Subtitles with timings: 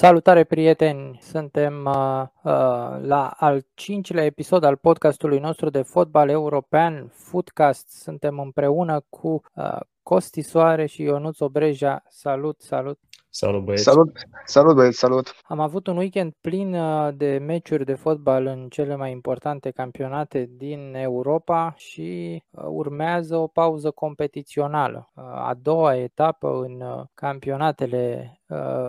[0.00, 1.18] Salutare prieteni!
[1.22, 2.52] Suntem uh, uh,
[3.00, 7.90] la al cincilea episod al podcastului nostru de fotbal european, Footcast.
[7.90, 12.02] Suntem împreună cu uh, Costi Soare și Ionuț Obreja.
[12.08, 12.98] Salut, salut!
[13.30, 13.82] Salut băieți!
[13.82, 14.10] Salut,
[14.44, 15.34] salut băieți, salut!
[15.42, 20.50] Am avut un weekend plin uh, de meciuri de fotbal în cele mai importante campionate
[20.56, 25.10] din Europa și uh, urmează o pauză competițională.
[25.14, 26.82] Uh, a doua etapă în
[27.14, 28.34] campionatele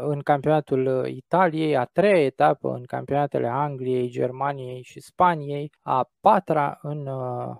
[0.07, 7.09] în campionatul Italiei, a treia etapă în campionatele Angliei, Germaniei și Spaniei, a patra în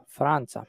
[0.07, 0.65] Franța.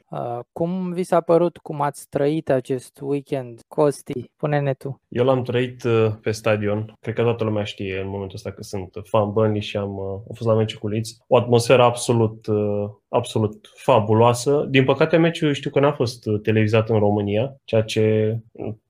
[0.51, 3.59] Cum vi s-a părut, cum ați trăit acest weekend?
[3.67, 5.01] Costi, pune-ne tu.
[5.07, 5.83] Eu l-am trăit
[6.21, 6.93] pe stadion.
[6.99, 10.05] Cred că toată lumea știe în momentul ăsta că sunt fan Burnley și am, uh,
[10.05, 11.17] am fost la meciul cu Leeds.
[11.27, 14.67] O atmosferă absolut, uh, absolut fabuloasă.
[14.69, 18.37] Din păcate, meciul știu că n-a fost uh, televizat în România, ceea ce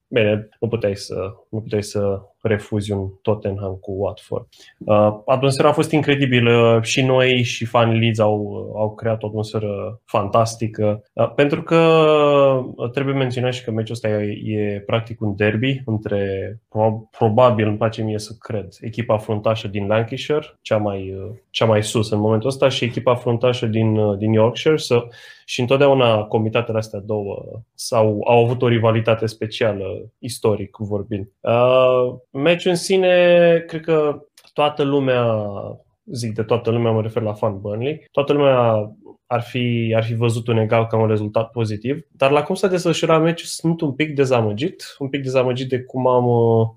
[0.07, 1.15] Bine, nu puteai să,
[1.49, 4.48] nu puteai să refuzi un Tottenham cu Watford.
[4.77, 6.79] Uh, atmosfera a fost incredibilă.
[6.81, 11.03] Și noi și fanii Leeds au, au creat o atmosferă fantastică.
[11.13, 11.76] Uh, pentru că
[12.76, 16.55] uh, trebuie menționat și că meciul ăsta e, e practic un derby între,
[17.12, 21.84] probabil îmi place mie să cred, echipa fruntașă din Lancashire, cea mai, uh, cea mai
[21.84, 24.77] sus în momentul ăsta, și echipa fruntașă din, uh, din Yorkshire.
[24.77, 25.01] So,
[25.46, 31.29] și întotdeauna comitatele astea două sau au avut o rivalitate specială, istoric vorbind.
[31.40, 34.21] Uh, Meciul în sine, cred că
[34.53, 35.45] toată lumea,
[36.05, 38.91] zic de toată lumea, mă refer la fan Burnley, toată lumea
[39.25, 42.67] ar fi, ar fi văzut un egal ca un rezultat pozitiv, dar la cum s-a
[42.67, 46.25] desfășurat meciul sunt un pic dezamăgit, un pic dezamăgit de cum am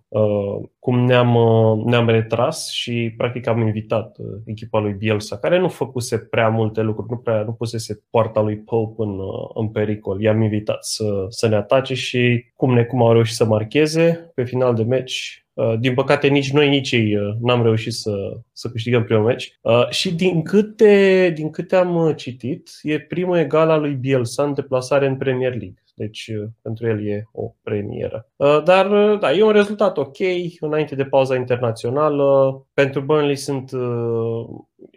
[0.08, 5.58] uh, cum ne-am, uh, ne-am retras și practic am invitat uh, echipa lui Bielsa, care
[5.58, 9.68] nu făcuse prea multe lucruri, nu, prea, nu pusese poarta lui Pope în, uh, în
[9.68, 10.20] pericol.
[10.20, 14.44] I-am invitat să, să ne atace și cum ne cum au reușit să marcheze pe
[14.44, 15.45] final de meci Uh,
[15.78, 19.58] din păcate, nici noi, nici ei uh, n-am reușit să, să câștigăm primul meci.
[19.60, 24.54] Uh, și din câte, din câte am citit, e primul egal al lui Bielsa în
[24.54, 25.82] deplasare în Premier League.
[25.94, 26.30] Deci
[26.62, 28.28] pentru el e o premieră.
[28.64, 30.16] Dar da, e un rezultat ok
[30.60, 32.66] înainte de pauza internațională.
[32.74, 33.70] Pentru Burnley sunt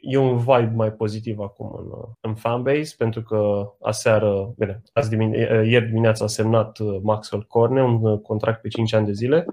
[0.01, 1.91] e un vibe mai pozitiv acum în,
[2.21, 8.21] în fanbase, pentru că aseară, bine, azi dimine, ieri dimineața a semnat Maxwell Corne un
[8.21, 9.45] contract pe 5 ani de zile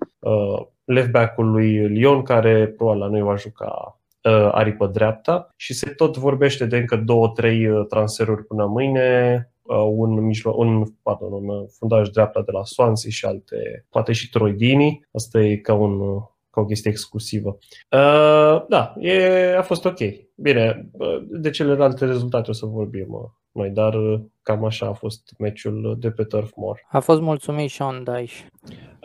[0.86, 5.90] left back-ul lui Lyon, care probabil la noi va juca uh, aripă dreapta și se
[5.90, 11.32] tot vorbește de încă două, trei uh, transferuri până mâine, uh, un, mijlo- un, pardon,
[11.32, 15.06] un fundaj dreapta de la Swansea și alte, poate și Troidini.
[15.12, 16.20] Asta e ca, un,
[16.56, 17.58] ca o chestie exclusivă.
[17.90, 19.98] Uh, da, e, a fost ok.
[20.34, 20.90] Bine,
[21.28, 23.20] de celelalte rezultate o să vorbim uh,
[23.52, 26.80] noi, dar uh, cam așa a fost meciul de pe Turf Moor.
[26.88, 28.46] A fost mulțumit Sean Dyche.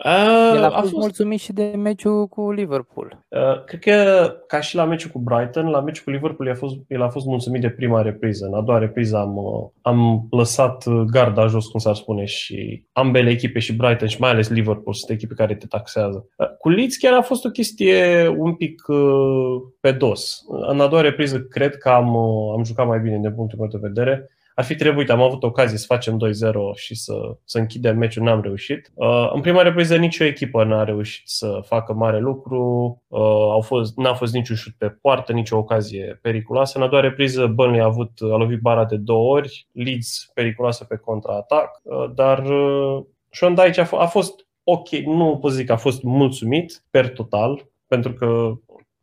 [0.04, 3.24] Uh, El a, a fost, fost mulțumit și de meciul cu Liverpool.
[3.28, 6.58] Uh, cred că, ca și la meciul cu Brighton, la meciul cu Liverpool el a
[6.58, 8.46] fost, el a fost mulțumit de prima repriză.
[8.46, 13.30] În a doua repriză am, uh, am lăsat garda jos, cum s-ar spune, și ambele
[13.30, 16.26] echipe, și Brighton și mai ales Liverpool, sunt echipe care te taxează.
[16.36, 20.44] Uh, cu Leeds chiar a fost o chestie un pic uh, pe dos.
[20.48, 23.68] În a doua repriză cred că am, uh, am jucat mai bine din punctul meu
[23.68, 27.14] de vedere ar fi trebuit, am avut ocazie să facem 2-0 și să,
[27.44, 28.92] să închidem meciul, n-am reușit.
[28.94, 33.20] Uh, în prima repriză nicio echipă n-a reușit să facă mare lucru, uh,
[33.50, 36.78] au fost, n-a fost niciun șut pe poartă, nicio ocazie periculoasă.
[36.78, 40.84] În a doua repriză Burnley a, avut, a lovit bara de două ori, Leeds periculoasă
[40.84, 45.66] pe contraatac, uh, dar uh, Sean Dyche a, f- a fost ok, nu pot zic
[45.66, 48.52] că a fost mulțumit per total, pentru că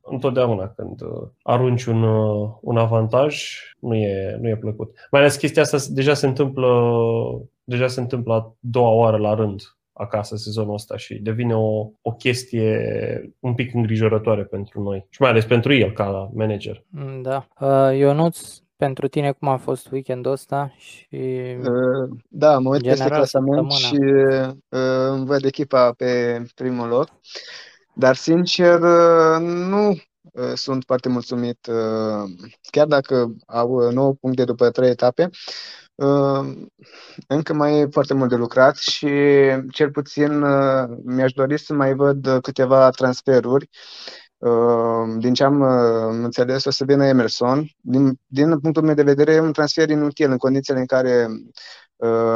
[0.10, 3.46] întotdeauna când uh, arunci un, uh, un avantaj,
[3.80, 5.08] nu e, nu e plăcut.
[5.12, 6.92] Mai ales chestia asta deja se întâmplă,
[7.64, 9.62] deja se întâmplă a doua oară la rând
[9.94, 12.82] acasă sezonul ăsta și devine o, o chestie
[13.40, 16.84] un pic îngrijorătoare pentru noi și mai ales pentru el ca manager.
[16.90, 17.48] Mm, da.
[17.60, 18.40] Uh, Ionuț,
[18.76, 21.08] pentru tine cum a fost weekendul ăsta și
[22.30, 23.98] Da, mă uit peste clasament și
[25.10, 27.08] îmi văd echipa pe primul loc.
[27.94, 28.80] Dar, sincer,
[29.40, 30.02] nu uh,
[30.56, 32.30] sunt foarte mulțumit, uh,
[32.72, 35.30] chiar dacă au 9 puncte după 3 etape,
[35.96, 36.54] uh,
[37.28, 39.08] încă mai e foarte mult de lucrat și
[39.72, 40.40] cel puțin
[41.04, 43.70] mi-aș dori să mai văd câteva transferuri.
[45.18, 45.62] Din ce am
[46.24, 47.70] înțeles, o să vină Emerson.
[47.82, 51.28] Din, din punctul meu de vedere, e un transfer inutil în condițiile în care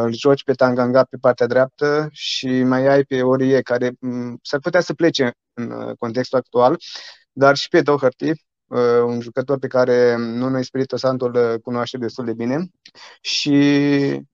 [0.03, 4.59] îl joci pe Tanganga pe partea dreaptă și mai ai pe Orie care mm, s-ar
[4.59, 6.77] putea să plece în uh, contextul actual,
[7.33, 8.35] dar și pe Doherty, uh,
[9.05, 12.69] un jucător pe care Nuno Espirito Santo îl cunoaște destul de bine.
[13.21, 13.55] Și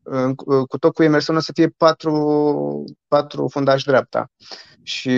[0.03, 0.35] uh,
[0.67, 4.31] cu tot cu Emerson o să fie patru, patru fundași dreapta.
[4.83, 5.11] Și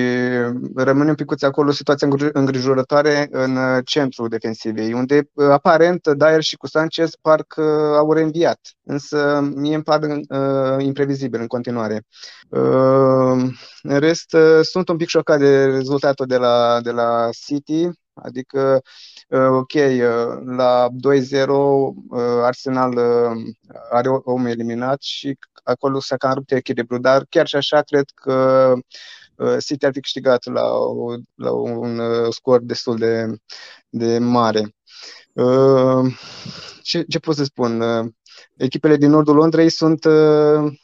[0.76, 7.12] rămâne un picuț acolo situația îngrijorătoare în centrul defensivei, unde aparent Dyer și cu Sanchez
[7.22, 12.06] parcă au reînviat, însă mie îmi par uh, imprevizibil în continuare.
[12.50, 13.52] Uh,
[13.82, 18.82] în rest, uh, sunt un pic șocat de rezultatul de la, de la City, adică
[18.82, 18.82] Uh,
[19.32, 22.98] ok, uh, la 2-0 uh, Arsenal
[23.92, 28.74] are om eliminat și acolo s-a cam rupt echilibru, dar chiar și așa cred că
[29.60, 32.02] City ar fi câștigat la, o, la un
[32.32, 33.26] scor destul de,
[33.90, 34.76] de mare.
[36.82, 37.84] Ce, ce pot să spun?
[38.58, 40.06] Echipele din nordul Londrei sunt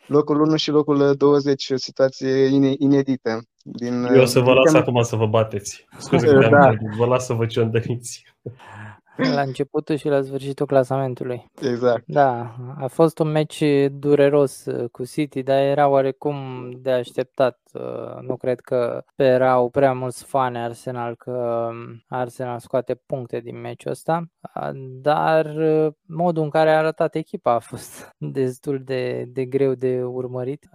[0.06, 2.46] locul 1 și locul 20, situație
[2.78, 3.42] inedită.
[3.64, 5.88] Din, Eu o să vă las acum să vă bateți.
[5.98, 6.72] Scuze că da.
[6.98, 8.24] vă las să vă ciondăniți.
[9.18, 11.46] La începutul și la sfârșitul clasamentului.
[11.62, 12.04] Exact.
[12.06, 16.36] Da, a fost un meci dureros uh, cu City, dar era oarecum
[16.82, 17.60] de așteptat.
[17.74, 23.60] Uh, nu cred că erau prea mulți fani Arsenal că um, Arsenal scoate puncte din
[23.62, 24.24] meciul ăsta,
[24.56, 24.70] uh,
[25.02, 25.56] dar
[26.06, 30.68] modul în care a arătat echipa a fost destul de, de greu de urmărit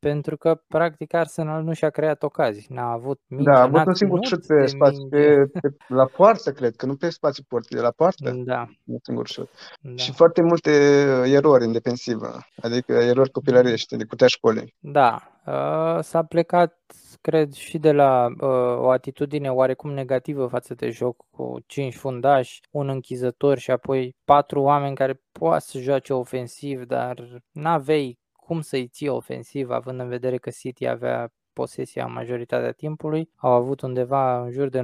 [0.00, 2.66] pentru că practic Arsenal nu și-a creat ocazii.
[2.68, 6.52] N-a avut mingea, Da, a avut un singur șut pe spațiu, pe, pe, la poartă,
[6.52, 8.30] cred că, nu pe spațiu porții, de la poartă.
[8.44, 8.66] Da.
[8.84, 9.48] Un singur șut.
[9.80, 9.96] Da.
[9.96, 14.74] Și foarte multe uh, erori în defensivă, adică erori copilărești, de cutea școlii.
[14.78, 16.74] Da, uh, s-a plecat
[17.20, 22.60] cred și de la uh, o atitudine oarecum negativă față de joc, cu cinci fundași,
[22.70, 28.18] un închizător și apoi patru oameni care poate să joace ofensiv, dar n-avei
[28.50, 33.30] cum să-i ții ofensiv, având în vedere că City avea posesia majoritatea timpului.
[33.36, 34.82] Au avut undeva în jur de 90%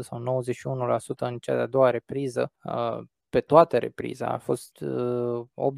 [0.00, 0.42] sau
[1.14, 2.52] 91% în cea de-a doua repriză.
[3.28, 4.26] Uh, pe toată repriza.
[4.26, 5.72] A fost uh,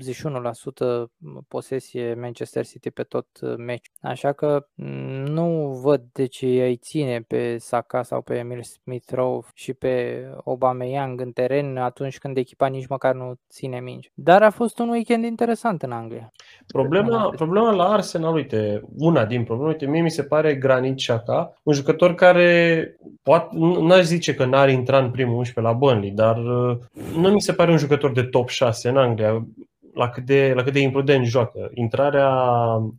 [1.42, 3.90] 81% posesie Manchester City pe tot uh, meci.
[4.00, 9.48] Așa că mm, nu văd de ce îi ține pe Saka sau pe Emil Smith-Rowe
[9.54, 14.10] și pe Aubameyang în teren atunci când echipa nici măcar nu ține mingi.
[14.14, 16.32] Dar a fost un weekend interesant în Anglia.
[16.66, 21.60] Problema, problema la Arsenal, uite, una din probleme, uite, mie mi se pare Granit Xhaka,
[21.62, 26.36] un jucător care poate, n-aș zice că n-ar intra în primul 11 la Burnley, dar
[26.36, 26.78] uh,
[27.16, 29.46] nu mi se pare un jucător de top 6 în Anglia,
[29.94, 31.70] la cât de, la cât de imprudent joacă.
[31.74, 32.32] Intrarea,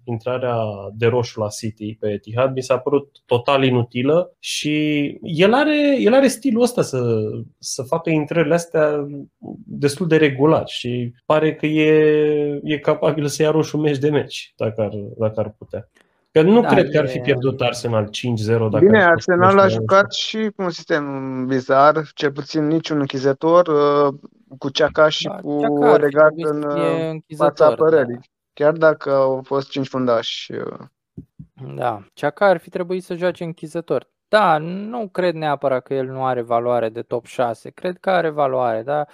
[0.04, 0.56] intrarea
[0.94, 6.14] de roșu la City pe Etihad mi s-a părut total inutilă și el are, el
[6.14, 7.02] are stilul ăsta să,
[7.60, 9.08] să facă intrările astea
[9.66, 14.54] destul de regulat și pare că e, e capabil să ia roșu meci de meci,
[14.56, 15.90] dacă ar, dacă ar putea.
[16.32, 18.10] Că nu da, cred că ar fi pierdut Arsenal 5-0
[18.48, 24.14] dacă Bine, Arsenal a jucat și cu un sistem bizar, cel puțin niciun închizător, uh,
[24.58, 25.52] cu Ceaca și da, cu
[25.84, 27.72] Odegaard în uh, fața da.
[27.72, 28.14] apărării.
[28.14, 28.22] Da.
[28.54, 30.52] Chiar dacă au fost 5 fundași.
[30.54, 30.80] Uh.
[31.76, 34.10] Da, Ceaca ar fi trebuit să joace închizător.
[34.28, 37.70] Da, nu cred neapărat că el nu are valoare de top 6.
[37.70, 39.10] Cred că are valoare, dar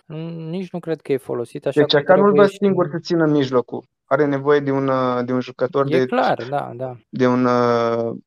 [0.50, 3.84] nici nu cred că e folosit așa Deci Ceaca nu-l vă singur să țină mijlocul
[4.08, 4.92] are nevoie de un,
[5.26, 6.98] de un jucător e de, clar, da, da.
[7.10, 7.48] de un,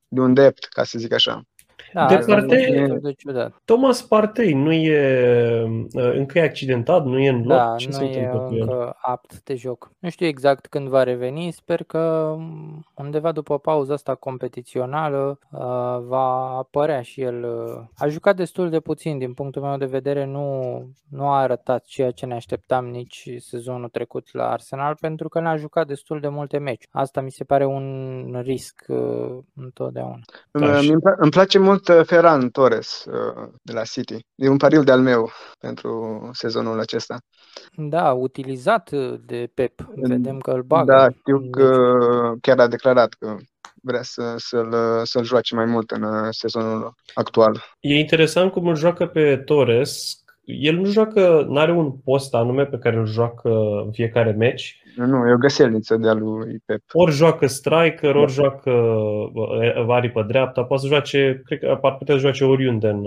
[0.08, 1.42] de un dept, ca să zic așa.
[1.92, 3.00] Da, de parte,
[3.64, 7.58] Thomas Partey nu e uh, încă e accidentat, nu e în loc.
[7.58, 9.90] Da, Ce nu e încă apt de joc.
[9.98, 12.34] Nu știu exact când va reveni, sper că
[12.94, 15.60] undeva după pauza asta competițională uh,
[16.06, 17.44] va apărea și el.
[17.44, 21.84] Uh, a jucat destul de puțin, din punctul meu de vedere nu, nu a arătat
[21.84, 26.28] ceea ce ne așteptam nici sezonul trecut la Arsenal, pentru că n-a jucat destul de
[26.28, 26.86] multe meci.
[26.90, 28.84] Asta mi se pare un risc
[29.54, 30.20] întotdeauna.
[30.52, 30.78] Da,
[31.16, 34.16] îmi place mult mult uh, Ferran Torres uh, de la City.
[34.34, 37.18] E un pariu de-al meu pentru sezonul acesta.
[37.76, 38.90] Da, utilizat
[39.26, 39.80] de Pep.
[39.94, 40.92] Vedem că îl bagă.
[40.92, 41.88] Da, știu că
[42.40, 43.36] chiar a declarat că
[43.82, 47.62] vrea să, să-l, să-l joace mai mult în uh, sezonul actual.
[47.80, 50.24] E interesant cum îl joacă pe Torres.
[50.58, 53.50] El nu joacă, nu are un post anume pe care îl joacă
[53.84, 56.82] în fiecare meci, nu, e o găselniță de-a lui Pep.
[56.92, 58.70] Ori joacă striker, ori joacă
[60.12, 63.04] pe dreapta, poate să joace, cred că ar putea să joace oriunde în,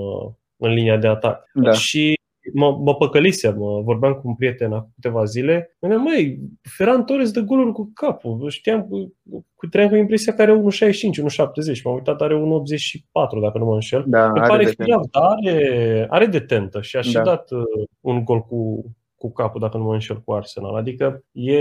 [0.58, 1.50] în linia de atac.
[1.54, 1.72] Da.
[1.72, 2.20] Și
[2.54, 5.76] mă, mă păcălisem, mă, vorbeam cu un prieten acum câteva zile.
[5.80, 8.50] Mă măi, Ferran Torres de goluri cu capul.
[8.50, 11.82] Știam, cu, trăiam cu impresia că are 1,65, 1,70.
[11.84, 14.04] M-am uitat, are 1,84, dacă nu mă înșel.
[14.08, 17.22] Da, Îmi pare filav, dar are, are detentă și a și da.
[17.22, 18.86] dat uh, un gol cu,
[19.24, 20.76] cu capul, dacă nu mă înșel, cu Arsenal.
[20.76, 21.60] Adică e,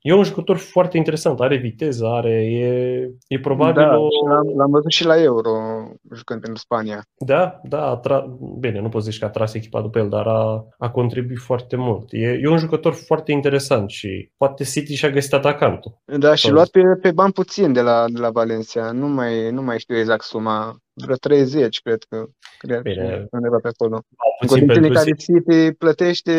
[0.00, 4.08] e un jucător foarte interesant, are viteză, are, e, e probabil da, o...
[4.28, 5.50] L-am, l-am văzut și la Euro,
[6.14, 7.02] jucând pentru Spania.
[7.18, 8.36] Da, da, tra...
[8.58, 11.76] bine, nu poți zici că a tras echipa după el, dar a, a contribuit foarte
[11.76, 12.08] mult.
[12.10, 15.98] E, e un jucător foarte interesant și poate City și-a găsit atacantul.
[16.18, 19.62] Da, și luat pe, pe bani puțin de la, de la Valencia, nu mai, nu
[19.62, 22.24] mai știu exact suma vreo 30, cred că.
[22.58, 23.26] Cred Bine.
[23.30, 24.00] undeva pe acolo.
[24.40, 26.32] În condițiile care City plătește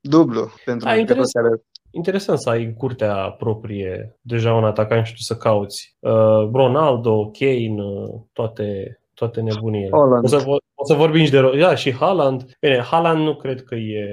[0.00, 1.48] dublu pentru A, interes- care...
[1.90, 5.96] Interesant să ai în curtea proprie deja un atacant și tu să cauți.
[5.98, 9.88] Uh, Ronaldo, Kane, uh, toate, toate nebunile.
[10.22, 11.58] O să, o să vorbim și de...
[11.58, 12.56] Da, și Haaland.
[12.60, 14.06] Bine, Haaland nu cred că e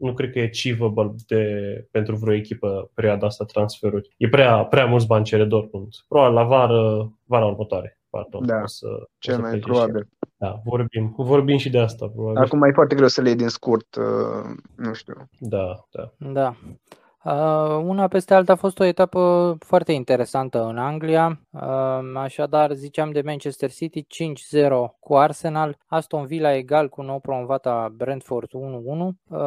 [0.00, 1.44] nu cred că e achievable de,
[1.90, 4.08] pentru vreo echipă perioada asta transferuri.
[4.16, 5.88] E prea, prea mulți bani cere Dortmund.
[6.08, 7.99] Probabil la vară, vara următoare.
[8.10, 8.86] Pardon, da, o să,
[9.18, 10.08] cel o să mai probabil.
[10.36, 12.06] Da, vorbim, vorbim și de asta.
[12.06, 12.42] Probabil.
[12.42, 15.28] Acum e foarte greu să le iei din scurt, uh, nu știu.
[15.38, 16.12] Da, da.
[16.32, 16.54] Da.
[17.24, 21.40] Uh, una peste alta a fost o etapă foarte interesantă în Anglia.
[21.50, 21.60] Uh,
[22.14, 24.06] așadar, ziceam de Manchester City 5-0
[25.00, 28.50] cu Arsenal, Aston Villa egal cu nou promovata Brentford 1-1.
[28.50, 29.38] Uh,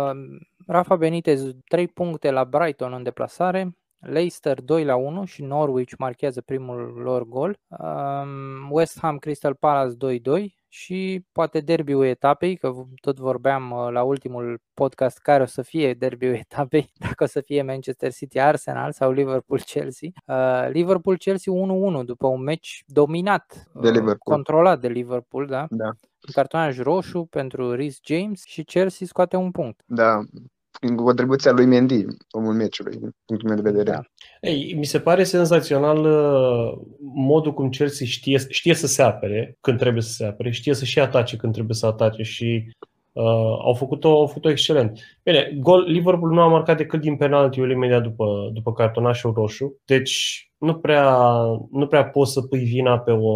[0.68, 6.42] Rafa Benitez 3 puncte la Brighton în deplasare, Leicester 2 la 1 și Norwich marchează
[6.42, 7.58] primul lor gol.
[7.68, 14.04] Um, West Ham Crystal Palace 2-2 și poate derbiul etapei, că tot vorbeam uh, la
[14.04, 18.92] ultimul podcast care o să fie derbiul etapei, dacă o să fie Manchester City Arsenal
[18.92, 20.10] sau Liverpool Chelsea.
[20.26, 21.54] Uh, Liverpool Chelsea
[22.02, 24.18] 1-1 după un meci dominat, de uh, Liverpool.
[24.18, 25.66] controlat de Liverpool, da?
[25.70, 25.90] Da.
[26.34, 29.84] Cartonaj roșu pentru Rhys James și Chelsea scoate un punct.
[29.86, 30.52] Da, prin
[30.96, 33.92] contribuția lui Mendy, omul meciului, din punctul meu de vedere.
[33.92, 34.02] Da.
[34.50, 36.82] Ei, mi se pare senzațional uh,
[37.14, 40.86] modul cum Chelsea știe, știe să se apere când trebuie să se apere, știe să
[40.86, 42.76] și atace când trebuie să atace și
[43.12, 43.24] uh,
[43.64, 45.00] au făcut-o, au făcut-o excelent.
[45.24, 50.48] Bine, gol, Liverpool nu a marcat decât din penaltiul imediat după, după cartonașul roșu, deci
[50.58, 51.18] nu prea,
[51.72, 53.34] nu prea poți să pui vina pe o,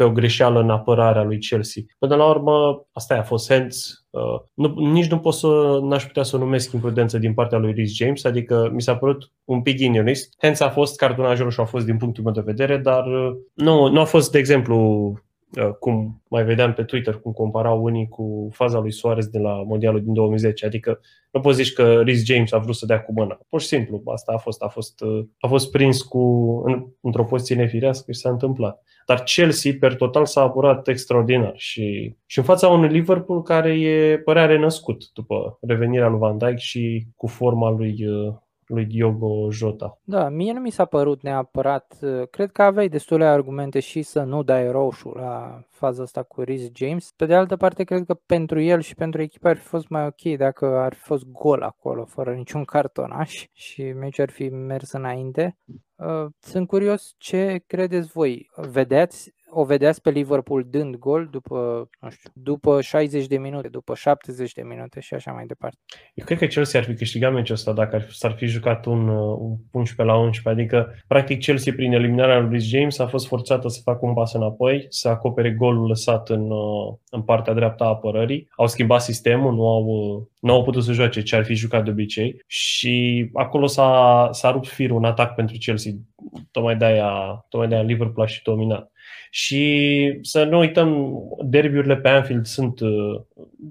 [0.00, 1.82] pe o greșeală în apărarea lui Chelsea.
[1.98, 4.04] Până la urmă, asta a fost hands.
[4.10, 7.72] Uh, nu, nici nu pot să, n-aș putea să o numesc imprudență din partea lui
[7.72, 10.34] Rhys James, adică mi s-a părut un pic inionist.
[10.38, 13.88] Hands a fost, cartonajul roșu a fost din punctul meu de vedere, dar uh, nu,
[13.88, 14.76] nu a fost, de exemplu,
[15.14, 15.20] Uh,
[15.78, 20.02] cum mai vedeam pe Twitter, cum comparau unii cu faza lui Suarez de la Mondialul
[20.02, 20.66] din 2010.
[20.66, 23.38] Adică nu poți zici că Rhys James a vrut să dea cu mâna.
[23.48, 24.62] Pur și simplu, asta a fost.
[24.62, 26.20] A fost, uh, a fost prins cu,
[26.66, 28.82] în, într-o poziție nefirească și s-a întâmplat.
[29.06, 34.18] Dar Chelsea, per total, s-a apurat extraordinar și, și în fața unui Liverpool care e
[34.18, 38.34] părea renăscut după revenirea lui Van Dijk și cu forma lui uh,
[38.70, 39.98] lui Diogo Jota.
[40.02, 41.98] Da, mie nu mi s-a părut neapărat,
[42.30, 46.70] cred că aveai destule argumente și să nu dai roșu la faza asta cu Rhys
[46.74, 47.12] James.
[47.16, 50.06] Pe de altă parte, cred că pentru el și pentru echipă ar fi fost mai
[50.06, 54.92] ok dacă ar fi fost gol acolo, fără niciun cartonaș și meciul ar fi mers
[54.92, 55.56] înainte.
[55.96, 58.50] Uh, sunt curios ce credeți voi.
[58.56, 63.94] Vedeați o vedeați pe Liverpool dând gol după, nu știu, după 60 de minute, după
[63.94, 65.76] 70 de minute și așa mai departe.
[66.14, 69.08] Eu cred că Chelsea ar fi câștigat meciul ăsta dacă ar, s-ar fi jucat un,
[69.08, 73.68] un 11 la 11, adică practic Chelsea prin eliminarea lui Luis James a fost forțată
[73.68, 76.50] să facă un pas înapoi, să acopere golul lăsat în,
[77.10, 78.48] în partea dreaptă a apărării.
[78.56, 79.84] Au schimbat sistemul, nu au,
[80.40, 84.50] nu au putut să joace ce ar fi jucat de obicei și acolo s-a, s-a
[84.50, 85.92] rupt firul un atac pentru Chelsea.
[86.50, 88.90] Tocmai de-aia, tocmai de-aia Liverpool a și dominat.
[89.32, 93.20] Și să nu uităm, derbiurile pe Anfield sunt, uh,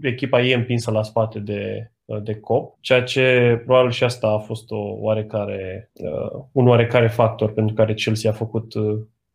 [0.01, 4.37] echipa e împinsă la spate de, uh, de cop, ceea ce probabil și asta a
[4.37, 8.73] fost o oarecare, uh, un oarecare factor pentru care Chelsea a făcut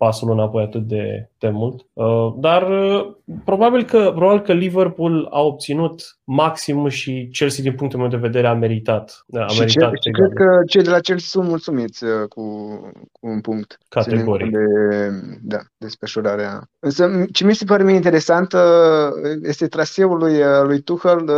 [0.04, 1.86] pasul înapoi atât de, de mult.
[1.92, 7.98] Uh, dar uh, probabil că, probabil că Liverpool a obținut maxim și Chelsea din punctul
[8.00, 9.24] meu de vedere a meritat.
[9.32, 12.42] A și meritat ce, și cred că cei de la Chelsea sunt mulțumiți uh, cu,
[13.12, 13.78] cu un punct.
[13.88, 14.50] Categoric.
[14.50, 14.58] De,
[15.42, 16.70] da, desfășurarea.
[16.78, 18.54] Însă ce mi se pare mie interesant
[19.42, 21.30] este traseul lui, lui Tuchel,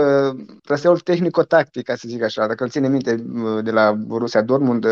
[0.65, 2.47] traseul tehnico-tactic, ca să zic așa.
[2.47, 3.25] Dacă îl ține minte
[3.63, 4.87] de la Borussia Dortmund,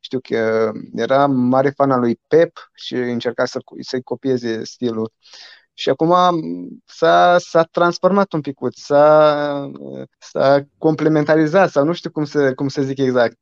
[0.00, 5.12] știu că era mare fan al lui Pep și încerca să, să-i copieze stilul.
[5.74, 6.14] Și acum
[6.84, 9.70] s-a, s-a transformat un pic, s-a,
[10.18, 13.38] s-a complementarizat sau nu știu cum să, cum să zic exact.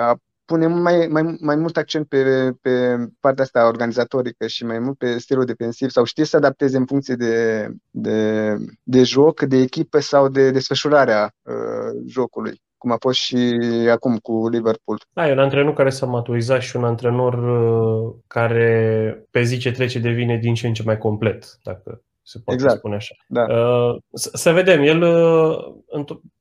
[0.00, 0.16] A
[0.46, 5.18] pune mai, mai, mai mult accent pe, pe partea asta organizatorică și mai mult pe
[5.18, 10.28] stilul defensiv sau știe să adapteze în funcție de, de, de joc, de echipă sau
[10.28, 13.58] de desfășurarea uh, jocului cum a fost și
[13.90, 14.98] acum cu Liverpool.
[15.12, 19.70] Da, e un antrenor care s-a maturizat și un antrenor uh, care pe zi ce
[19.70, 22.78] trece devine din ce în ce mai complet, dacă se poate exact.
[22.78, 23.14] spune așa.
[23.28, 23.42] Da.
[23.42, 25.02] Uh, să, să vedem, el,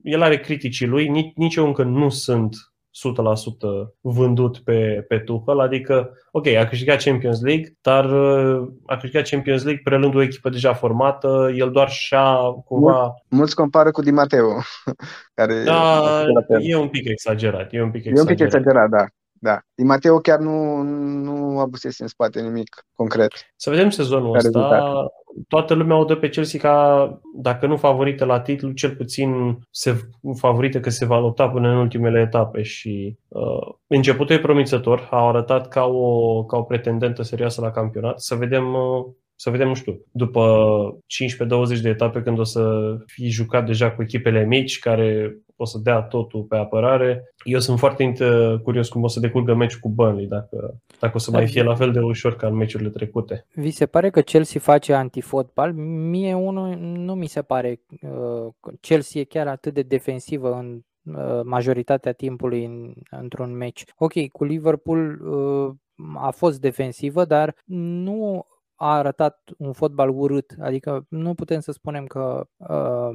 [0.01, 2.55] el are criticii lui, nici, nici eu încă nu sunt
[2.95, 9.29] 100% vândut pe, pe Tuchel, adică, ok, a câștigat Champions League, dar uh, a câștigat
[9.29, 12.35] Champions League prelând o echipă deja formată, el doar și-a
[12.65, 13.13] cumva...
[13.29, 14.47] Mulți compară cu Di Matteo,
[15.37, 16.23] care da,
[16.61, 18.27] e un pic exagerat, e un pic exagerat.
[18.27, 19.05] E un pic exagerat, da.
[19.39, 19.59] Da.
[19.75, 23.31] Di Matteo chiar nu, nu abusese în spate nimic concret.
[23.55, 24.49] Să vedem sezonul ăsta.
[24.49, 25.13] Rezultat.
[25.47, 30.09] Toată lumea o dă pe Chelsea ca, dacă nu favorită la titlu, cel puțin se
[30.37, 35.07] favorită că se va lupta până în ultimele etape și uh, începutul e promițător.
[35.11, 38.19] A arătat ca o, ca o pretendentă serioasă la campionat.
[38.19, 40.43] Să vedem uh, să vedem, nu știu, după
[41.77, 45.79] 15-20 de etape când o să fii jucat deja cu echipele mici care o să
[45.83, 47.33] dea totul pe apărare.
[47.43, 48.13] Eu sunt foarte
[48.63, 51.75] curios cum o să decurgă meciul cu Burnley, dacă, dacă o să mai fie la
[51.75, 53.45] fel de ușor ca în meciurile trecute.
[53.53, 55.73] Vi se pare că Chelsea face antifotbal?
[55.73, 57.81] Mie unul nu mi se pare.
[58.01, 60.79] Uh, Chelsea e chiar atât de defensivă în
[61.15, 63.83] uh, majoritatea timpului în, într-un meci.
[63.97, 65.73] Ok, cu Liverpool uh,
[66.15, 68.45] a fost defensivă, dar nu
[68.75, 73.09] a arătat un fotbal urât, adică nu putem să spunem că uh,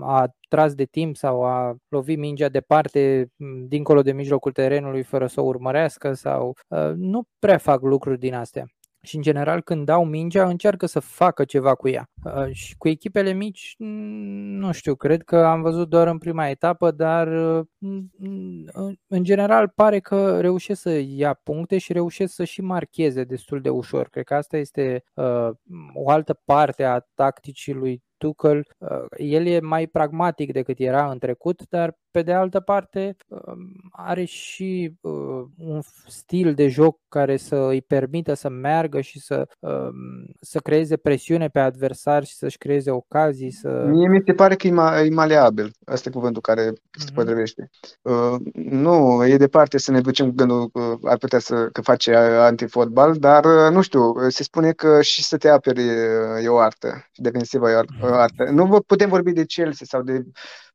[0.00, 3.28] a tras de timp sau a lovit mingea departe,
[3.68, 8.34] dincolo de mijlocul terenului, fără să o urmărească sau uh, nu prea fac lucruri din
[8.34, 8.64] astea
[9.06, 12.10] și în general când dau mingea încearcă să facă ceva cu ea.
[12.24, 13.74] Uh, și cu echipele mici,
[14.58, 17.66] nu știu, cred că am văzut doar în prima etapă, dar uh,
[19.06, 23.68] în general pare că reușesc să ia puncte și reușesc să și marcheze destul de
[23.68, 24.08] ușor.
[24.08, 25.48] Cred că asta este uh,
[25.94, 28.66] o altă parte a tacticii lui Tuchel,
[29.16, 33.16] el e mai pragmatic decât era în trecut, dar pe de altă parte
[33.90, 34.92] are și
[35.58, 39.48] un stil de joc care să îi permită să meargă și să,
[40.40, 43.50] să creeze presiune pe adversar și să-și creeze ocazii.
[43.50, 43.84] Să...
[43.88, 45.70] Mie mi se pare că e, ma- e maleabil.
[45.84, 47.14] Asta e cuvântul care se mhm.
[47.14, 47.70] potrivește.
[48.02, 52.14] Uh, nu, e departe să ne ducem cu gândul că ar putea să că face
[52.14, 55.82] antifotbal, dar nu știu, se spune că și să te aperi
[56.42, 58.44] e o artă și defensiva e o artă.
[58.50, 60.65] Nu putem vorbi de Chelsea sau de Uh,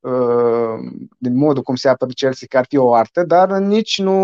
[1.18, 4.18] din modul cum se apără Chelsea, că ar fi o artă, dar nici nu,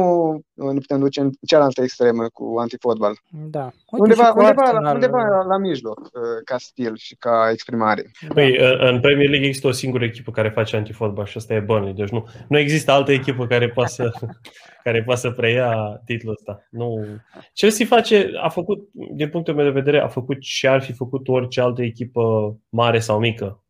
[0.54, 3.14] nu putem duce în cealaltă extremă cu antifotbal.
[3.30, 3.64] Da.
[3.64, 4.94] Uite, undeva, undeva, Arsenal...
[4.94, 6.12] undeva la, la mijloc, uh,
[6.46, 8.12] ca stil și ca exprimare.
[8.34, 8.88] Păi, da.
[8.88, 11.94] în Premier League există o singură echipă care face antifotbal și asta e Burnley.
[11.94, 14.12] Deci nu, nu există altă echipă care poate să,
[14.84, 16.68] care poate să preia titlul ăsta.
[16.70, 17.06] Nu.
[17.54, 21.28] Chelsea face, a făcut, din punctul meu de vedere, a făcut și ar fi făcut
[21.28, 23.67] orice altă echipă mare sau mică Uh,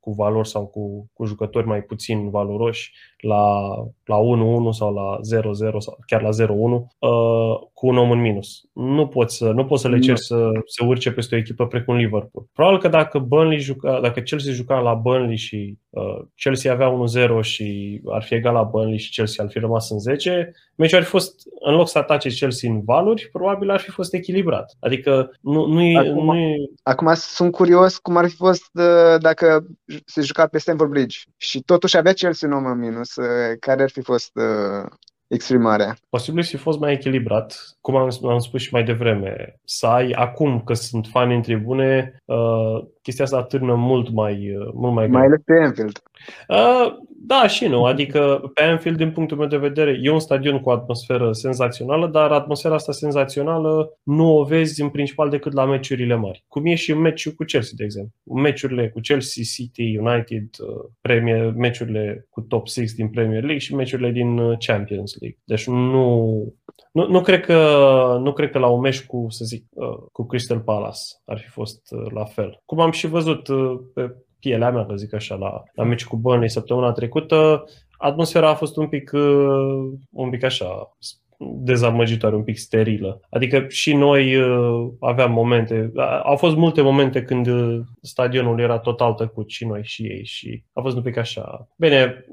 [0.00, 5.18] cu valori sau cu, cu jucători mai puțin valoroși la, la 1-1 sau la
[5.70, 8.60] 0-0 sau chiar la 0-1 uh, cu un om în minus.
[8.72, 11.96] Nu poți să, nu poți să le ceri să se urce peste o echipă precum
[11.96, 12.46] Liverpool.
[12.52, 16.92] Probabil că dacă Burnley juca, dacă Chelsea juca la Burnley și uh, Chelsea avea
[17.38, 20.98] 1-0 și ar fi egal la Burnley și Chelsea ar fi rămas în 10, meciul
[20.98, 24.76] ar fi fost, în loc să atace Chelsea în valuri, probabil ar fi fost echilibrat.
[24.80, 26.54] Adică nu, nu, e, acum, nu e...
[26.82, 29.66] Acum sunt curios cum ar fi fost uh, dacă
[30.04, 33.16] se juca pe Stamford Bridge și totuși avea Chelsea un om în minus.
[33.16, 34.90] Uh, care ar fi fost uh,
[35.26, 35.96] exprimarea.
[36.08, 39.54] Posibil să fi fost mai echilibrat, cum am, am spus și mai devreme.
[39.64, 44.70] Să ai, acum că sunt fani în tribune, uh, chestia asta atârnă mult mai, uh,
[44.74, 46.02] mult mai Mai ales pe Anfield.
[46.48, 50.60] Uh, da și nu, adică pe Anfield, din punctul meu de vedere, e un stadion
[50.60, 55.64] cu o atmosferă senzațională, dar atmosfera asta senzațională nu o vezi în principal decât la
[55.64, 56.44] meciurile mari.
[56.48, 58.12] Cum e și meciul cu Chelsea, de exemplu.
[58.22, 63.74] Meciurile cu Chelsea, City, United, uh, Premier, meciurile cu top 6 din Premier League și
[63.74, 65.38] meciurile din uh, Champions League.
[65.44, 66.44] Deci nu,
[66.92, 67.58] nu, nu, cred că,
[68.22, 71.48] nu cred că la un meci cu, să zic, uh, cu Crystal Palace ar fi
[71.48, 71.80] fost
[72.14, 72.62] la fel.
[72.64, 73.48] Cum am și văzut
[73.94, 77.64] pe pielea mea, să zic așa, la, la meci cu Burnley săptămâna trecută,
[77.98, 80.96] atmosfera a fost un pic, uh, un pic așa,
[81.38, 83.20] dezamăgitoare, un pic sterilă.
[83.30, 89.14] Adică și noi uh, aveam momente, au fost multe momente când uh, stadionul era total
[89.14, 91.68] tăcut și noi și ei și a fost un pic așa.
[91.76, 92.24] Bine,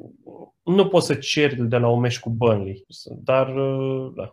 [0.64, 2.86] nu poți să ceri de la un meci cu Burnley,
[3.24, 3.54] dar
[4.16, 4.30] da.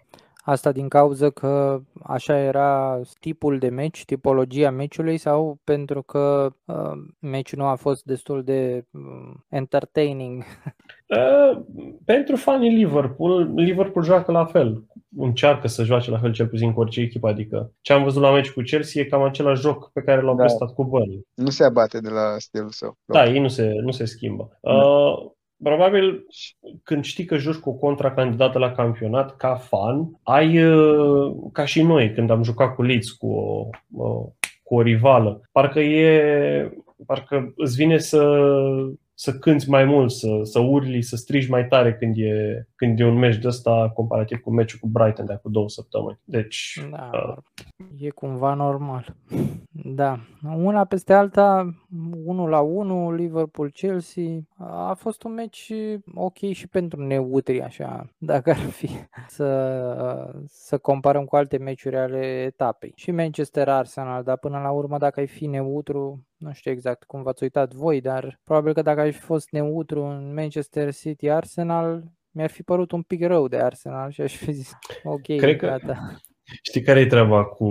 [0.47, 6.93] Asta din cauza că așa era tipul de meci, tipologia meciului sau pentru că uh,
[7.19, 10.43] meciul nu a fost destul de uh, entertaining?
[11.09, 11.63] Uh,
[12.05, 14.85] pentru fanii Liverpool, Liverpool joacă la fel.
[15.17, 17.29] Încearcă să joace la fel cel puțin cu orice echipă.
[17.29, 20.35] Adică ce am văzut la meci cu Chelsea e cam același joc pe care l-au
[20.35, 20.43] da.
[20.43, 21.27] prestat cu Burnley.
[21.35, 22.97] Nu se abate de la stilul său.
[23.05, 24.59] Da, ei nu se, nu se schimbă.
[24.61, 24.73] Da.
[25.57, 26.27] Uh, Probabil
[26.83, 31.83] când știi că joci cu o contracandidată la campionat, ca fan, ai, uh, ca și
[31.83, 35.41] noi, când am jucat cu Leeds cu o, o cu o rivală.
[35.53, 36.73] Parcă e,
[37.07, 38.41] parcă îți vine să,
[39.15, 43.05] să cânți mai mult, să, să urli, să strigi mai tare când e, când e
[43.05, 46.19] un meci de ăsta comparativ cu meciul cu Brighton de acum două săptămâni.
[46.25, 47.37] Deci, da, uh,
[47.99, 49.17] e cumva normal.
[49.71, 50.19] Da,
[50.57, 51.75] una peste alta,
[52.25, 54.25] 1 la 1, Liverpool-Chelsea,
[54.59, 55.73] a fost un meci
[56.15, 58.89] ok și pentru neutri, așa, dacă ar fi
[59.29, 62.93] să, să comparăm cu alte meciuri ale etapei.
[62.97, 67.43] Și Manchester-Arsenal, dar până la urmă, dacă ai fi neutru, nu știu exact cum v-ați
[67.43, 72.51] uitat voi, dar probabil că dacă ai fi fost neutru în Manchester City Arsenal, mi-ar
[72.51, 74.73] fi părut un pic rău de Arsenal și aș fi zis,
[75.05, 75.99] ok, Cred că, gata.
[76.63, 77.69] Știi care e treaba cu,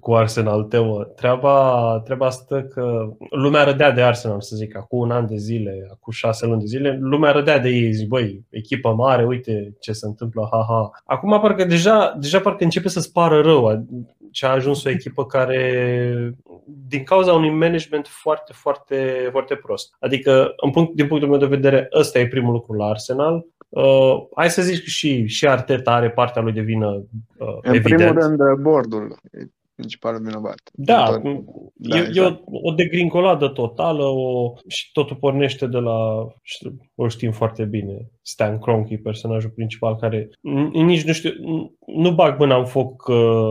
[0.00, 1.02] cu Arsenal, Teo?
[1.02, 5.88] Treaba, treaba asta că lumea râdea de Arsenal, să zic, acum un an de zile,
[5.90, 9.92] acum șase luni de zile, lumea râdea de ei, zic, băi, echipă mare, uite ce
[9.92, 10.90] se întâmplă, ha-ha.
[11.04, 13.86] Acum parcă deja, deja parcă începe să-ți pară rău
[14.30, 19.96] ce a ajuns o echipă care, din cauza unui management foarte, foarte, foarte prost.
[19.98, 23.46] Adică, în punct, din punctul meu de vedere, ăsta e primul lucru la Arsenal.
[23.70, 27.74] Uh, hai să zic că și, și Arteta are partea lui de vină uh, În
[27.74, 28.12] evident.
[28.12, 29.16] primul rând, bordul
[29.80, 30.60] principalul vinovat.
[30.72, 32.16] Da, da e, exact.
[32.16, 36.26] e o, o degrincoladă totală o, și totul pornește de la,
[36.94, 40.28] o știm foarte bine, Stan Kroenke, personajul principal, care
[40.72, 41.30] nici nu știu,
[41.86, 43.42] nu bag mâna în foc că,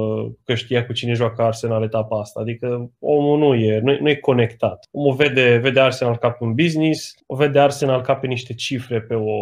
[0.44, 2.40] că știa cu cine joacă Arsenal etapa asta.
[2.40, 4.88] Adică omul nu e, nu, nu e conectat.
[4.92, 9.02] Omul vede, vede Arsenal ca pe un business, o vede Arsenal ca pe niște cifre
[9.02, 9.34] pe o,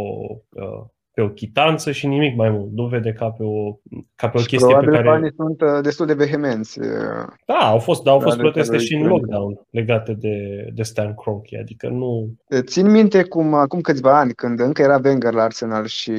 [0.50, 0.86] uh,
[1.18, 2.72] pe o chitanță și nimic mai mult.
[2.72, 3.74] Nu vede ca pe o,
[4.16, 5.04] ca pe o chestie pe care...
[5.04, 6.80] banii sunt uh, destul de vehemenți.
[6.80, 11.14] Uh, da, au fost, da, au fost proteste și în lockdown legate de, de Stan
[11.16, 12.34] Kroenke, adică nu...
[12.60, 16.14] Țin minte cum acum câțiva ani, când încă era Wenger la Arsenal și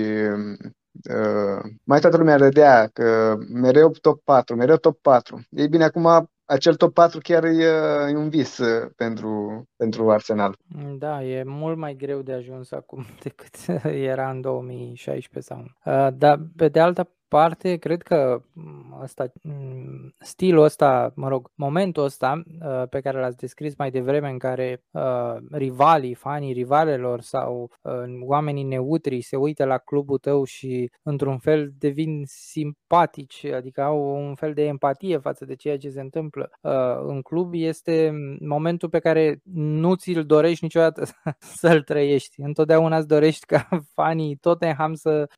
[1.10, 5.40] Uh, mai toată lumea râdea că mereu top 4, mereu top 4.
[5.50, 7.64] Ei bine, acum acel top 4 chiar e,
[8.10, 10.56] e un vis uh, pentru, pentru Arsenal.
[10.98, 15.64] Da, e mult mai greu de ajuns acum decât era în 2016 sau.
[15.84, 18.42] Uh, dar pe de altă parte, cred că
[19.00, 23.90] asta, mm, mm, stilul ăsta, mă rog, momentul ăsta uh, pe care l-ați descris mai
[23.90, 30.18] devreme în care uh, rivalii, fanii rivalelor sau uh, oamenii neutri se uită la clubul
[30.18, 35.78] tău și într-un fel devin simpatici, adică au un fel de empatie față de ceea
[35.78, 36.50] ce se întâmplă
[37.06, 41.04] în club, este momentul pe care nu ți-l dorești niciodată
[41.60, 42.40] să-l trăiești.
[42.40, 45.28] Întotdeauna îți dorești ca fanii Tottenham să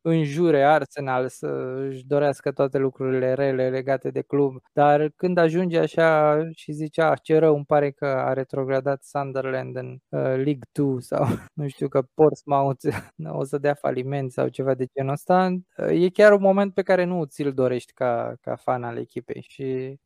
[0.00, 1.46] înjure Arsenal normal să
[1.88, 7.18] își dorească toate lucrurile rele legate de club, dar când ajunge așa și zice, ah,
[7.22, 11.88] ce rău, îmi pare că a retrogradat Sunderland în uh, League 2 sau nu știu
[11.88, 12.84] că Portsmouth
[13.40, 16.82] o să dea faliment sau ceva de genul ăsta, uh, e chiar un moment pe
[16.82, 19.96] care nu ți-l dorești ca, ca fan al echipei și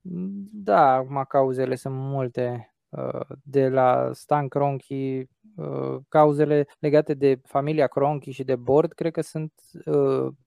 [0.53, 7.87] da, acum cauzele sunt multe uh, de la Stan Kroenke, uh, cauzele legate de familia
[7.87, 9.53] Kroenke și de board, cred că sunt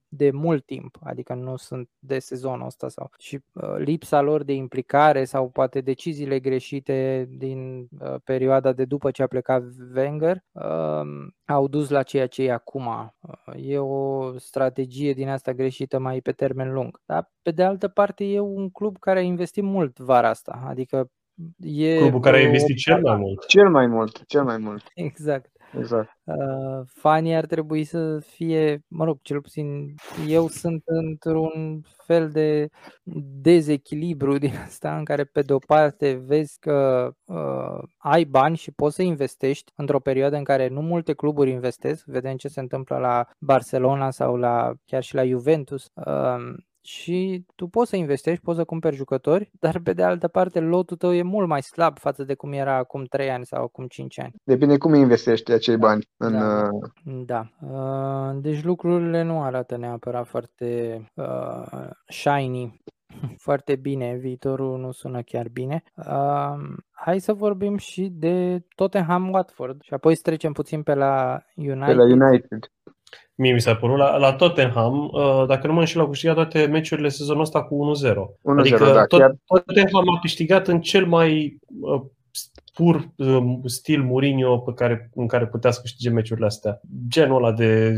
[0.08, 4.52] de mult timp, adică nu sunt de sezonul ăsta sau și uh, lipsa lor de
[4.52, 9.62] implicare sau poate deciziile greșite din uh, perioada de după ce a plecat
[9.94, 11.00] Wenger uh,
[11.44, 12.86] au dus la ceea ce e acum.
[12.86, 17.00] Uh, e o strategie din asta greșită mai pe termen lung.
[17.06, 21.10] Dar pe de altă parte e un club care a investit mult vara asta, adică
[21.60, 23.46] E Clubul care a investit cel mai mult.
[23.46, 24.82] Cel mai mult, cel mai mult.
[24.94, 25.57] Exact.
[25.76, 26.18] Exact.
[26.24, 29.94] Uh, fanii ar trebui să fie, mă rog, cel puțin
[30.26, 32.68] eu sunt într-un fel de
[33.40, 38.70] dezechilibru din asta în care pe de o parte vezi că uh, ai bani și
[38.70, 42.96] poți să investești într-o perioadă în care nu multe cluburi investesc, vedem ce se întâmplă
[42.96, 45.90] la Barcelona sau la chiar și la Juventus.
[45.94, 46.54] Uh,
[46.88, 50.96] și tu poți să investești, poți să cumperi jucători, dar pe de altă parte lotul
[50.96, 54.20] tău e mult mai slab față de cum era acum 3 ani sau acum 5
[54.20, 54.32] ani.
[54.44, 56.08] Depinde cum investești acei bani.
[56.16, 56.90] În, da, uh...
[57.26, 57.48] da.
[57.60, 62.82] Uh, deci lucrurile nu arată neapărat foarte uh, shiny
[63.46, 65.82] foarte bine, viitorul nu sună chiar bine.
[65.94, 66.54] Uh,
[66.90, 71.86] hai să vorbim și de Tottenham Watford și apoi să trecem puțin pe la United.
[71.86, 72.70] Pe la United
[73.38, 76.66] mie mi s-a părut, la, la Tottenham, uh, dacă nu mă înșel, au câștigat toate
[76.66, 78.12] meciurile sezonul ăsta cu 1-0.
[78.12, 78.14] 1-0
[78.58, 79.36] adică da, tot, chiar...
[79.46, 82.00] Tottenham a câștigat în cel mai uh,
[82.72, 86.80] pur uh, stil Mourinho pe care, în care putea să câștige meciurile astea.
[87.08, 87.94] Genul ăla de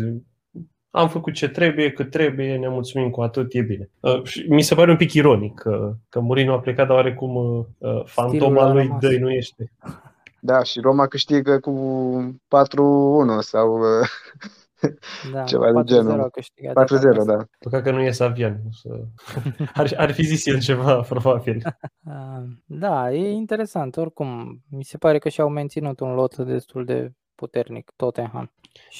[0.90, 3.90] am făcut ce trebuie, cât trebuie, ne mulțumim cu atât, e bine.
[4.00, 7.36] Uh, și mi se pare un pic ironic că, că Mourinho a plecat, dar oarecum
[7.78, 9.72] uh, fantoma lui dăinuiește.
[10.40, 11.72] Da, și Roma câștigă cu
[12.44, 12.48] 4-1
[13.40, 14.08] sau uh,
[15.32, 16.30] Da, Ceva de genul.
[16.30, 16.32] 4-0,
[17.26, 17.44] da.
[17.58, 18.60] Păcat că nu e Savian.
[19.74, 21.62] Ar, ar fi zis el ceva, probabil.
[22.64, 23.96] Da, e interesant.
[23.96, 28.52] Oricum, mi se pare că și-au menținut un lot destul de puternic, Tottenham.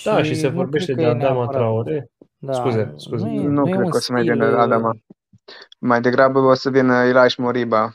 [0.04, 2.10] Da, și, și se vorbește de Adama Traore.
[2.38, 3.26] Da, scuze, scuze.
[3.26, 4.96] Nu, nu, nu cred că o să mai vină Adama.
[5.78, 7.90] Mai degrabă o să vină Ilaș Moriba.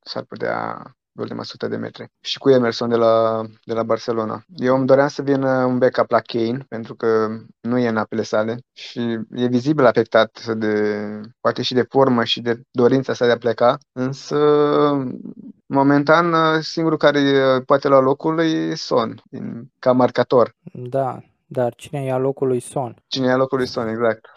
[0.00, 2.10] S-ar putea ultima sută de metri.
[2.20, 4.44] Și cu Emerson de la, de la Barcelona.
[4.56, 7.28] Eu îmi doream să vină un backup la Kane, pentru că
[7.60, 10.96] nu e în apele sale și e vizibil afectat de,
[11.40, 14.36] poate și de formă și de dorința sa de a pleca, însă
[15.66, 17.20] momentan singurul care
[17.66, 19.22] poate lua locul e Son,
[19.78, 20.54] ca marcator.
[20.72, 22.96] Da, dar cine ia locul lui Son?
[23.06, 24.28] Cine ia locul lui Son, exact.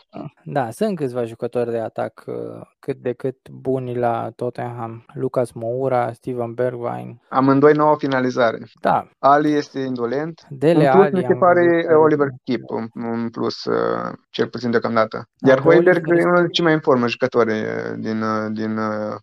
[0.44, 2.36] Da, sunt câțiva jucători de atac uh,
[2.80, 5.06] cât de cât buni la Tottenham.
[5.14, 7.22] Lucas Moura, Steven Bergwijn.
[7.30, 8.58] Amândoi nouă finalizare.
[8.82, 9.08] Da.
[9.20, 10.46] Ali este indolent.
[10.50, 15.28] Dele în plus, Ali, mi se pare Oliver Kip, un plus, uh, cel puțin deocamdată.
[15.38, 18.24] Da, Iar Hoiberg e unul dintre cei mai în formă jucători uh, din,
[18.54, 18.80] din,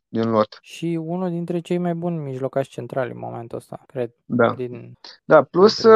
[0.08, 0.58] din lot.
[0.60, 4.10] Și unul dintre cei mai buni mijlocași centrali în momentul ăsta, cred.
[4.24, 4.92] Da, din,
[5.24, 5.86] da plus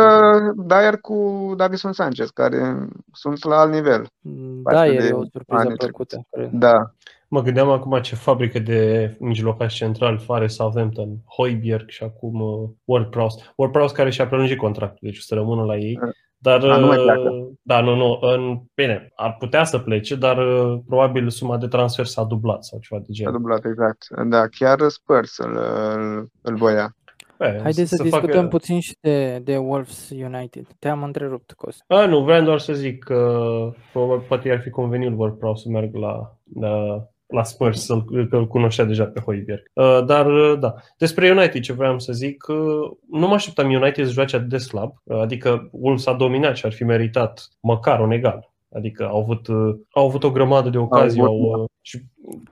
[0.67, 4.07] Dyer cu Davison Sanchez, care sunt la alt nivel.
[4.63, 6.27] Da, e o surpriză plăcută.
[6.51, 6.95] Da.
[7.29, 13.43] Mă gândeam acum ce fabrică de mijlocaș central fare Southampton, Hoiberg și acum uh, Ward-Prowse.
[13.57, 15.99] Ward-Prowse care și-a prelungit contractul, deci o să rămână la ei.
[16.39, 20.81] Dar, da, nu uh, da, nu, nu, în, bine, ar putea să plece, dar uh,
[20.87, 23.33] probabil suma de transfer s-a dublat sau ceva de genul.
[23.33, 24.07] S-a dublat, exact.
[24.29, 25.57] Da, chiar Spurs îl,
[25.95, 26.97] îl, îl voia.
[27.45, 28.47] Pe, Haideți să, să discutăm facă...
[28.47, 30.67] puțin și de, de Wolves United.
[30.79, 31.85] Te-am întrerupt, Cost.
[31.87, 33.71] A, nu, vreau doar să zic că
[34.29, 37.99] poate ar fi convenit Wolves să merg la, la, la Spurs, să
[38.31, 39.63] că îl cunoștea deja pe Hoiberg.
[39.73, 40.75] Uh, dar, uh, da.
[40.99, 44.59] Despre United ce vreau să zic, uh, nu mă așteptam United să joace atât de
[44.59, 48.53] slab, uh, adică Wolves a dominat și ar fi meritat măcar un egal.
[48.75, 52.01] Adică au avut, uh, au avut o grămadă de ocazii, au, au, uh, și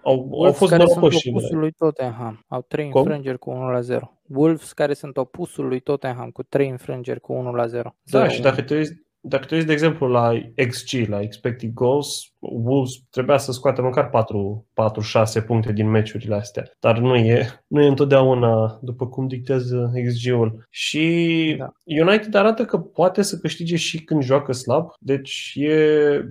[0.02, 2.44] au, au fost care sunt opusul lui Tottenham.
[2.48, 4.12] Au trei înfrângeri cu 1 la 0.
[4.28, 7.94] Wolves care sunt opusul lui Tottenham cu trei înfrângeri cu 1 la 0.
[8.02, 8.92] Da, și dacă te uiți,
[9.24, 10.32] dacă te uiți, de exemplu, la
[10.68, 14.10] XG, la expected goals, Wolves trebuia să scoată măcar
[15.42, 16.62] 4-6 puncte din meciurile astea.
[16.80, 20.66] Dar nu e, nu e întotdeauna după cum dictează XG-ul.
[20.70, 21.72] Și da.
[21.84, 24.90] United arată că poate să câștige și când joacă slab.
[24.98, 25.76] Deci e,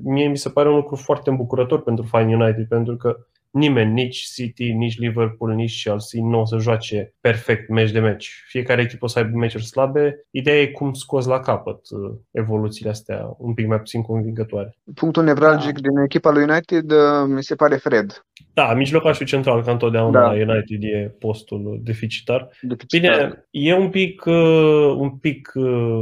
[0.03, 3.15] mie mi se pare un lucru foarte îmbucurător pentru Fine United, pentru că
[3.51, 8.43] nimeni, nici City, nici Liverpool, nici Chelsea nu o să joace perfect meci de meci.
[8.47, 10.25] Fiecare echipă o să aibă meciuri slabe.
[10.31, 14.77] Ideea e cum scoți la capăt uh, evoluțiile astea un pic mai puțin convingătoare.
[14.93, 15.89] Punctul nevralgic da.
[15.89, 18.25] din echipa lui United uh, mi se pare Fred.
[18.53, 20.25] Da, mijlocașul central, ca întotdeauna da.
[20.25, 22.49] la United, e postul deficitar.
[22.61, 23.17] deficitar.
[23.17, 25.51] Bine, e un pic, uh, un pic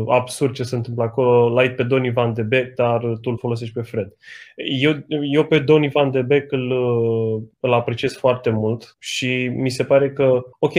[0.08, 1.50] absurd ce se întâmplă acolo.
[1.50, 4.14] L-ai pe Donny Van de Beek, dar tu îl folosești pe Fred.
[4.82, 6.72] Eu, eu pe Donny Van de Beek îl,
[7.60, 10.74] îl apreciez foarte mult și mi se pare că, ok,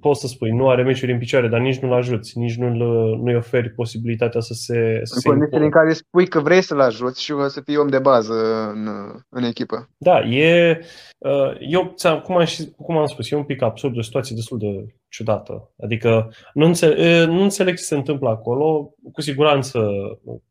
[0.00, 2.76] poți să spui, nu are meciuri în picioare, dar nici nu-l ajuți, nici nu-l,
[3.22, 5.00] nu-i oferi posibilitatea să se...
[5.02, 7.88] Să în se condițiile în care spui că vrei să-l ajuți și să fii om
[7.88, 8.34] de bază
[8.74, 8.88] în,
[9.28, 9.88] în echipă.
[9.98, 10.80] Da, e...
[11.18, 12.44] Uh, eu, cum am,
[12.76, 15.70] cum am spus, e un pic absurd, o situație destul de ciudată.
[15.82, 18.94] Adică nu înțeleg, nu înțeleg ce se întâmplă acolo.
[19.12, 19.88] Cu siguranță,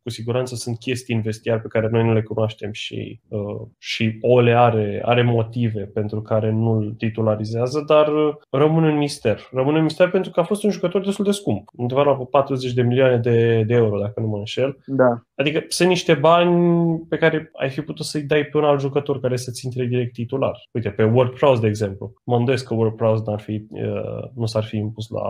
[0.03, 4.17] cu siguranță sunt chestii în vestiar pe care noi nu le cunoaștem și, uh, și
[4.21, 8.11] Ole are, are motive pentru care nu îl titularizează, dar
[8.49, 9.39] rămâne un mister.
[9.51, 11.69] Rămâne un mister pentru că a fost un jucător destul de scump.
[11.73, 14.77] Undeva la 40 de milioane de, de euro, dacă nu mă înșel.
[14.85, 15.21] Da.
[15.35, 19.19] Adică sunt niște bani pe care ai fi putut să-i dai pe un alt jucător
[19.19, 20.67] care să-ți intre direct titular.
[20.71, 22.13] Uite, pe World Prowse, de exemplu.
[22.23, 25.27] Mă îndoiesc că World Prowse n-ar fi, uh, nu s-ar fi impus la,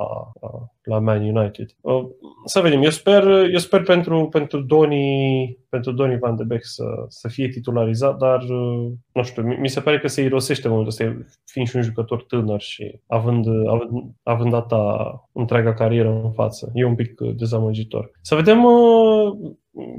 [0.84, 1.76] la Man United.
[1.82, 2.06] Uh,
[2.46, 2.82] să vedem.
[2.82, 7.48] Eu sper, eu sper pentru, pentru Doni pentru Donny Van de Beek să, să fie
[7.48, 11.68] titularizat, dar uh, nu știu, mi se pare că se irosește în momentul ăsta, fiind
[11.68, 13.90] și un jucător tânăr și având, având,
[14.24, 16.72] având data întreaga carieră în față.
[16.74, 18.12] E un pic uh, dezamăgitor.
[18.22, 18.66] Să vedem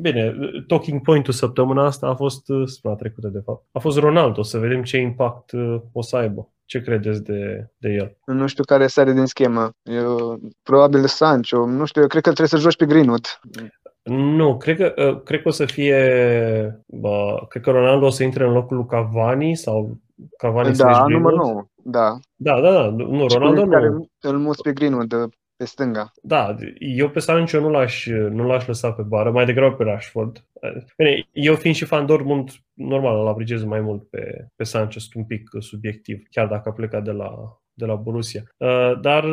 [0.00, 0.34] Bine,
[0.66, 4.82] talking point-ul săptămâna asta a fost, săptămâna trecută de fapt, a fost Ronaldo, să vedem
[4.82, 5.52] ce impact
[5.92, 6.52] o să aibă.
[6.68, 8.16] Ce credeți de, de el?
[8.24, 9.70] Nu știu care sare din schemă.
[9.82, 11.66] Eu, probabil Sancho.
[11.66, 13.40] Nu știu, eu cred că trebuie să joci pe Greenwood.
[14.02, 15.98] Nu, cred că, uh, cred că o să fie.
[16.86, 19.98] Bă, cred că Ronaldo o să intre în locul lui Cavani sau
[20.36, 21.64] Cavani Da, număr 9.
[21.74, 22.18] Da.
[22.36, 22.88] Da, da, da.
[22.90, 23.70] Nu, Ronaldo nu.
[24.18, 25.14] Care îl muți pe Greenwood
[25.58, 26.12] pe stânga.
[26.22, 30.44] Da, eu pe Sancho nu l-aș, nu l-aș lăsa pe bară, mai degrabă pe Rashford.
[30.96, 35.14] Bine, eu fiind și fan Dortmund, normal, îl apreciez mai mult pe, pe Sancho, sunt
[35.14, 38.42] un pic subiectiv, chiar dacă a plecat de la, de la Borussia.
[39.00, 39.24] Dar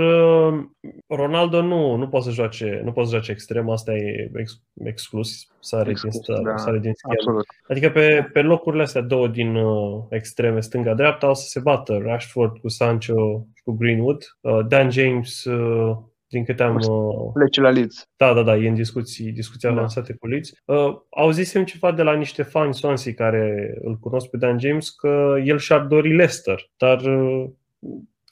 [1.08, 5.48] Ronaldo nu, nu poate să joace, nu poate să joace extrem, asta e ex, exclus,
[5.60, 7.40] sare exclus, din, sta, da, sare din schemă.
[7.68, 12.58] Adică pe, pe locurile astea două din uh, extreme, stânga-dreapta, o să se bată Rashford
[12.58, 14.38] cu Sancho și cu Greenwood.
[14.42, 15.98] Uh, Dan James uh,
[16.36, 16.76] din câte am...
[16.76, 18.10] Uh, Plece la Leeds.
[18.18, 19.76] Da, da, da, e în discuții, discuții da.
[19.76, 20.52] avansate cu Leeds.
[20.66, 25.36] Uh, auzisem ceva de la niște fani Swansea care îl cunosc pe Dan James că
[25.44, 27.50] el și-ar dori Leicester, dar uh,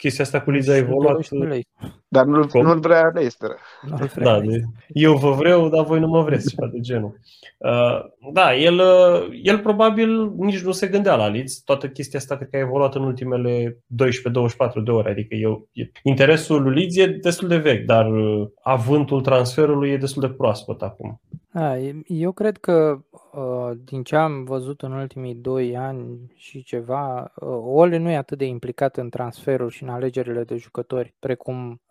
[0.04, 1.30] chestia asta cu Leeds a evoluat.
[2.08, 3.50] Dar nu, nu-l vrea Leicester.
[3.82, 7.20] Nu da, de, eu vă vreau, dar voi nu mă vreți, ceva de genul.
[7.58, 11.60] Uh, da, el, uh, el probabil nici nu se gândea la Leeds.
[11.60, 13.78] Toată chestia asta cred că a evoluat în ultimele
[14.82, 15.10] 12-24 de ore.
[15.10, 15.70] Adică eu,
[16.04, 20.82] interesul lui Leeds e destul de vechi, dar uh, avântul transferului e destul de proaspăt
[20.82, 21.22] acum.
[21.52, 23.00] Da, eu cred că
[23.84, 27.34] din ce am văzut în ultimii 2 ani și ceva,
[27.66, 31.82] Ole nu e atât de implicat în transferuri și în alegerile de jucători precum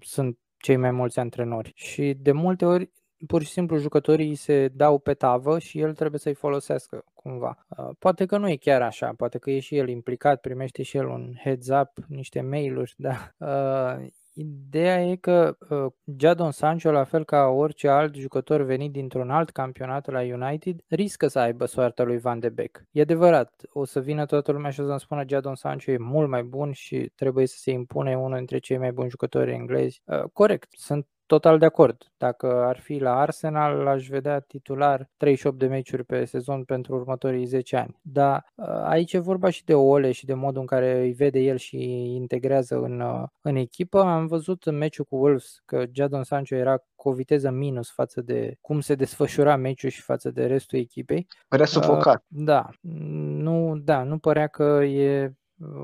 [0.00, 1.72] sunt cei mai mulți antrenori.
[1.74, 2.90] Și de multe ori
[3.26, 7.66] pur și simplu jucătorii se dau pe tavă și el trebuie să-i folosească cumva.
[7.68, 10.96] Uh, poate că nu e chiar așa, poate că e și el implicat, primește și
[10.96, 17.04] el un heads up, niște mail-uri, dar uh, Ideea e că uh, Jadon Sancho, la
[17.04, 22.02] fel ca orice alt jucător venit dintr-un alt campionat la United, riscă să aibă soarta
[22.02, 22.82] lui Van de Beek.
[22.90, 26.28] E adevărat, o să vină toată lumea și o să-mi spună Jadon Sancho e mult
[26.28, 30.02] mai bun și trebuie să se impune unul dintre cei mai buni jucători englezi.
[30.04, 32.12] Uh, corect, sunt total de acord.
[32.16, 37.44] Dacă ar fi la Arsenal, l-aș vedea titular 38 de meciuri pe sezon pentru următorii
[37.44, 37.98] 10 ani.
[38.02, 41.38] Dar uh, aici e vorba și de Ole și de modul în care îi vede
[41.38, 41.76] el și
[42.14, 44.00] integrează în, uh, în echipă.
[44.00, 48.20] Am văzut în meciul cu Wolves că Jadon Sancho era cu o viteză minus față
[48.20, 51.26] de cum se desfășura meciul și față de restul echipei.
[51.48, 52.16] Părea sufocat.
[52.16, 55.32] Uh, da, nu, da, nu părea că e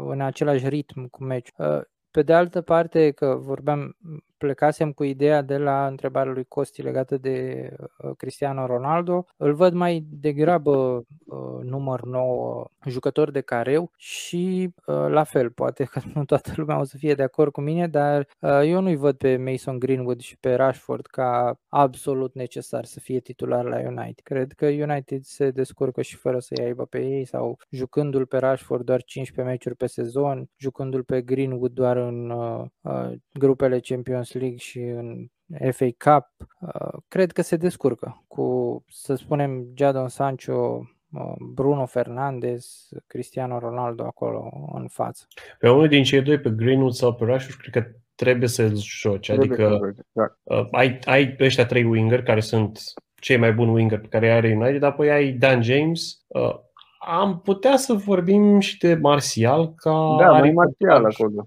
[0.08, 1.54] în același ritm cu meciul.
[1.58, 1.80] Uh,
[2.16, 3.96] pe de altă parte, că vorbeam,
[4.38, 9.26] plecasem cu ideea de la întrebarea lui Costi legată de uh, Cristiano Ronaldo.
[9.36, 15.84] Îl văd mai degrabă uh, număr 9 jucător de careu și uh, la fel, poate
[15.84, 18.28] că nu toată lumea o să fie de acord cu mine, dar
[18.64, 23.64] eu nu-i văd pe Mason Greenwood și pe Rashford ca absolut necesar să fie titular
[23.64, 24.20] la United.
[24.22, 28.84] Cred că United se descurcă și fără să-i aibă pe ei sau jucându-l pe Rashford
[28.84, 34.56] doar 15 meciuri pe sezon, jucându-l pe Greenwood doar în uh, grupele Champions Champions League
[34.56, 35.26] și în
[35.72, 42.88] FA Cup, uh, cred că se descurcă cu, să spunem, Jadon Sancho, uh, Bruno Fernandes,
[43.06, 45.26] Cristiano Ronaldo acolo în față.
[45.58, 49.28] Pe unul din cei doi, pe Greenwood sau pe Rashford, cred că trebuie să-l joci.
[49.28, 50.36] Adică da.
[50.42, 52.80] uh, ai, ai ăștia trei winger care sunt
[53.20, 56.24] cei mai buni winger pe care are United, apoi ai Dan James.
[56.26, 56.64] Uh,
[56.98, 60.16] am putea să vorbim și de Martial ca...
[60.18, 61.46] Da, mai Martial acolo.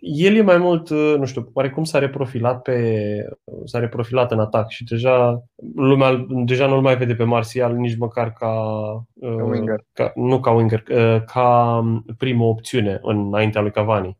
[0.00, 3.04] El e mai mult, uh, nu știu, cum s-a reprofilat pe,
[3.64, 8.32] s-a reprofilat în atac și deja lumea deja nu-l mai vede pe Martial nici măcar
[8.32, 8.52] ca,
[9.14, 9.84] uh, ca winger.
[9.92, 11.80] Ca, nu ca winger, uh, ca
[12.18, 14.18] primă opțiune înaintea lui Cavani.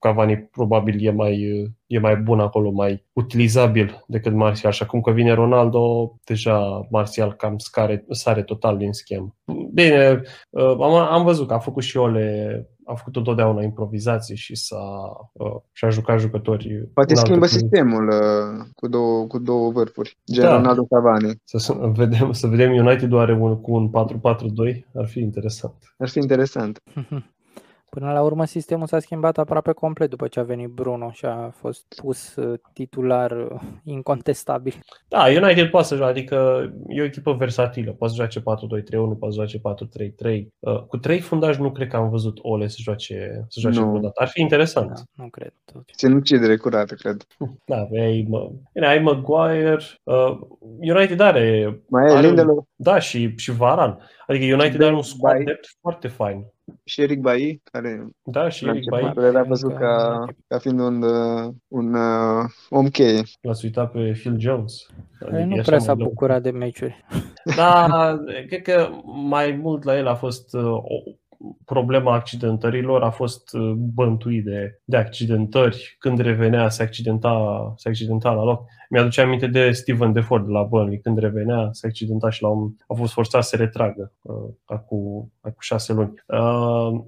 [0.00, 1.38] Cavani probabil e mai,
[1.86, 4.72] e mai bun acolo, mai utilizabil decât Martial.
[4.72, 9.36] Și acum că vine Ronaldo, deja Martial cam scare, sare total din schemă.
[9.72, 10.22] Bine,
[10.80, 15.56] am, am văzut că a făcut și Ole a făcut întotdeauna improvizații și s-a, uh,
[15.72, 16.90] și-a jucat jucătorii.
[16.94, 17.50] Poate schimbă cu...
[17.52, 20.56] sistemul uh, cu, două, cu două vârfuri, gen da.
[20.56, 21.40] Ronaldo Cavani.
[21.44, 23.90] Să, să, vedem, să vedem United doar un, cu un 4-4-2,
[24.94, 25.74] ar fi interesant.
[25.98, 26.82] Ar fi interesant.
[27.90, 31.50] Până la urmă sistemul s-a schimbat aproape complet după ce a venit Bruno și a
[31.50, 34.74] fost pus uh, titular uh, incontestabil.
[35.08, 37.92] Da, United poate să joace, adică e o echipă versatilă.
[37.92, 38.42] Poate să joace 4-2-3-1,
[39.18, 40.46] poate să joace 4-3-3.
[40.58, 43.86] Uh, cu trei fundași nu cred că am văzut Ole să joace, să joace nu.
[43.88, 44.20] vreodată.
[44.20, 44.88] Ar fi interesant.
[44.88, 45.52] Da, nu cred.
[45.96, 47.26] Sinucidere curată, cred.
[47.64, 49.78] Da, ai, mă, bine, ai Maguire.
[50.02, 50.38] Uh,
[50.80, 51.80] United are...
[51.88, 52.64] Mai e Lindelof.
[52.76, 53.98] Da, și, și Varan.
[54.26, 56.46] Adică United are un squad depth foarte fain
[56.84, 59.32] și Eric Bailly, care da, și Eric Bailly.
[59.32, 63.22] L-a văzut ca, ca fiind un, uh, un uh, om cheie.
[63.40, 64.86] L-ați uitat pe Phil Jones.
[65.20, 67.04] Adică nu prea s-a bucurat de meciuri.
[67.56, 68.88] Da, cred că
[69.28, 71.02] mai mult la el a fost uh, o,
[71.64, 75.96] problema accidentărilor a fost uh, bântuit de, de accidentări.
[75.98, 78.64] Când revenea, se accidenta, se accidenta la loc.
[78.90, 81.00] Mi-aduce aminte de Steven Deford de la Burnley.
[81.00, 85.32] Când revenea, se accidenta și la un, a fost forțat să se retragă uh, acum,
[85.40, 86.12] acum șase luni.
[86.26, 87.04] Uh,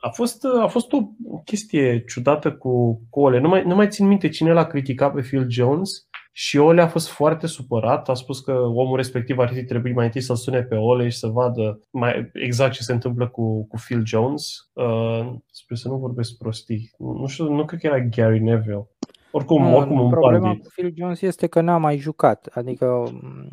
[0.00, 0.98] a fost, a fost o
[1.44, 3.38] chestie ciudată cu, cu Ole.
[3.38, 6.86] Nu mai, nu mai țin minte cine l-a criticat pe Phil Jones și Ole a
[6.86, 10.62] fost foarte supărat, a spus că omul respectiv ar fi trebuit mai întâi să-l sune
[10.62, 14.70] pe Ole și să vadă mai exact ce se întâmplă cu, cu Phil Jones.
[14.72, 16.90] Uh, sper să nu vorbesc prostii.
[16.98, 18.88] Nu știu, nu cred că era Gary Neville.
[19.36, 20.62] Oricum, nu, oricum un problema bandit.
[20.62, 22.48] cu Phil Jones este că n-a mai jucat.
[22.52, 23.04] Adică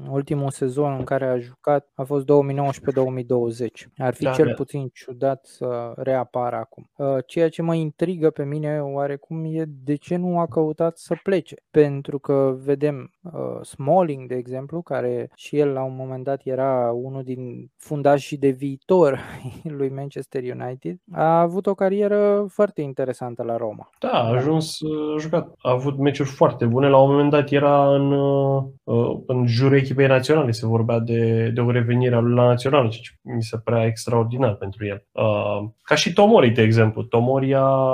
[0.10, 2.28] ultimul sezon în care a jucat a fost 2019-2020.
[3.98, 4.54] Ar fi da, cel da.
[4.54, 6.90] puțin ciudat să reapară acum.
[6.96, 11.16] Uh, ceea ce mă intrigă pe mine oarecum e de ce nu a căutat să
[11.24, 11.56] plece.
[11.72, 13.21] Pentru că vedem uh,
[13.62, 18.50] Smalling, de exemplu, care și el la un moment dat era unul din fundașii de
[18.50, 19.20] viitor
[19.78, 23.90] lui Manchester United, a avut o carieră foarte interesantă la Roma.
[24.00, 24.80] Da, a ajuns,
[25.16, 26.90] a jucat, a avut meciuri foarte bune.
[26.90, 31.62] La un moment dat era în, uh, în jurul echipei naționale, se vorbea de, de
[31.62, 35.06] o revenire a lui la națională, ceea ce mi se părea extraordinar pentru el.
[35.12, 37.04] Uh, ca și Tomori, de exemplu.
[37.04, 37.88] Tomori a,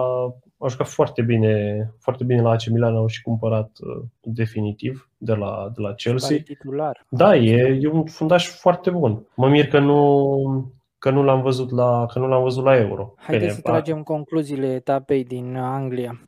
[0.58, 5.34] a jucat foarte bine, foarte bine la AC Milan, au și cumpărat uh, definitiv de
[5.34, 6.38] la, de la Chelsea.
[6.44, 7.06] titular.
[7.10, 9.28] Da, e, e un fundaș foarte bun.
[9.36, 13.14] Mă mir că nu, că nu l-am văzut la, că nu l-am văzut la Euro.
[13.18, 16.22] Haideți să tragem concluziile etapei din Anglia.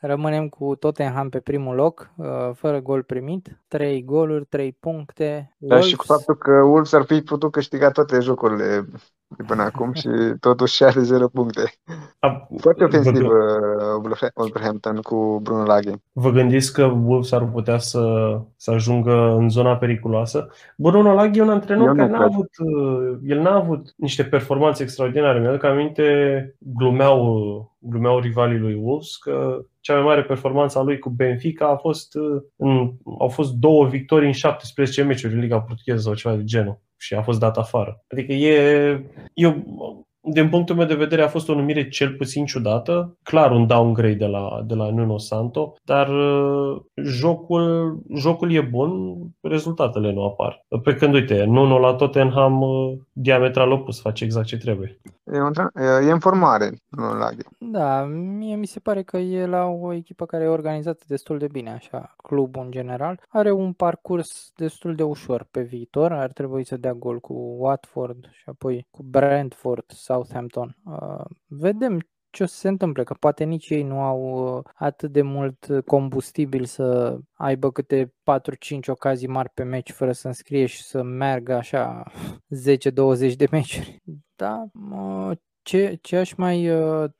[0.00, 5.56] Rămânem cu Tottenham pe primul loc, uh, fără gol primit, 3 goluri, 3 puncte.
[5.58, 8.84] Dar și cu faptul că Wolves ar fi putut câștiga toate jocurile
[9.36, 10.08] de până acum și
[10.40, 11.72] totuși are 0 puncte.
[12.18, 15.92] A, Foarte ofensiv uh, Wolverhampton cu Bruno Laghi.
[16.12, 18.02] Vă gândiți că Wolves ar putea să,
[18.56, 20.48] să ajungă în zona periculoasă?
[20.76, 25.40] Bruno Laghi e un antrenor care n-a avut, uh, el n-a avut niște performanțe extraordinare.
[25.40, 31.10] Mi-aduc aminte, glumeau, glumeau rivalii lui Wolves că cea mai mare performanță a lui cu
[31.10, 36.02] Benfica a fost, uh, în, au fost două victorii în 17 meciuri în Liga Portugheză
[36.02, 38.04] sau ceva de genul și a fost dat afară.
[38.08, 39.62] Adică e, eu
[40.24, 44.14] din punctul meu de vedere, a fost o numire cel puțin ciudată, clar un downgrade
[44.14, 50.66] de la, de la Nuno Santo, dar uh, jocul, jocul e bun, rezultatele nu apar.
[50.82, 55.00] Pe când, uite, Nuno la Tottenham uh, diametral opus face exact ce trebuie.
[55.24, 55.52] E, un,
[56.06, 60.26] e în formare, nu la Da, mie mi se pare că e la o echipă
[60.26, 63.20] care e organizată destul de bine, așa, clubul în general.
[63.28, 68.28] Are un parcurs destul de ușor pe viitor, ar trebui să dea gol cu Watford
[68.32, 70.76] și apoi cu Brentford Southampton.
[70.84, 71.98] Uh, vedem
[72.30, 75.66] ce o să se întâmple, că poate nici ei nu au uh, atât de mult
[75.86, 78.14] combustibil să aibă câte
[78.76, 82.02] 4-5 ocazii mari pe meci fără să înscrie și să meargă așa
[83.32, 84.02] 10-20 de meciuri.
[84.36, 84.64] Da,
[85.62, 87.10] ce, ce aș mai uh,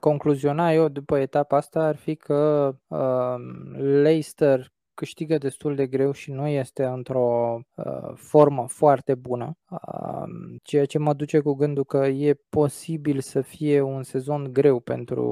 [0.00, 3.34] concluziona eu după etapa asta ar fi că uh,
[3.76, 10.28] Leicester câștigă destul de greu și nu este într-o uh, formă foarte bună, uh,
[10.62, 15.24] ceea ce mă duce cu gândul că e posibil să fie un sezon greu pentru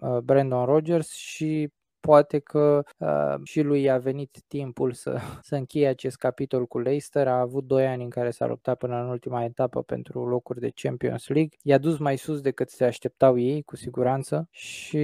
[0.00, 1.68] uh, Brandon Rogers și
[2.06, 7.28] poate că uh, și lui a venit timpul să, să încheie acest capitol cu Leicester.
[7.28, 10.70] A avut 2 ani în care s-a luptat până în ultima etapă pentru locuri de
[10.74, 11.56] Champions League.
[11.62, 14.98] I-a dus mai sus decât se așteptau ei, cu siguranță, și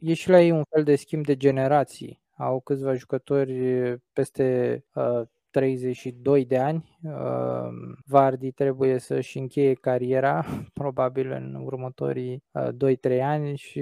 [0.00, 5.22] e și la ei un fel de schimb de generații au câțiva jucători peste uh,
[5.50, 6.98] 32 de ani.
[7.02, 7.68] Uh,
[8.06, 10.44] Vardy trebuie să-și încheie cariera,
[10.80, 12.68] probabil în următorii uh,
[13.18, 13.80] 2-3 ani și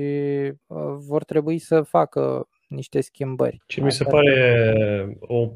[0.67, 3.63] uh, vor trebui să facă niște schimbări.
[3.67, 5.53] Ce mi se pare o,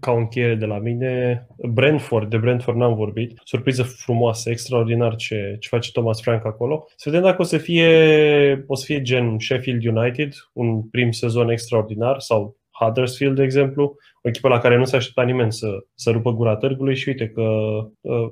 [0.00, 5.56] ca o încheiere de la mine, Brentford, de Brentford n-am vorbit, surpriză frumoasă, extraordinar ce,
[5.60, 6.84] ce face Thomas Frank acolo.
[6.96, 11.50] Să vedem dacă o să fie, o să fie gen Sheffield United, un prim sezon
[11.50, 16.10] extraordinar sau Huddersfield, de exemplu, o echipă la care nu se aștepta nimeni să, să
[16.10, 17.42] rupă gura târgului și uite că
[18.00, 18.28] uh,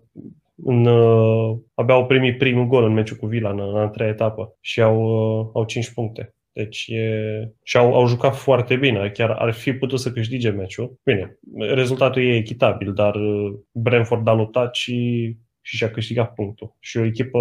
[0.64, 4.10] în, uh, abia au primit primul gol în meciul cu Vila în, în a treia
[4.10, 6.34] etapă și au, uh, au 5 puncte.
[6.52, 7.52] Deci e...
[7.62, 9.10] și au, au jucat foarte bine.
[9.14, 10.98] Chiar ar fi putut să câștige meciul.
[11.04, 11.38] Bine,
[11.74, 16.76] rezultatul e echitabil, dar uh, Brentford a luptat și și și-a câștigat punctul.
[16.78, 17.38] Și o echipă,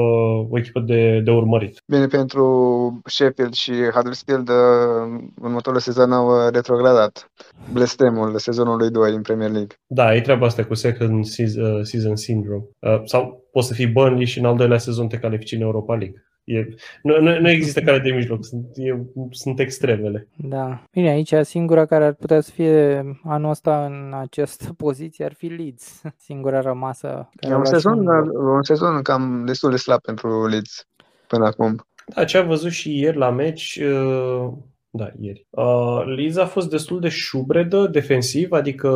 [0.49, 1.83] o echipă de, de urmărit.
[1.85, 7.31] Bine, pentru Sheffield și Huddersfield, uh, următorul sezon au uh, retrogradat
[7.73, 9.75] blestemul sezonului 2 în Premier League.
[9.87, 12.63] Da, e treaba asta cu second season, season syndrome.
[13.05, 16.23] Sau poți să fii Burnley și în al doilea sezon te califici în Europa League.
[16.49, 16.67] E,
[17.01, 20.27] nu, nu, nu există care de mijloc, sunt, e, sunt extremele.
[20.35, 20.83] Da.
[20.91, 25.47] Bine, aici singura care ar putea să fie anul ăsta în această poziție ar fi
[25.47, 27.29] Leeds, singura rămasă.
[27.35, 30.87] Care e un sezon, un, un sezon cam destul de slab pentru Leeds
[31.27, 31.87] până acum.
[32.15, 34.51] Da, ce am văzut și ieri la meci, uh,
[34.89, 35.47] da, ieri.
[35.49, 38.87] Uh, Leeds a fost destul de șubredă defensiv, adică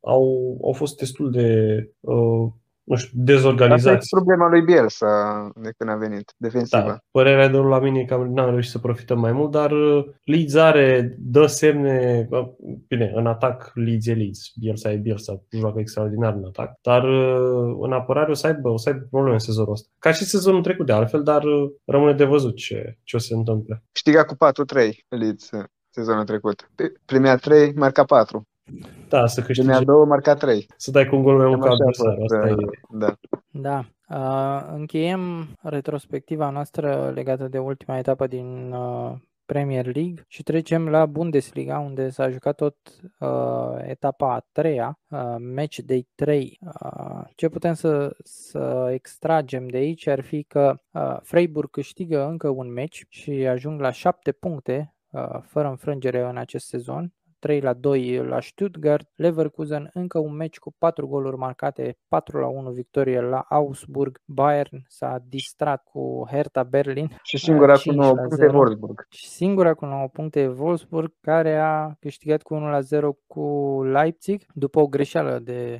[0.00, 2.48] au, au fost destul de uh,
[2.84, 3.96] nu știu, dezorganizați.
[3.96, 6.82] Asta e problema lui Bielsa de când a venit, defensivă.
[6.82, 10.04] Da, părerea de la mine e că n-am reușit să profităm mai mult, dar uh,
[10.24, 12.28] Leeds are, dă semne,
[12.88, 17.76] bine, în atac Leeds e Leeds, Bielsa e Bielsa, joacă extraordinar în atac, dar uh,
[17.80, 19.88] în apărare o să aibă, o să aibă probleme în sezonul ăsta.
[19.98, 23.26] Ca și sezonul trecut de altfel, dar uh, rămâne de văzut ce, ce o să
[23.26, 23.84] se întâmple.
[23.92, 24.38] Câștiga cu 4-3
[25.08, 25.50] Leeds
[25.92, 26.70] sezonul trecut.
[27.04, 28.46] Primea 3, marca 4.
[29.08, 29.66] Da, să câștigi.
[29.66, 30.66] Primea 2, marca 3.
[30.76, 32.16] Să dai cu un gol mai mult ca adversar.
[32.22, 32.54] Asta da, e.
[32.90, 33.14] Da.
[33.50, 33.84] Da.
[34.08, 39.12] Uh, încheiem retrospectiva noastră legată de ultima etapă din uh,
[39.52, 42.76] Premier League și trecem la Bundesliga, unde s-a jucat tot
[43.18, 43.28] uh,
[43.78, 46.58] etapa a treia, uh, match day 3.
[46.60, 52.48] Uh, ce putem să, să extragem de aici ar fi că uh, Freiburg câștigă încă
[52.48, 57.12] un match și ajung la 7 puncte uh, fără înfrângere în acest sezon
[57.42, 62.46] 3 la 2 la Stuttgart, Leverkusen încă un meci cu 4 goluri marcate, 4 la
[62.46, 67.16] 1 victorie la Augsburg, Bayern s-a distrat cu Hertha Berlin.
[67.22, 69.06] Și singura cu 9 puncte Wolfsburg.
[69.10, 74.42] Și singura cu 9 puncte Wolfsburg care a câștigat cu 1 la 0 cu Leipzig
[74.54, 75.78] după o greșeală de,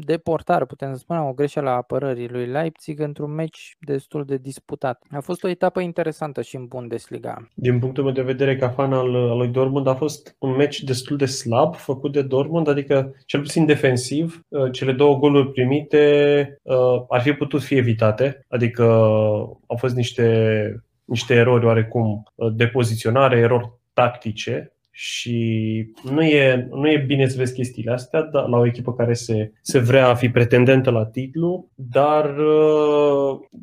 [0.00, 4.36] de portar, putem să spunem, o greșeală a apărării lui Leipzig într-un meci destul de
[4.36, 5.02] disputat.
[5.10, 7.48] A fost o etapă interesantă și în Bundesliga.
[7.54, 10.77] Din punctul meu de vedere, ca fan al, al lui Dortmund, a fost un meci
[10.78, 15.50] meci destul de slab făcut de Dortmund, adică cel puțin defensiv, uh, cele două goluri
[15.50, 18.84] primite uh, ar fi putut fi evitate, adică
[19.66, 26.90] au fost niște, niște erori oarecum uh, de poziționare, erori tactice, și nu e, nu
[26.90, 30.14] e bine să vezi chestiile astea dar, la o echipă care se, se vrea a
[30.14, 32.34] fi pretendentă la titlu, dar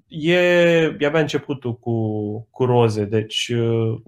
[0.07, 0.33] e,
[0.99, 3.51] e abia începutul cu, cu roze, deci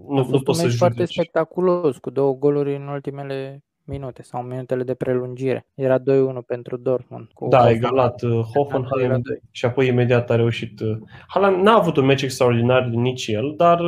[0.08, 4.94] nu, nu poți să foarte spectaculos, cu două goluri în ultimele minute sau minutele de
[4.94, 5.66] prelungire.
[5.76, 6.04] Era 2-1
[6.46, 7.28] pentru Dortmund.
[7.34, 8.22] Cu da, a egalat
[8.54, 9.22] Hoffenheim
[9.52, 10.80] și apoi imediat a reușit.
[11.28, 13.80] Haaland n-a avut un meci extraordinar nici el, dar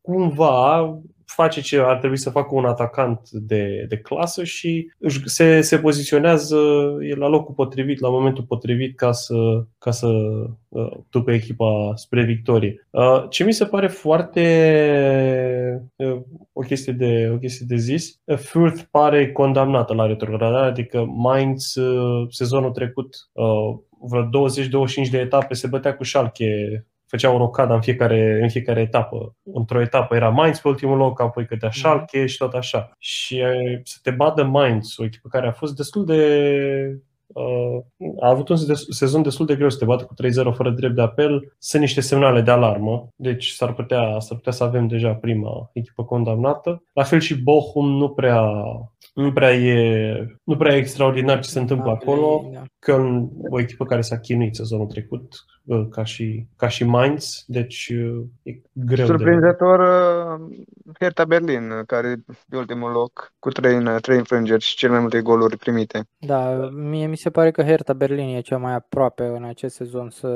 [0.00, 4.92] cumva face ce ar trebui să facă un atacant de, de clasă și
[5.24, 6.58] se, se poziționează
[7.16, 10.06] la locul potrivit, la momentul potrivit ca să, ca să
[10.68, 12.88] uh, ducă echipa spre victorie.
[12.90, 14.42] Uh, ce mi se pare foarte
[15.96, 16.20] uh,
[16.52, 21.74] o, chestie de, o chestie de zis, uh, Fürth pare condamnată la retrogradare, adică Mainz
[21.74, 24.48] uh, sezonul trecut uh, vreo
[25.06, 26.84] 20-25 de etape se bătea cu Schalke
[27.14, 29.36] făcea o rocadă în fiecare, în fiecare etapă.
[29.42, 31.78] Într-o etapă era Mainz pe ultimul loc, apoi cădea mhm.
[31.78, 32.90] Schalke și tot așa.
[32.98, 33.42] Și
[33.84, 36.18] să te bată Mainz, o echipă care a fost destul de
[37.26, 37.84] Uh,
[38.20, 38.56] a avut un
[38.90, 40.14] sezon destul de greu să te bată cu
[40.52, 41.52] 3-0 fără drept de apel.
[41.58, 46.04] Sunt niște semnale de alarmă, deci s-ar putea, s-ar putea să avem deja prima echipă
[46.04, 46.82] condamnată.
[46.92, 48.50] La fel și Bochum nu prea,
[49.14, 52.50] nu prea, e, nu prea e extraordinar ce se întâmplă acolo.
[52.52, 52.62] Da.
[52.62, 55.53] Köln, o echipă care s-a chinuit sezonul trecut, uh,
[55.90, 59.78] ca și, ca și Mainz, deci uh, e greu Surprinzător
[60.48, 60.64] de...
[61.00, 62.14] Hertha Berlin, care
[62.48, 66.08] pe ultimul loc cu trei, trei înfrângeri și cele mai multe goluri primite.
[66.18, 70.10] Da, mie mi se pare că Hertha Berlin e cea mai aproape în acest sezon
[70.10, 70.28] să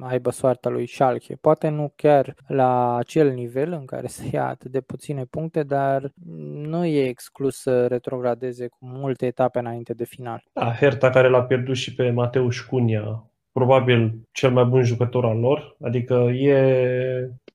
[0.00, 1.36] aibă soarta lui Schalke.
[1.40, 6.12] Poate nu chiar la acel nivel în care să ia atât de puține puncte, dar
[6.52, 10.44] nu e exclus să retrogradeze cu multe etape înainte de final.
[10.52, 15.38] Da, Hertha care l-a pierdut și pe Mateusz Cunha, probabil cel mai bun jucător al
[15.38, 16.56] lor, adică e,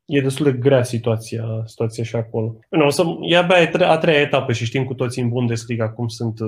[0.05, 2.55] e destul de grea situația, situația și acolo.
[2.69, 6.07] Bine, o să, e abia a treia etapă și știm cu toții în Bundesliga cum
[6.07, 6.39] sunt,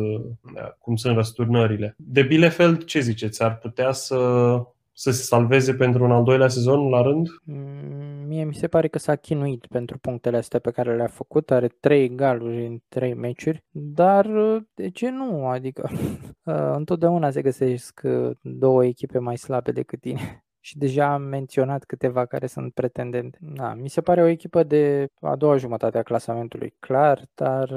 [0.79, 1.95] cum sunt răsturnările.
[1.97, 3.43] De Bielefeld, ce ziceți?
[3.43, 4.17] Ar putea să
[4.93, 7.27] să se salveze pentru un al doilea sezon la rând?
[7.43, 11.51] Mm, mie mi se pare că s-a chinuit pentru punctele astea pe care le-a făcut.
[11.51, 14.27] Are trei egaluri în trei meciuri, dar
[14.73, 15.47] de ce nu?
[15.47, 15.89] Adică
[16.79, 18.01] întotdeauna se găsesc
[18.41, 20.37] două echipe mai slabe decât tine.
[20.65, 23.37] Și deja am menționat câteva care sunt pretendente.
[23.41, 27.73] Da, mi se pare o echipă de a doua jumătate a clasamentului, clar, dar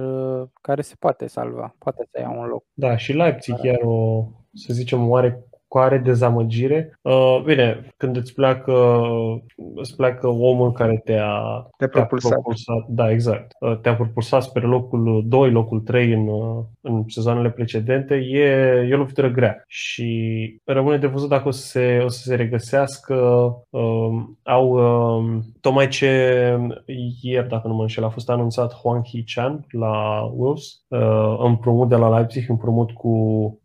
[0.60, 2.64] care se poate salva, poate să ia un loc.
[2.72, 6.98] Da, și Leipzig chiar o, să zicem, oare cu are dezamăgire.
[7.02, 9.00] Uh, bine, când îți pleacă,
[9.74, 12.30] îți pleacă omul care te-a, te-a propulsat.
[12.30, 13.52] Te-a propulsat da, exact.
[13.60, 18.46] Uh, te-a propulsat spre locul 2, locul 3 în, uh, în sezoanele precedente, e,
[18.88, 19.64] e o lovitură grea.
[19.66, 23.14] Și rămâne de văzut dacă o să se, o să se regăsească.
[23.70, 26.06] Uh, au uh, tocmai ce
[27.20, 31.96] ieri, dacă nu mă înșel, a fost anunțat Huang Hee-chan la Wolves, uh, împrumut de
[31.96, 33.14] la Leipzig, împrumut cu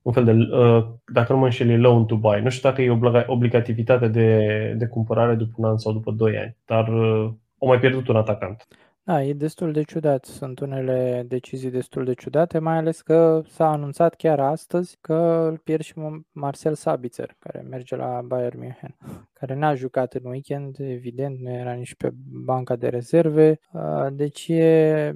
[0.02, 2.42] un fel de, uh, dacă nu mă înșel, e loan to buy.
[2.42, 6.58] Nu știu dacă e obligativitate de, de cumpărare după un an sau după doi ani,
[6.66, 8.68] dar uh, o mai pierdut un atacant.
[9.04, 10.26] Da, e destul de ciudat.
[10.26, 15.58] Sunt unele decizii destul de ciudate, mai ales că s-a anunțat chiar astăzi că îl
[15.58, 15.94] pierd și
[16.32, 18.98] Marcel Sabitzer, care merge la Bayern München,
[19.40, 22.10] care n-a jucat în weekend, evident, nu era nici pe
[22.46, 23.60] banca de rezerve.
[24.12, 25.16] Deci e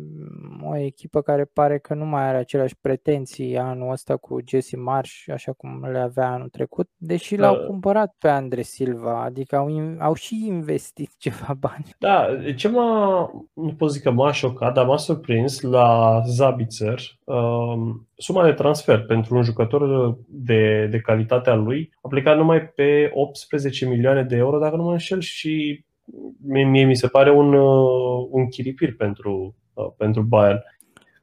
[0.63, 5.23] o echipă care pare că nu mai are aceleași pretenții anul ăsta cu Jesse Marsh,
[5.33, 7.65] așa cum le avea anul trecut, deși l-au da.
[7.65, 11.95] cumpărat pe Andre Silva, adică au, au și investit ceva bani.
[11.99, 18.07] Da, ce m-a, nu pot zic că m-a șocat, dar m-a surprins la Zabitzer um,
[18.17, 23.87] suma de transfer pentru un jucător de, de calitatea lui a plecat numai pe 18
[23.87, 25.85] milioane de euro, dacă nu mă înșel, și
[26.45, 30.59] mie mi se pare un, uh, un chiripir pentru, uh, pentru Bayern.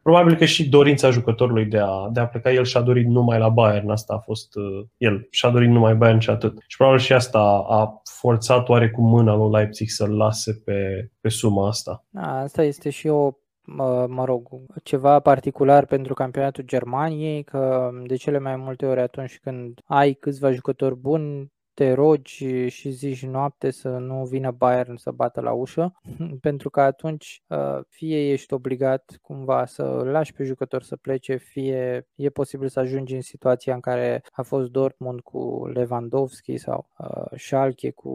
[0.03, 3.49] Probabil că și dorința jucătorului de a, de a pleca, el și-a dorit numai la
[3.49, 6.59] Bayern, asta a fost uh, el, și-a dorit numai Bayern și atât.
[6.67, 7.39] Și probabil și asta
[7.69, 12.05] a forțat oarecum mâna lui Leipzig să-l lase pe, pe suma asta.
[12.09, 13.31] Da, asta este și o
[13.65, 14.49] mă, mă rog,
[14.83, 20.53] ceva particular pentru campionatul Germaniei, că de cele mai multe ori atunci când ai câțiva
[20.53, 21.53] jucători buni,
[21.83, 25.93] te rogi și zici noapte să nu vină Bayern să bată la ușă,
[26.41, 32.09] pentru că atunci uh, fie ești obligat cumva să lași pe jucător să plece, fie
[32.15, 37.39] e posibil să ajungi în situația în care a fost Dortmund cu Lewandowski sau uh,
[37.39, 38.11] Schalke cu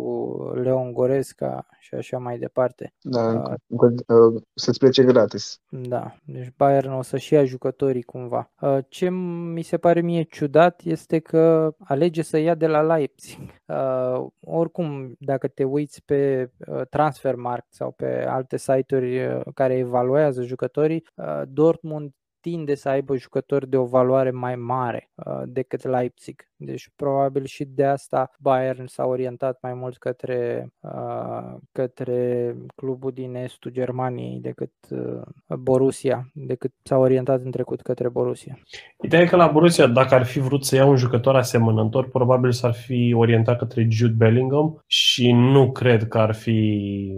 [0.53, 2.93] Leon Goresca și așa mai departe.
[3.01, 5.61] Da, uh, să-ți plece gratis.
[5.69, 8.51] Da, deci Bayern o să-și ia jucătorii cumva.
[8.89, 14.25] Ce mi se pare mie ciudat este că alege să ia de la Leipzig Uh,
[14.39, 21.07] oricum, dacă te uiți pe uh, Transfermarkt sau pe alte site-uri uh, care evaluează jucătorii,
[21.15, 26.47] uh, Dortmund tinde să aibă jucători de o valoare mai mare uh, decât Leipzig.
[26.59, 33.35] Deci probabil și de asta Bayern s-a orientat mai mult către, uh, către clubul din
[33.35, 38.59] estul Germaniei decât uh, Borussia, decât s-a orientat în trecut către Borussia.
[39.01, 42.51] Ideea e că la Borussia, dacă ar fi vrut să ia un jucător asemănător, probabil
[42.51, 47.11] s-ar fi orientat către Jude Bellingham și nu cred că ar fi,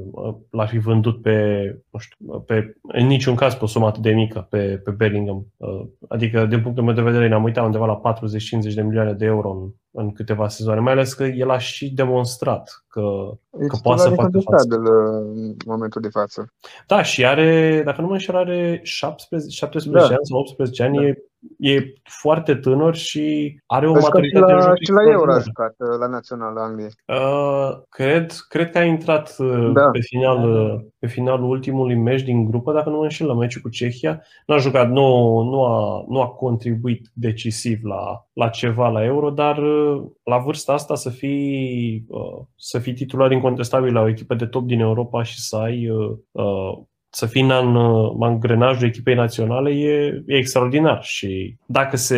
[0.49, 4.11] l-ar fi vândut pe, nu știu, pe, în niciun caz pe o sumă atât de
[4.11, 5.47] mică pe, pe Bellingham.
[6.07, 8.15] Adică, din punctul meu de vedere, ne-am uitat undeva la
[8.71, 11.93] 40-50 de milioane de euro în, în câteva sezoane, mai ales că el a și
[11.93, 13.01] demonstrat că,
[13.67, 14.75] că poate să facă față.
[14.75, 16.53] în momentul de față.
[16.87, 20.15] Da, și are, dacă nu mă înșel, are 17, 17 da.
[20.15, 21.03] ani sau 18 ani, da.
[21.03, 21.23] e
[21.57, 24.77] e foarte tânăr și are o maturitate de joc.
[24.83, 26.91] Și la Euro a jucat, uh, la Național Angliei.
[27.05, 29.89] Uh, cred, cred că a intrat uh, da.
[29.91, 33.61] pe, final, uh, pe finalul ultimului meci din grupă, dacă nu mă înșel, la meciul
[33.61, 34.21] cu Cehia.
[34.45, 39.29] Nu a jucat, nu, nu, a, nu a contribuit decisiv la, la ceva la Euro,
[39.29, 39.59] dar
[40.23, 44.65] la vârsta asta să fii, uh, să fii titular incontestabil la o echipă de top
[44.65, 47.51] din Europa și să ai uh, să fii în
[48.19, 52.17] angrenajul echipei naționale e, e extraordinar și dacă se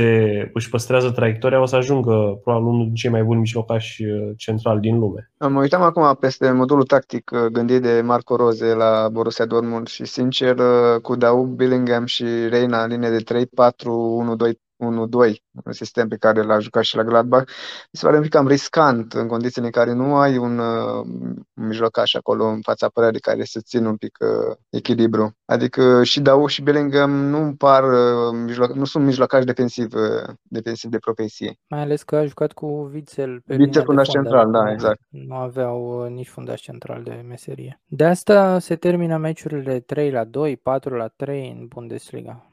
[0.53, 4.79] își păstrează traiectoria o să ajungă probabil unul din cei mai buni mijlocași uh, centrali
[4.79, 5.31] din lume.
[5.49, 10.05] Mă uitam acum peste modulul tactic uh, gândit de Marco Roze la Borussia Dortmund și
[10.05, 15.33] sincer uh, cu Daub, Billingham și Reina în linie de 3, 4, 1, 2, 1-2,
[15.65, 18.47] un sistem pe care l-a jucat și la Gladbach, mi se pare un pic cam
[18.47, 21.05] riscant în condițiile în care nu ai un, uh,
[21.53, 25.35] mijlocaș acolo în fața apărării care să țină un pic uh, echilibru.
[25.45, 30.89] Adică și Dau și Bellingham nu par uh, mijloc, nu sunt mijlocași defensiv, uh, defensiv
[30.89, 31.59] de profesie.
[31.67, 34.99] Mai ales că a jucat cu Witzel pe Witzel fundaș central, da, exact.
[35.09, 37.81] Nu aveau uh, nici fundaș central de meserie.
[37.85, 42.50] De asta se termină meciurile 3 la 2, 4 la 3 în Bundesliga.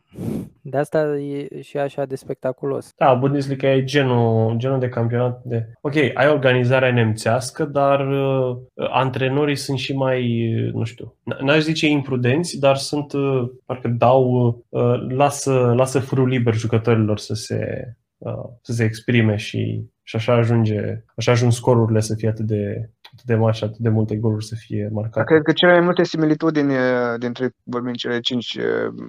[0.61, 2.93] De asta e și așa de spectaculos.
[2.97, 5.69] Da, Bundesliga e genul, genul de campionat de...
[5.81, 12.59] Ok, ai organizarea nemțească, dar uh, antrenorii sunt și mai, nu știu, n-aș zice imprudenți,
[12.59, 17.89] dar sunt, uh, parcă dau, uh, lasă, lasă fărul liber jucătorilor să se,
[18.19, 22.91] uh, să se exprime și, și așa ajunge, așa ajung scorurile să fie atât de,
[22.98, 22.98] atât
[23.29, 25.27] de mari și atât de multe goluri să fie marcate.
[25.27, 26.73] Cred că cele mai multe similitudini
[27.19, 28.59] dintre, vorbim cele cinci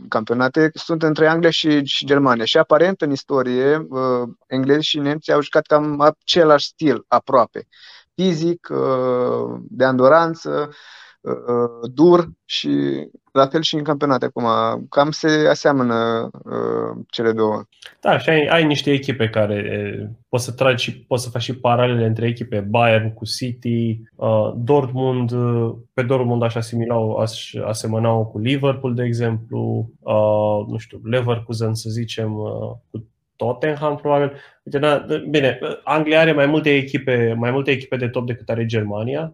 [0.07, 2.45] campionate, sunt între Anglia și, și Germania.
[2.45, 3.88] Și aparent, în istorie,
[4.47, 7.67] englezi și nemții au jucat cam același stil, aproape.
[8.15, 8.67] Fizic,
[9.61, 9.84] de
[11.22, 12.70] andoranță, dur și
[13.32, 14.43] la fel și în campionate acum.
[14.89, 17.63] Cam se aseamănă uh, cele două.
[18.01, 21.55] Da, și ai, ai niște echipe care poți să tragi și poți să faci și
[21.55, 22.59] paralele între echipe.
[22.59, 29.03] Bayern cu City, uh, Dortmund, uh, pe Dortmund aș asimila, aș asemăna cu Liverpool, de
[29.03, 34.32] exemplu, uh, nu știu, Leverkusen, să zicem, uh, cu Tottenham, probabil.
[34.63, 38.65] Uite, na, bine, Anglia are mai multe echipe, mai multe echipe de top decât are
[38.65, 39.34] Germania,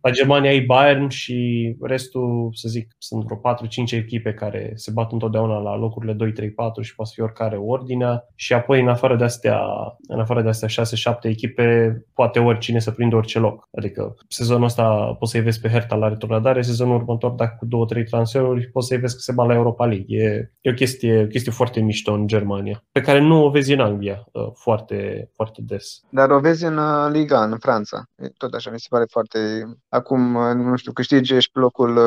[0.00, 5.12] La Germania ai Bayern și restul, să zic, sunt vreo 4-5 echipe care se bat
[5.12, 9.16] întotdeauna la locurile 2, 3, 4 și poate fi oricare ordinea și apoi în afară
[9.16, 9.60] de astea,
[10.08, 10.84] în afară de astea
[11.14, 13.68] 6-7 echipe, poate oricine să prindă orice loc.
[13.76, 18.04] Adică sezonul ăsta poți să-i vezi pe Hertha la retrogradare, sezonul următor dacă cu 2-3
[18.04, 20.22] transferuri poți să-i vezi că se bat la Europa League.
[20.22, 23.72] E, e o, chestie, o chestie foarte mișto în Germania, pe care nu o vezi
[23.72, 26.00] în Anglia uh, foarte, foarte des.
[26.10, 28.04] Dar o vezi în uh, Liga, în Franța.
[28.36, 29.38] Tot așa, mi se pare foarte...
[29.88, 31.98] Acum, uh, nu știu, câștigi, ești pe locul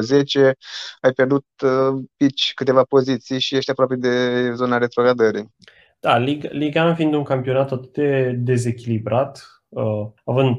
[0.00, 0.54] 10,
[1.00, 1.46] ai pierdut
[2.16, 5.54] pici câteva poziții și ești aproape de zona retrogradării.
[6.00, 10.56] Da, Liga, Liga fiind un campionat atât de dezechilibrat, Uh, având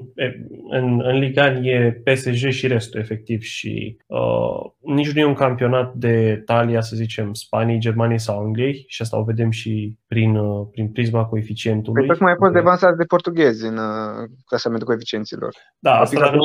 [0.69, 5.93] în, în Liga e PSG și restul efectiv și uh, nici nu e un campionat
[5.93, 10.67] de talia, să zicem, Spaniei, Germaniei sau Angliei și asta o vedem și prin, uh,
[10.71, 12.05] prin prisma coeficientului.
[12.05, 15.55] Păi tocmai ai fost devansat de portughezi în uh, clasamentul coeficienților.
[15.79, 16.43] Da, asta dacă nu,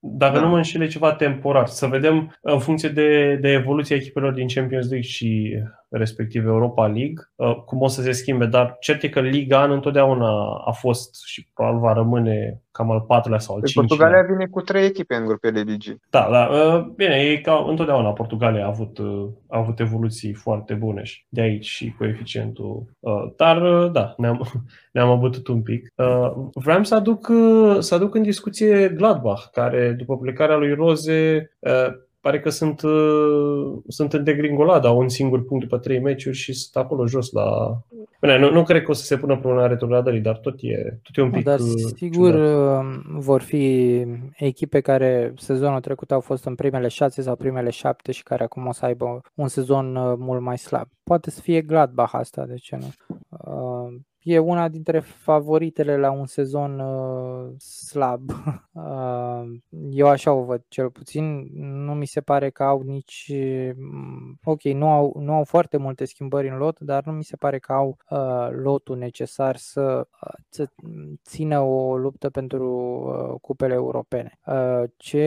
[0.00, 0.40] dacă da.
[0.40, 4.88] nu mă înșele ceva temporar, să vedem în funcție de, de evoluția echipelor din Champions
[4.88, 5.58] League și
[5.90, 9.70] respectiv Europa League, uh, cum o să se schimbe, dar cert e că Liga An
[9.70, 13.96] întotdeauna a fost și probabil va rămâne cam al patrulea sau al păi cincilea.
[13.96, 16.00] Portugalia vine cu trei echipe în grupele ligii.
[16.10, 16.44] Da, da.
[16.46, 21.24] Uh, bine, e ca întotdeauna Portugalia a avut, uh, a avut evoluții foarte bune și
[21.28, 22.84] de aici și coeficientul.
[23.36, 24.42] Dar, da, ne-am,
[24.92, 25.92] ne-am abătut un pic.
[26.54, 27.32] Vreau să aduc,
[27.78, 31.50] să aduc în discuție Gladbach, care după plecarea lui Roze
[32.28, 36.52] pare că sunt, uh, sunt în degringolada, au un singur punct după trei meciuri și
[36.52, 37.78] sunt acolo jos la...
[38.20, 41.16] Bine, nu, nu cred că o să se pună problema retrogradării, dar tot e, tot
[41.16, 41.66] e un pic Dar uh,
[41.96, 42.84] sigur ciudat.
[42.84, 44.04] Uh, vor fi
[44.36, 48.66] echipe care sezonul trecut au fost în primele șase sau primele șapte și care acum
[48.66, 50.88] o să aibă un sezon mult mai slab.
[51.02, 52.88] Poate să fie Gladbach asta, de ce nu?
[54.22, 58.30] E una dintre favoritele la un sezon uh, slab.
[58.78, 59.58] Uh,
[59.90, 61.48] eu așa o văd cel puțin.
[61.84, 63.32] Nu mi se pare că au nici...
[63.76, 67.36] Mm, ok, nu au, nu au foarte multe schimbări în lot, dar nu mi se
[67.36, 70.68] pare că au uh, lotul necesar să, uh, să
[71.24, 74.38] țină o luptă pentru uh, cupele europene.
[74.46, 75.18] Uh, ce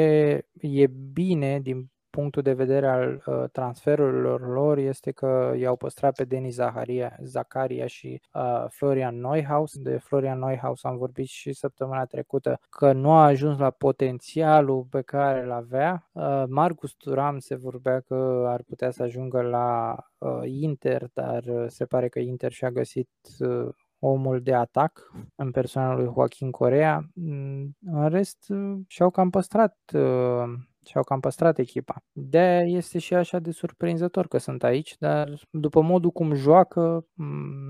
[0.54, 6.24] e bine din punctul de vedere al uh, transferurilor lor este că i-au păstrat pe
[6.24, 9.78] Denis Zaharia, Zacaria și uh, Florian Neuhaus.
[9.78, 15.02] De Florian Neuhaus am vorbit și săptămâna trecută că nu a ajuns la potențialul pe
[15.02, 16.10] care îl avea.
[16.12, 21.66] Uh, Marcus Turam se vorbea că ar putea să ajungă la uh, Inter, dar uh,
[21.68, 23.10] se pare că Inter și-a găsit
[23.40, 27.10] uh, omul de atac în persoana lui Joaquin Corea.
[27.14, 30.54] Mm, în rest, uh, și-au cam păstrat uh,
[30.92, 32.04] și-au cam păstrat echipa.
[32.12, 37.06] de este și așa de surprinzător că sunt aici, dar după modul cum joacă,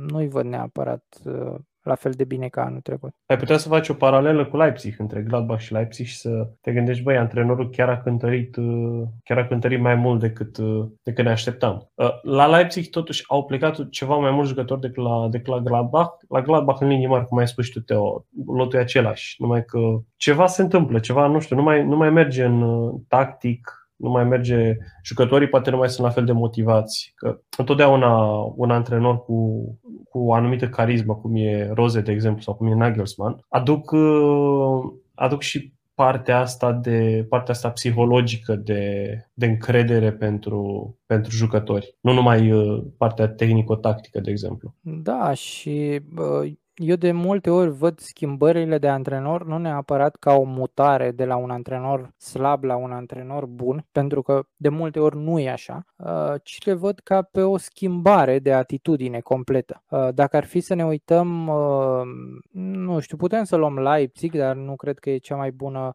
[0.07, 3.11] nu-i văd neapărat uh, la fel de bine ca anul trecut.
[3.25, 6.71] Ai putea să faci o paralelă cu Leipzig, între Gladbach și Leipzig și să te
[6.71, 11.23] gândești, băi, antrenorul chiar a cântărit, uh, chiar a cântărit mai mult decât, uh, decât
[11.23, 11.91] ne așteptam.
[12.21, 16.15] La Leipzig totuși au plecat ceva mai mulți jucători decât la, decât la Gladbach.
[16.29, 19.65] La Gladbach în linii mari, cum ai spus și tu, Teo, lotul e același, numai
[19.65, 19.79] că
[20.15, 24.23] ceva se întâmplă, ceva, nu știu, nu mai, nu mai merge în tactic, nu mai
[24.23, 27.11] merge, jucătorii poate nu mai sunt la fel de motivați.
[27.15, 28.15] Că întotdeauna
[28.55, 29.63] un antrenor cu,
[30.11, 33.95] cu o anumită carismă, cum e Rose, de exemplu, sau cum e Nagelsmann, aduc,
[35.13, 41.97] aduc și partea asta de partea asta psihologică de, de încredere pentru, pentru jucători.
[42.01, 44.75] Nu numai uh, partea tehnico-tactică, de exemplu.
[44.81, 46.01] Da, și
[46.81, 51.35] eu de multe ori văd schimbările de antrenor nu neapărat ca o mutare de la
[51.35, 55.85] un antrenor slab la un antrenor bun, pentru că de multe ori nu e așa,
[55.95, 59.83] uh, ci le văd ca pe o schimbare de atitudine completă.
[59.89, 62.01] Uh, dacă ar fi să ne uităm, uh,
[62.51, 65.93] nu știu, putem să luăm Leipzig, dar nu cred că e cea mai bună,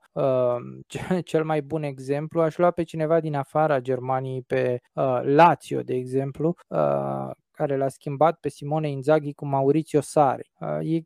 [1.24, 2.40] cel mai bun exemplu.
[2.40, 4.80] Aș lua pe cineva din afara Germaniei, pe
[5.22, 6.54] Lazio, de exemplu,
[7.56, 10.52] care l-a schimbat pe Simone Inzaghi cu Maurizio Sari.
[10.80, 10.96] E,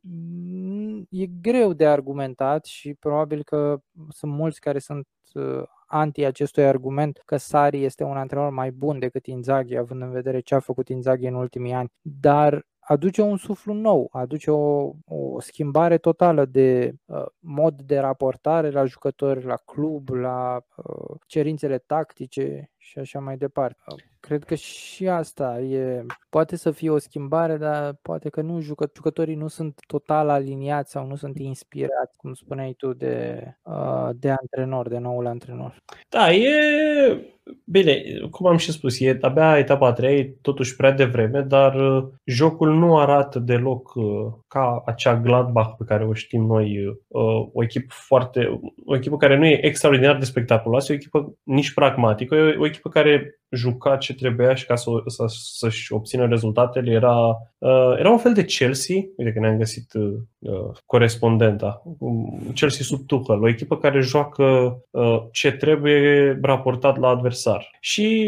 [1.10, 7.22] e greu de argumentat și probabil că sunt mulți care sunt uh, anti acestui argument
[7.24, 10.88] că Sari este un antrenor mai bun decât Inzaghi, având în vedere ce a făcut
[10.88, 11.92] Inzaghi în ultimii ani.
[12.00, 18.70] Dar aduce un suflu nou, aduce o, o schimbare totală de uh, mod de raportare
[18.70, 23.82] la jucători, la club, la uh, cerințele tactice și așa mai departe.
[24.20, 28.90] Cred că și asta e, poate să fie o schimbare, dar poate că nu jucă,
[28.94, 34.30] jucătorii nu sunt total aliniați sau nu sunt inspirați, cum spuneai tu, de, uh, de
[34.30, 35.76] antrenor, de noul antrenor.
[36.08, 36.50] Da, e
[37.64, 42.74] Bine, cum am și spus, e abia etapa 3, totuși prea devreme, dar uh, jocul
[42.78, 44.04] nu arată deloc uh,
[44.48, 49.36] ca acea Gladbach pe care o știm noi, uh, o echipă foarte, o echipă care
[49.36, 54.14] nu e extraordinar de spectaculoasă, o echipă nici pragmatică, e o echipă care juca ce
[54.14, 57.36] trebuia și ca să, să, să-și obțină rezultatele era,
[57.98, 59.92] era un fel de Chelsea, uite că ne-am găsit
[60.86, 61.82] corespondenta,
[62.54, 64.78] Chelsea sub Tuchel, o echipă care joacă
[65.30, 67.78] ce trebuie raportat la adversar adversar.
[67.80, 68.26] Și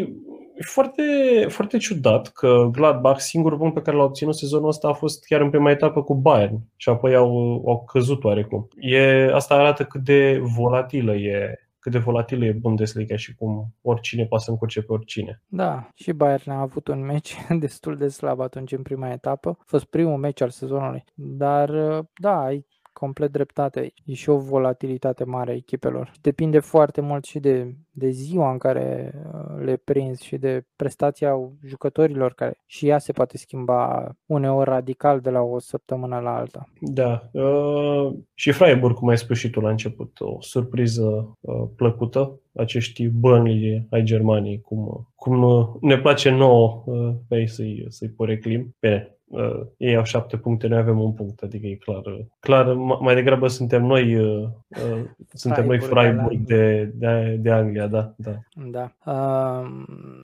[0.57, 1.03] e foarte,
[1.49, 5.40] foarte ciudat că Gladbach, singurul punct pe care l-a obținut sezonul ăsta a fost chiar
[5.40, 8.68] în prima etapă cu Bayern și apoi au, au căzut oarecum.
[8.76, 14.26] E, asta arată cât de volatilă e cât de volatilă e Bundesliga și cum oricine
[14.26, 15.43] poate să încurce pe oricine.
[15.47, 19.57] Da, și Bayern a avut un meci destul de slab atunci în prima etapă.
[19.59, 21.05] A fost primul meci al sezonului.
[21.14, 21.70] Dar
[22.14, 22.66] da, ai
[23.03, 24.03] complet dreptate aici.
[24.05, 26.12] E și o volatilitate mare a echipelor.
[26.20, 31.32] Depinde foarte mult și de, de ziua în care uh, le prinzi și de prestația
[31.66, 36.68] jucătorilor care și ea se poate schimba uneori radical de la o săptămână la alta.
[36.80, 37.28] Da.
[37.32, 42.40] Uh, și Freiburg, cum ai spus și tu la început, o surpriză uh, plăcută.
[42.55, 48.09] Acești bănli ai Germaniei, cum, cum uh, ne place nouă uh, pe ei să-i, să-i
[48.09, 48.76] poreclim.
[48.80, 52.05] Bine, uh, ei au șapte puncte, noi avem un punct, adică e clar.
[52.05, 55.01] Uh, clar, mai degrabă suntem noi, uh, uh,
[55.33, 58.14] suntem noi Freiburg de, de, de Anglia, da.
[58.16, 58.39] Da.
[58.66, 58.93] da.
[59.12, 59.66] Uh,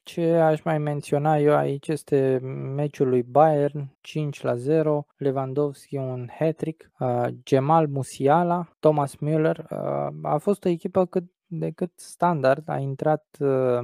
[0.02, 2.38] ce aș mai menționa eu aici este
[2.74, 9.56] meciul lui Bayern, 5 la 0, Lewandowski un hat-trick, uh, Gemal Musiala, Thomas Müller.
[9.70, 12.68] Uh, a fost o echipă cât decât standard.
[12.68, 13.78] A intrat uh,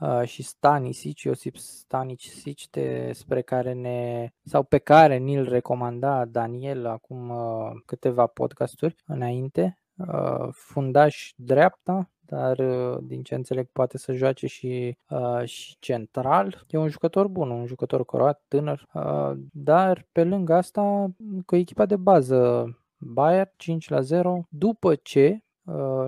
[0.00, 7.28] uh, și Stanisic, Iosip Stanisic, despre care ne, sau pe care ni-l recomanda Daniel acum
[7.28, 9.76] uh, câteva podcasturi înainte.
[9.96, 16.64] Uh, fundaș dreapta, dar uh, din ce înțeleg poate să joace și, uh, și central.
[16.68, 21.06] E un jucător bun, un jucător croat, tânăr, uh, dar pe lângă asta
[21.46, 25.48] cu echipa de bază Bayern 5 la 0, după ce Uh,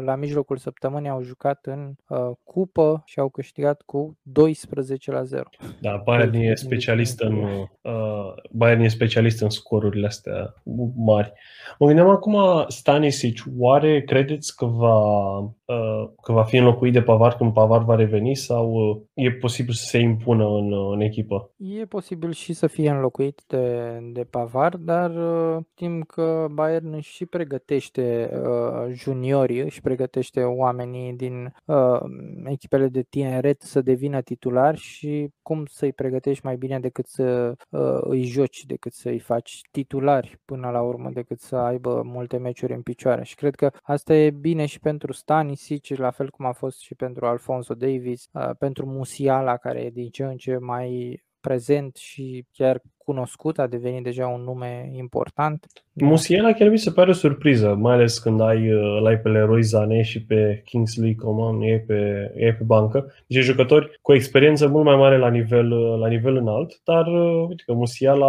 [0.01, 5.43] la mijlocul săptămânii au jucat în uh, cupă și au câștigat cu 12 la 0.
[5.81, 10.55] Da, Bayern e specialist în uh, Bayern e specialist în scorurile astea
[10.97, 11.33] mari.
[11.79, 17.37] Mă gândeam acum Stanisic, oare credeți că va uh, că va fi înlocuit de Pavar
[17.37, 21.51] când Pavar va reveni sau uh, e posibil să se impună în, în echipă?
[21.57, 27.27] E posibil și să fie înlocuit de, de Pavar, dar uh, știm că Bayern și
[27.27, 32.01] pregătește uh, junior juniorii, își pregătește oamenii din uh,
[32.45, 37.99] echipele de tineret să devină titulari și cum să-i pregătești mai bine decât să uh,
[38.01, 42.83] îi joci, decât să-i faci titulari până la urmă, decât să aibă multe meciuri în
[42.83, 43.25] picioare.
[43.25, 46.95] Și cred că asta e bine și pentru Stanisic, la fel cum a fost și
[46.95, 52.47] pentru Alfonso Davis, uh, pentru Musiala, care e din ce în ce mai prezent și
[52.53, 55.67] chiar cunoscut, a devenit deja un nume important.
[55.93, 59.63] Musiala chiar mi se pare o surpriză, mai ales când ai, uh, ai pe Leroy
[59.63, 63.13] Zane și pe Kingsley Coman, e pe, e pe bancă.
[63.27, 67.47] Deci jucători cu experiență mult mai mare la nivel, uh, la nivel înalt, dar uh,
[67.49, 68.27] uite că Musiala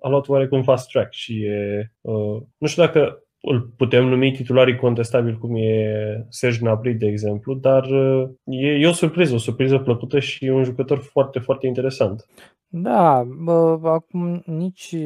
[0.00, 4.76] a luat oarecum fast track și e, uh, nu știu dacă îl putem numi titularii
[4.76, 7.84] contestabil cum e Serge Gnabry, de exemplu, dar
[8.44, 12.26] e, e o surpriză, o surpriză plăcută și un jucător foarte, foarte interesant.
[12.68, 14.96] Da, bă, acum nici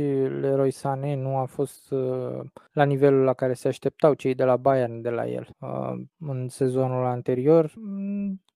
[0.41, 2.41] Leroy Sané nu a fost uh,
[2.73, 5.49] la nivelul la care se așteptau cei de la Bayern de la el.
[5.59, 7.73] Uh, în sezonul anterior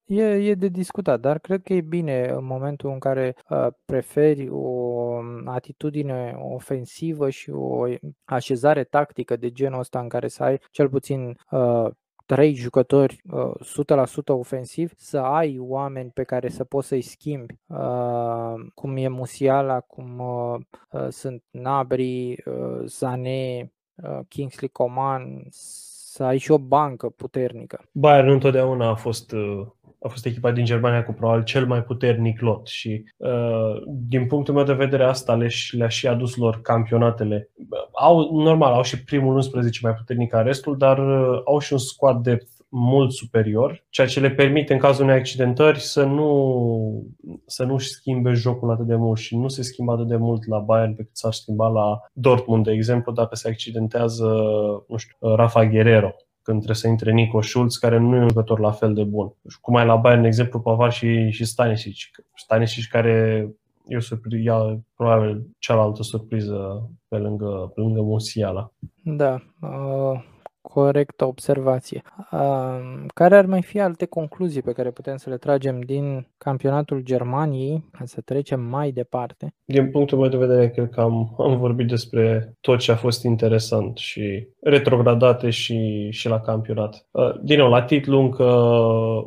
[0.04, 4.48] E, e de discutat, dar cred că e bine în momentul în care uh, preferi
[4.50, 7.84] o atitudine ofensivă și o
[8.24, 11.86] așezare tactică de genul ăsta în care să ai cel puțin uh,
[12.26, 13.50] trei jucători uh,
[14.22, 19.80] 100% ofensiv, să ai oameni pe care să poți să-i schimbi, uh, cum e Musiala,
[19.80, 27.08] cum uh, uh, sunt Nabri, uh, Zane, uh, Kingsley Coman, să ai și o bancă
[27.08, 27.84] puternică.
[27.92, 29.66] Bayern întotdeauna a fost uh,
[30.04, 34.54] a fost echipa din Germania cu probabil cel mai puternic lot și uh, din punctul
[34.54, 37.50] meu de vedere asta le, le-a și adus lor campionatele.
[37.92, 41.78] Au, normal, au și primul 11 mai puternic ca restul, dar uh, au și un
[41.78, 47.06] squad depth mult superior, ceea ce le permite în cazul unei accidentări să nu
[47.46, 50.58] să nu-și schimbe jocul atât de mult și nu se schimbă atât de mult la
[50.58, 54.26] Bayern pe cât s-ar schimba la Dortmund, de exemplu, dacă se accidentează,
[54.88, 56.14] nu știu, Rafa Guerrero
[56.44, 59.32] când trebuie să intre Nico Schulz, care nu e un jucător la fel de bun.
[59.60, 61.94] Cum ai la Bayern, de exemplu, Pavar și, și Stanisic.
[62.34, 63.48] Stanisic care
[63.86, 68.72] e o surpriză, probabil cealaltă surpriză pe lângă, pe lângă Musiala.
[69.02, 70.24] Da, uh,
[70.72, 72.02] corectă observație.
[73.14, 77.84] Care ar mai fi alte concluzii pe care putem să le tragem din campionatul Germaniei,
[77.98, 79.54] ca să trecem mai departe?
[79.64, 83.24] Din punctul meu de vedere, cred că am, am vorbit despre tot ce a fost
[83.24, 87.06] interesant și retrogradate și, și la campionat.
[87.42, 88.50] Din nou, la titlu încă,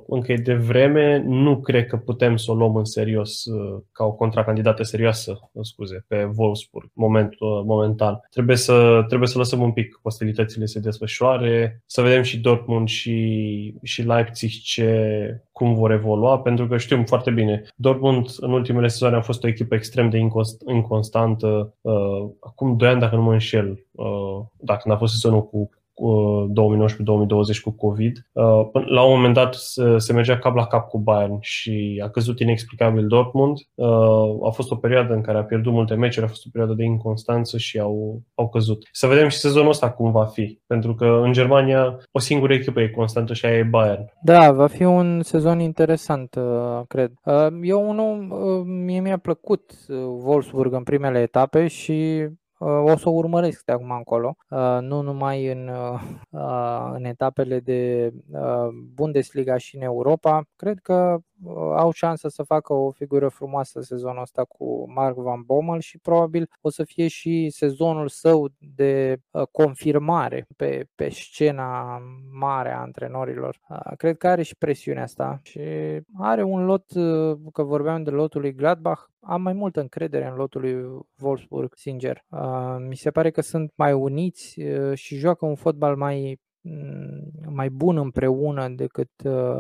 [0.07, 3.43] încă e de vreme, nu cred că putem să o luăm în serios
[3.91, 7.35] ca o contracandidată serioasă, scuze, pe Wolfsburg, moment,
[7.65, 8.19] momentan.
[8.29, 12.39] Trebuie să, trebuie să lăsăm un pic ostilitățile să se desfășoare desfășoare, să vedem și
[12.39, 18.51] Dortmund și, și Leipzig ce, cum vor evolua, pentru că știm foarte bine, Dortmund în
[18.51, 20.17] ultimele sezoane a fost o echipă extrem de
[20.67, 21.73] inconstantă.
[21.81, 27.61] Uh, acum 2 ani, dacă nu mă înșel, uh, dacă n-a fost sezonul cu 2019-2020
[27.63, 28.27] cu COVID.
[28.31, 28.43] Uh,
[28.85, 29.55] la un moment dat
[29.97, 33.57] se mergea cap la cap cu Bayern și a căzut inexplicabil Dortmund.
[33.75, 36.75] Uh, a fost o perioadă în care a pierdut multe meciuri, a fost o perioadă
[36.75, 38.87] de inconstanță și au, au căzut.
[38.91, 42.81] Să vedem și sezonul ăsta cum va fi, pentru că în Germania o singură echipă
[42.81, 44.13] e constantă și aia e Bayern.
[44.21, 47.11] Da, va fi un sezon interesant, uh, cred.
[47.61, 48.15] Eu unul,
[48.65, 49.71] mie mi-a plăcut
[50.23, 52.27] Wolfsburg în primele etape și
[52.59, 57.59] o să o urmăresc de acum încolo, uh, nu numai în, uh, uh, în etapele
[57.59, 58.11] de
[58.93, 60.43] Bundesliga și în Europa.
[60.55, 61.17] Cred că
[61.75, 66.49] au șansă să facă o figură frumoasă sezonul ăsta cu Mark Van Bommel și probabil
[66.61, 69.17] o să fie și sezonul său de
[69.51, 73.59] confirmare pe, pe scena mare a antrenorilor.
[73.97, 75.59] Cred că are și presiunea asta și
[76.17, 76.85] are un lot,
[77.53, 82.25] că vorbeam de lotul lui Gladbach, am mai multă încredere în lotul lui Wolfsburg, sincer.
[82.87, 84.61] Mi se pare că sunt mai uniți
[84.93, 86.46] și joacă un fotbal mai mm,
[87.49, 89.09] mai bun împreună decât,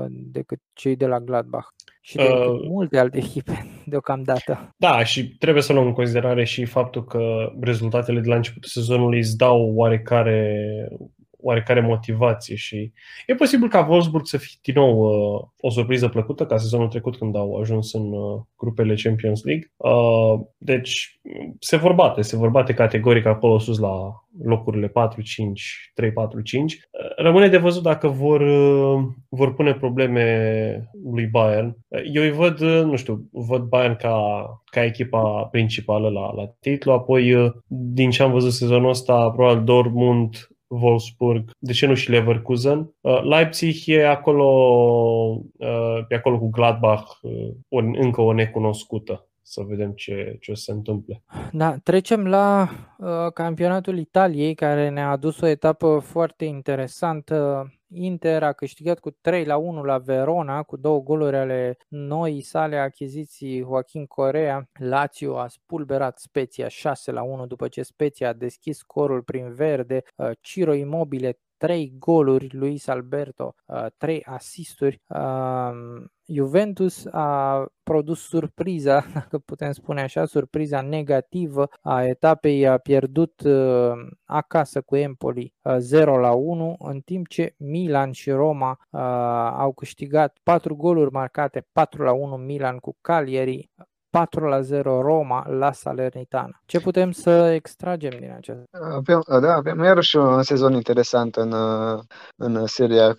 [0.09, 1.67] decât cei de la Gladbach
[2.07, 4.69] și de uh, multe alte echipe deocamdată.
[4.77, 9.17] Da, și trebuie să luăm în considerare și faptul că rezultatele de la începutul sezonului
[9.17, 10.67] îți dau oarecare
[11.47, 12.91] oarecare motivație și
[13.27, 17.17] e posibil ca Wolfsburg să fie din nou uh, o surpriză plăcută ca sezonul trecut
[17.17, 19.71] când au ajuns în uh, grupele Champions League.
[19.77, 21.19] Uh, deci
[21.59, 26.41] se vor bate, se vor bate categoric acolo sus la locurile 4, 5, 3, 4,
[26.41, 26.79] 5.
[27.15, 31.77] Rămâne de văzut dacă vor, uh, vor pune probleme lui Bayern.
[32.13, 36.91] Eu îi văd, uh, nu știu, văd Bayern ca, ca echipa principală la, la titlu,
[36.91, 42.09] apoi uh, din ce am văzut sezonul ăsta, probabil Dortmund Wolfsburg, de ce nu și
[42.09, 42.93] Leverkusen.
[43.01, 44.45] Uh, Leipzig e acolo,
[45.57, 49.27] uh, e acolo cu Gladbach, uh, o, încă o necunoscută.
[49.41, 51.23] Să vedem ce, ce o să se întâmple.
[51.51, 58.53] Da, trecem la uh, campionatul Italiei, care ne-a adus o etapă foarte interesantă Inter a
[58.53, 64.05] câștigat cu 3 la 1 la Verona cu două goluri ale noi sale achiziții Joaquin
[64.05, 64.69] Corea.
[64.73, 70.03] Lazio a spulberat Spezia 6 la 1 după ce Spezia a deschis scorul prin verde.
[70.15, 73.53] Uh, Ciro Immobile 3 goluri, Luis Alberto
[73.97, 75.01] 3 uh, asisturi.
[75.07, 83.41] Um, Juventus a produs surpriza, dacă putem spune așa, surpriza negativă a etapei, a pierdut
[83.41, 83.91] uh,
[84.25, 88.79] acasă cu Empoli 0 la 1, în timp ce Milan și Roma
[89.57, 93.69] au câștigat 4 goluri marcate, 4 la 1 Milan cu Cagliari,
[94.17, 96.61] 4 la 0 Roma la Salernitana.
[96.65, 98.59] Ce putem să extragem din acest?
[98.71, 101.53] Avem, da, avem iarăși un sezon interesant în,
[102.35, 103.17] în seria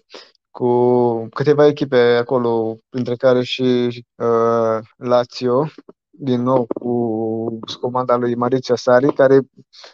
[0.51, 5.66] cu câteva echipe acolo, printre care și uh, Lazio,
[6.11, 9.38] din nou cu comanda lui Mauricio Sari, care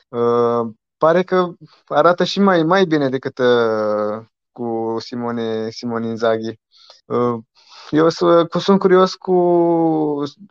[0.09, 1.53] uh, pare că
[1.85, 6.59] arată și mai, mai bine decât uh, cu Simone, Simone Inzaghi.
[7.07, 7.39] Uh,
[7.91, 8.09] eu
[8.59, 9.35] sunt curios cu,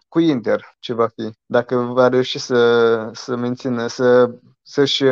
[0.07, 1.29] cu Inter ce va fi.
[1.45, 4.29] Dacă va reuși să, să mențină, să,
[4.61, 5.03] să-și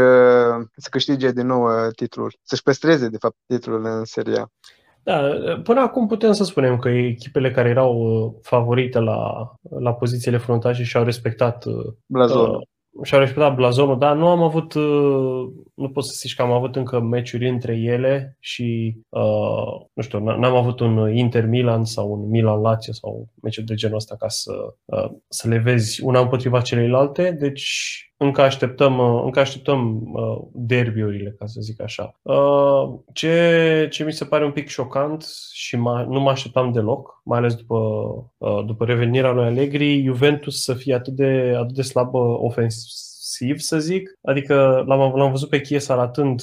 [0.76, 4.52] să câștige din nou uh, titlul, să-și păstreze de fapt titlul în seria.
[5.04, 5.22] Da,
[5.64, 10.84] până acum putem să spunem că echipele care erau uh, favorite la, la pozițiile fruntașe
[10.84, 12.68] și-au respectat uh, blazonul
[13.04, 16.76] și-au respectat blazonul, dar nu am avut, uh, nu pot să zici că am avut
[16.76, 22.30] încă meciuri între ele și, uh, nu știu, n-am avut un Inter Milan sau un
[22.30, 24.52] Milan Lazio sau meciuri de genul ăsta ca să,
[24.86, 31.36] uh, să le vezi una împotriva celelalte, deci încă așteptăm, uh, încă așteptăm uh, derbiurile,
[31.40, 32.20] ca să zic așa.
[32.22, 37.22] Uh, ce, ce mi se pare un pic șocant și ma, nu mă așteptam deloc,
[37.24, 37.76] mai ales după,
[38.38, 43.80] uh, după revenirea lui Allegri, Juventus să fie atât de, atât de slabă ofensiv, să
[43.80, 44.20] zic.
[44.22, 46.42] Adică l-am, l-am văzut pe Chiesa arătând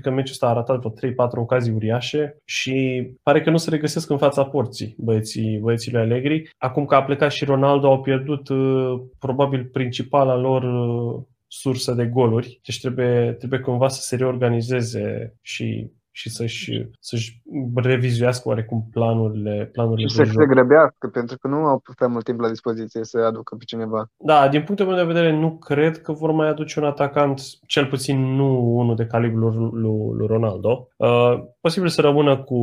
[0.00, 3.70] cred că meciul ăsta a arătat vreo 3-4 ocazii uriașe și pare că nu se
[3.70, 6.50] regăsesc în fața porții băieții, băieții lui Allegri.
[6.58, 12.06] Acum că a plecat și Ronaldo, au pierdut uh, probabil principala lor uh, sursă de
[12.06, 17.42] goluri, deci trebuie, trebuie cumva să se reorganizeze și și să-și, să-și
[17.74, 20.40] revizuiască oarecum planurile, planurile și de să joc.
[20.40, 24.10] se grăbească, pentru că nu au prea mult timp la dispoziție să aducă pe cineva.
[24.16, 27.86] Da, din punctul meu de vedere, nu cred că vor mai aduce un atacant, cel
[27.86, 30.88] puțin nu unul de calibrul lui, lui Ronaldo.
[30.96, 32.56] Uh, posibil să rămână cu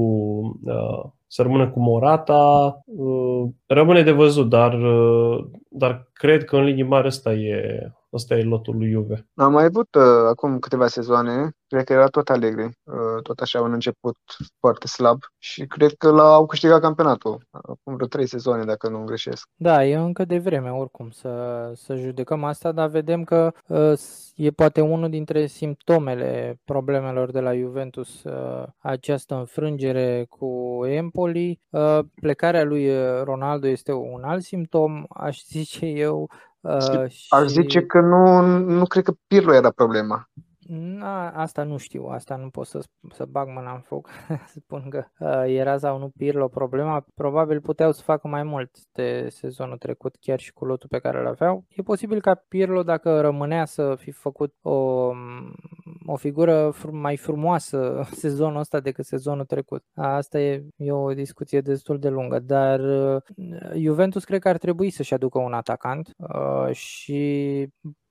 [0.64, 2.80] uh, să rămână cu Morata.
[2.86, 8.36] Uh, rămâne de văzut, dar, uh, dar cred că în linii mari ăsta e, ăsta
[8.36, 9.28] e lotul lui Juve.
[9.34, 13.62] Am mai avut uh, acum câteva sezoane, cred că era tot Allegri, uh, tot așa
[13.62, 14.18] un început
[14.60, 19.48] foarte slab și cred că l-au câștigat campionatul acum vreo trei sezoane, dacă nu greșesc.
[19.56, 21.32] Da, e încă de vreme oricum să,
[21.76, 23.94] să judecăm asta, dar vedem că uh,
[24.36, 31.14] e poate unul dintre simptomele problemelor de la Juventus, uh, această înfrângere cu Empoli.
[31.70, 32.90] Uh, plecarea lui
[33.24, 36.30] Ronaldo este un alt simptom, aș zice eu.
[36.62, 37.26] Uh, și...
[37.30, 40.30] Aș zice că nu, nu cred că Pirlo era problema.
[40.68, 44.10] Na, asta nu știu, asta nu pot să, să bag mâna în foc,
[44.52, 47.06] să spun că uh, era sau nu Pirlo problema.
[47.16, 51.20] Probabil puteau să facă mai mult de sezonul trecut, chiar și cu lotul pe care
[51.20, 51.66] îl aveau.
[51.70, 55.12] E posibil ca Pirlo, dacă rămânea să fi făcut o,
[56.06, 59.84] o figură mai frumoasă sezonul ăsta decât sezonul trecut.
[59.94, 63.22] Asta e, e o discuție destul de lungă, dar uh,
[63.76, 67.68] Juventus cred că ar trebui să-și aducă un atacant uh, și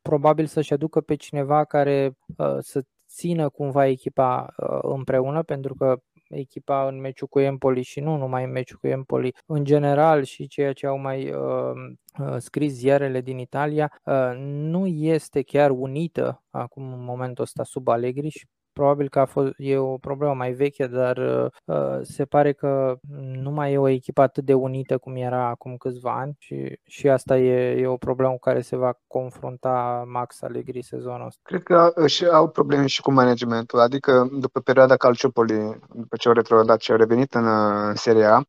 [0.09, 5.97] probabil să-și aducă pe cineva care uh, să țină cumva echipa uh, împreună, pentru că
[6.29, 10.47] echipa în meciul cu Empoli și nu numai în meciul cu Empoli, în general și
[10.47, 11.73] ceea ce au mai uh,
[12.21, 17.89] uh, scris ziarele din Italia, uh, nu este chiar unită acum în momentul ăsta sub
[17.89, 21.17] Allegri și probabil că a fost, e o problemă mai veche, dar
[21.65, 22.95] uh, se pare că
[23.43, 27.09] nu mai e o echipă atât de unită cum era acum câțiva ani și, și
[27.09, 31.41] asta e, e o problemă cu care se va confrunta Max Allegri sezonul ăsta.
[31.43, 36.35] Cred că și au probleme și cu managementul, adică după perioada Calciopoli, după ce au
[36.35, 37.47] retrogradat și au revenit în,
[37.89, 38.43] în Serie A,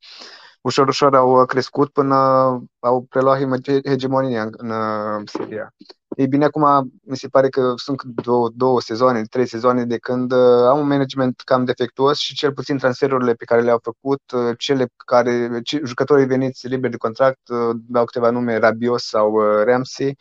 [0.66, 2.16] ușor, ușor au crescut până
[2.80, 3.40] au preluat
[3.86, 4.72] hegemonia în,
[5.18, 5.68] în Serie A.
[6.16, 10.32] Ei bine, acum mi se pare că sunt două, două sezoane, trei sezoane de când
[10.32, 14.56] uh, au un management cam defectuos și cel puțin transferurile pe care le-au făcut, uh,
[14.58, 19.64] cele care, ce, jucătorii veniți liberi de contract, uh, dau câteva nume, Rabios sau uh,
[19.66, 20.18] Ramsey,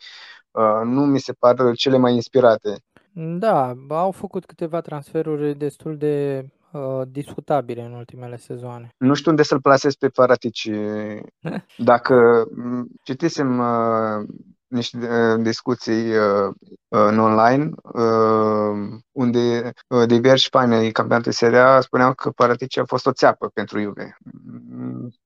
[0.51, 2.75] uh, nu mi se par cele mai inspirate.
[3.13, 6.64] Da, au făcut câteva transferuri destul de uh,
[7.07, 8.89] discutabile în ultimele sezoane.
[8.97, 10.69] Nu știu unde să-l plasez pe Paratici.
[11.77, 12.45] Dacă
[13.03, 14.27] citisem uh,
[14.67, 16.53] niște uh, discuții uh,
[16.87, 19.73] în online, uh, unde
[20.05, 24.17] diversi fani ai campionatului Serie A spuneau că Paratici a fost o țeapă pentru Juve.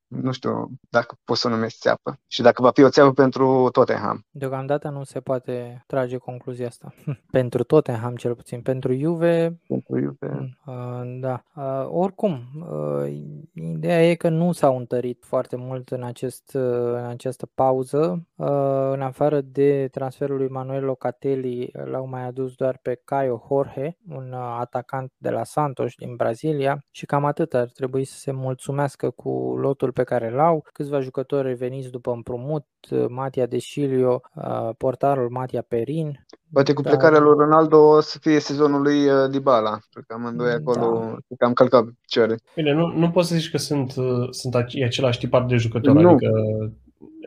[0.09, 3.69] Mm, nu știu dacă pot să numesc țeapă și dacă va fi o țeapă pentru
[3.71, 4.25] Tottenham.
[4.31, 6.93] Deocamdată nu se poate trage concluzia asta.
[7.31, 8.61] pentru Tottenham cel puțin.
[8.61, 9.59] Pentru Juve...
[9.67, 10.29] Pentru Juve...
[10.65, 11.43] Mm, uh, da.
[11.55, 13.13] Uh, oricum, uh,
[13.53, 18.27] ideea e că nu s-au întărit foarte mult în, acest, uh, în această pauză.
[18.35, 18.47] Uh,
[18.91, 24.31] în afară de transferul lui Manuel Locatelli, l-au mai adus doar pe Caio Jorge, un
[24.31, 29.09] uh, atacant de la Santos din Brazilia și cam atât ar trebui să se mulțumească
[29.09, 32.65] cu lotul pe care l-au, câțiva jucători veniți după împrumut,
[33.09, 36.25] Matia Deșilio, uh, portarul Matia Perin.
[36.51, 40.51] Poate cu plecarea lui Ronaldo o să fie sezonul lui uh, Dybala, pentru că amândoi
[40.51, 41.35] acolo da.
[41.37, 42.35] că am călcat picioare.
[42.55, 43.93] Bine, nu, nu poți să zici că sunt,
[44.29, 46.09] sunt același tipar de jucători, nu.
[46.09, 46.31] adică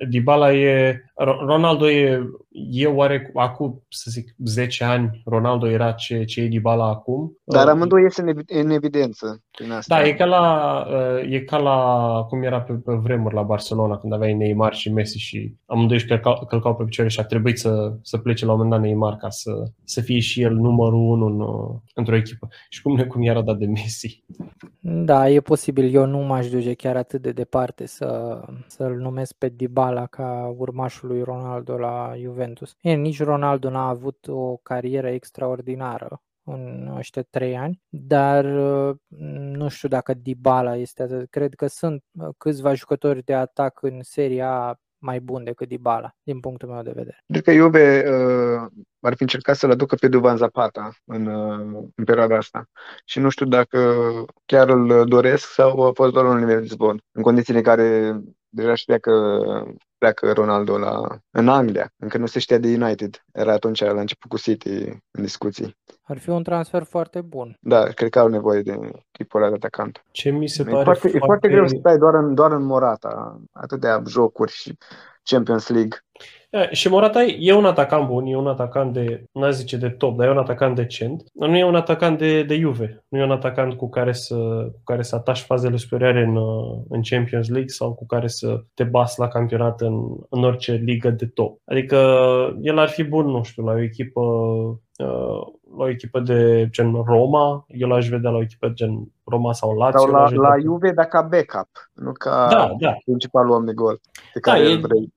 [0.08, 1.02] Dybala e,
[1.46, 2.30] Ronaldo e,
[2.70, 7.36] e oare acum, să zic, 10 ani, Ronaldo era ce, ce e Dybala acum?
[7.44, 9.96] Dar uh, amândoi iese în, în evidență prin asta.
[9.96, 13.98] Da, e ca la, uh, e ca la cum era pe, pe vremuri la Barcelona,
[13.98, 17.58] când aveai Neymar și Messi și amândoi își călcau, călcau pe picioare și a trebuit
[17.58, 19.50] să, să plece la un moment dat Neymar ca să,
[19.84, 22.48] să fie și el numărul unu în, uh, într-o echipă.
[22.68, 24.24] Și cum, cum era dat de Messi.
[24.80, 25.94] Da, e posibil.
[25.94, 31.08] Eu nu m-aș duce chiar atât de departe să, să-l numesc pe Dybala ca urmașul
[31.08, 32.40] lui Ronaldo la Juventus.
[32.80, 38.44] E, nici Ronaldo n-a avut o carieră extraordinară în ăștia trei ani, dar
[39.30, 41.30] nu știu dacă Dybala este atât.
[41.30, 42.04] Cred că sunt
[42.38, 47.24] câțiva jucători de atac în seria mai bun decât Dybala, din punctul meu de vedere.
[47.26, 48.70] Cred că Juve uh,
[49.00, 52.64] ar fi încercat să-l aducă pe Duvan Zapata în, uh, în perioada asta.
[53.04, 54.04] Și nu știu dacă
[54.44, 58.20] chiar îl doresc sau a fost doar un nivel de zbor, în condițiile în care
[58.48, 59.42] deja știa că
[60.02, 61.92] pleacă Ronaldo la, în Anglia.
[61.96, 63.24] Încă nu se știa de United.
[63.32, 65.76] Era atunci la început cu City în discuții.
[66.02, 67.56] Ar fi un transfer foarte bun.
[67.60, 68.78] Da, cred că au nevoie de
[69.10, 70.04] tipul ăla de atacant.
[70.10, 71.16] Ce mi se e pare foarte, foarte...
[71.16, 74.78] E foarte greu să stai doar în, doar în Morata, atâtea jocuri și
[75.22, 75.98] Champions League.
[76.54, 80.16] Yeah, și Morata e un atacant bun, e un atacant de, nu zice de top,
[80.16, 81.24] dar e un atacant decent.
[81.32, 83.04] Dar nu e un atacant de, de Juve.
[83.08, 84.34] Nu e un atacant cu care să,
[84.72, 86.36] cu care să atași fazele superioare în,
[86.88, 89.94] în Champions League sau cu care să te bas la campionat în,
[90.30, 91.60] în orice ligă de top.
[91.64, 91.96] Adică
[92.62, 95.46] el ar fi bun, nu știu, la o echipă uh,
[95.76, 99.76] la o echipă de gen Roma, eu l-aș vedea la o echipă gen Roma sau
[99.76, 99.98] Lazio.
[99.98, 102.96] Sau la, la Juve, dar ca backup, nu ca da, da.
[103.04, 104.00] principalul om de gol.
[104.32, 105.12] Pe da, care e, vrei.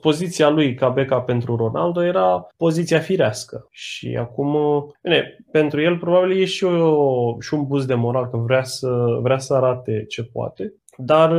[0.00, 3.66] poziția lui ca backup pentru Ronaldo era poziția firească.
[3.70, 4.56] Și acum,
[5.02, 9.18] bine, pentru el probabil e și, o, și un boost de moral că vrea să,
[9.22, 10.74] vrea să arate ce poate.
[11.00, 11.32] Dar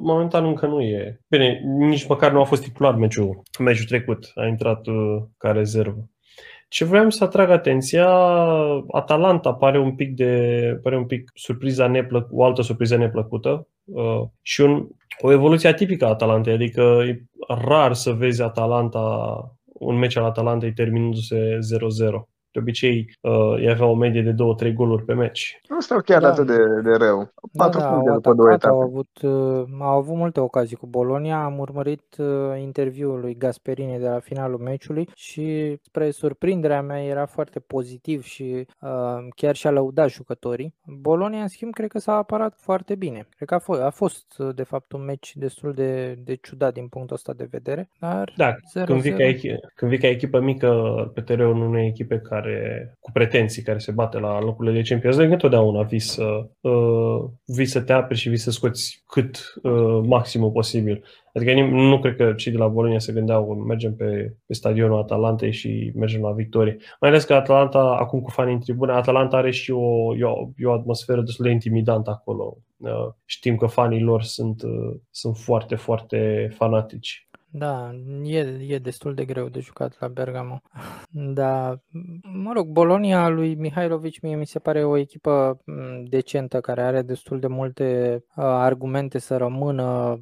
[0.00, 1.20] momentan încă nu e.
[1.28, 4.32] Bine, nici măcar nu a fost titular meciul, meciul trecut.
[4.34, 6.08] A intrat uh, ca rezervă.
[6.74, 8.08] Ce vreau să atrag atenția,
[8.90, 14.22] Atalanta pare un pic de pare un pic surpriza neplăc, o altă surpriză neplăcută uh,
[14.42, 14.86] și un,
[15.20, 19.00] o evoluție atipică a Atalantei, adică e rar să vezi Atalanta
[19.64, 21.58] un meci al Atalantei terminându-se
[22.18, 24.34] 0-0 de obicei uh, ei aveau o medie de
[24.70, 25.60] 2-3 goluri pe meci.
[25.68, 26.28] Nu stau chiar da.
[26.28, 27.32] atât de, de rău.
[27.52, 28.74] 4 da, puncte da, după două etape.
[28.74, 31.44] Au avut, uh, au avut multe ocazii cu Bolonia.
[31.44, 32.26] Am urmărit uh,
[32.60, 38.66] interviul lui Gasperini de la finalul meciului și spre surprinderea mea era foarte pozitiv și
[38.80, 38.90] uh,
[39.36, 40.74] chiar și-a lăudat jucătorii.
[40.86, 43.26] Bolonia, în schimb, cred că s-a apărat foarte bine.
[43.36, 46.88] Cred că a fost, a fost de fapt, un meci destul de, de ciudat din
[46.88, 47.88] punctul ăsta de vedere.
[48.00, 48.84] Dar da, 0-0.
[48.84, 50.70] Când, vii ca echipă, când vii ca echipă mică
[51.14, 55.16] pe terenul unei echipe care care, cu pretenții care se bate la locurile de Champions
[55.16, 60.00] League, întotdeauna vii să, uh, vii să te apri și vii să scoți cât uh,
[60.06, 61.04] maximul posibil.
[61.32, 65.52] Adică nu cred că cei de la Bologna se gândeau mergem pe, pe stadionul Atalantei
[65.52, 66.76] și mergem la victorie.
[67.00, 70.72] Mai ales că Atalanta, acum cu fanii în tribune, Atalanta are și o, o, o
[70.72, 72.56] atmosferă destul de intimidantă acolo.
[72.76, 77.28] Uh, știm că fanii lor sunt, uh, sunt foarte, foarte fanatici.
[77.56, 77.90] Da,
[78.24, 80.60] e, e destul de greu de jucat la Bergamo.
[81.34, 81.80] Dar,
[82.22, 85.58] mă rog, Bolonia lui Mihailovic mie mi se pare o echipă
[86.04, 90.18] decentă care are destul de multe uh, argumente să rămână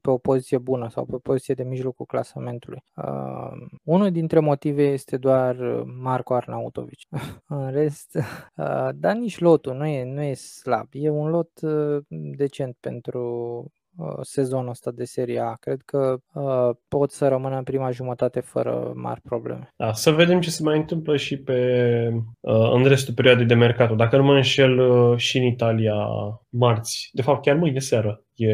[0.00, 2.82] pe o poziție bună sau pe o poziție de mijlocul clasamentului.
[2.96, 6.98] Uh, unul dintre motive este doar Marco Arnautovic.
[7.46, 8.14] În rest,
[8.56, 10.88] uh, dar nici lotul nu e, nu e slab.
[10.92, 12.04] E un lot uh,
[12.36, 13.20] decent pentru
[13.58, 13.75] Uh,
[14.20, 15.52] sezonul ăsta de Serie A.
[15.60, 19.72] Cred că uh, pot să rămână în prima jumătate fără mari probleme.
[19.76, 21.60] Da, să vedem ce se mai întâmplă și pe
[22.40, 23.96] uh, în restul perioadei de mercat.
[23.96, 25.94] Dacă nu mă înșel uh, și în Italia
[26.58, 28.48] marți, de fapt chiar mâine seară, e,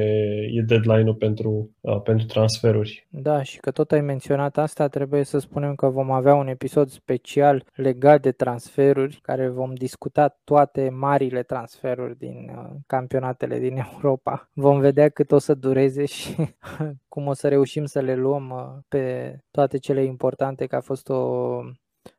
[0.52, 3.06] e deadline-ul pentru, uh, pentru transferuri.
[3.10, 6.88] Da, și că tot ai menționat asta, trebuie să spunem că vom avea un episod
[6.88, 14.50] special legat de transferuri, care vom discuta toate marile transferuri din uh, campionatele din Europa.
[14.52, 16.34] Vom vedea cât o să dureze și
[17.08, 21.08] cum o să reușim să le luăm uh, pe toate cele importante, că a fost
[21.08, 21.60] o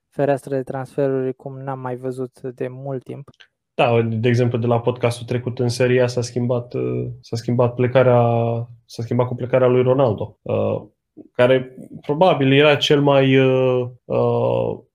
[0.09, 3.29] fereastră de transferuri cum n-am mai văzut de mult timp.
[3.75, 8.21] Da, de exemplu, de la podcastul trecut în seria s-a schimbat, uh, s-a schimbat plecarea,
[8.85, 10.81] s-a schimbat cu plecarea lui Ronaldo, uh,
[11.31, 13.89] care probabil era cel mai uh,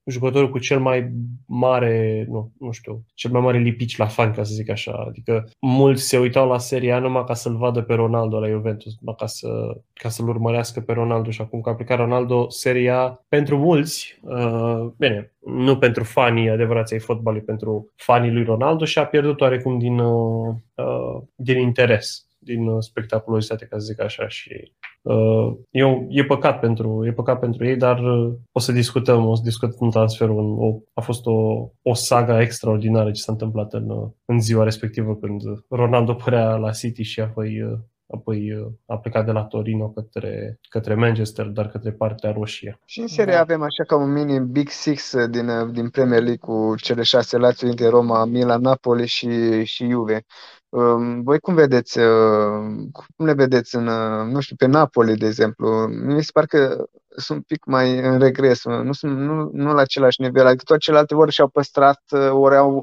[0.05, 1.13] jucătorul cu cel mai
[1.51, 5.05] mare, nu, nu știu, cel mai mare lipici la fan, ca să zic așa.
[5.09, 9.15] Adică mulți se uitau la seria numai ca să-l vadă pe Ronaldo la Juventus, numai
[9.19, 9.49] ca, să,
[9.93, 14.87] ca să-l urmărească pe Ronaldo și acum că a plecat Ronaldo, seria pentru mulți, uh,
[14.97, 19.79] bine, nu pentru fanii adevărați ai fotbalului, pentru fanii lui Ronaldo și a pierdut oarecum
[19.79, 24.73] din, uh, uh, din interes din uh, spectaculozitate, ca să zic așa, și
[25.03, 29.35] uh, e, e, păcat pentru, e păcat pentru ei, dar uh, o să discutăm, o
[29.35, 30.57] să discutăm transferul.
[30.59, 35.17] O, a fost o, o saga extraordinară ce s-a întâmplat în, uh, în ziua respectivă
[35.17, 37.79] când Ronaldo părea la City și apoi uh,
[38.15, 42.81] apoi uh, a plecat de la Torino către, către Manchester, dar către partea roșie.
[42.85, 43.41] Și în serie da.
[43.41, 47.69] avem așa ca un mini Big Six din, din Premier League cu cele șase Lazio,
[47.69, 50.25] Inter, Roma, Milan, Napoli și, și Juve.
[50.71, 55.27] Um, voi cum vedeți, uh, cum le vedeți în, uh, nu știu, pe Napoli, de
[55.27, 55.87] exemplu?
[55.87, 59.81] Mi se pare că sunt un pic mai în regres, nu sunt nu, nu la
[59.81, 62.83] același nivel, adică toate celelalte ori și-au păstrat, uh, ori au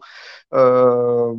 [0.50, 1.38] uh,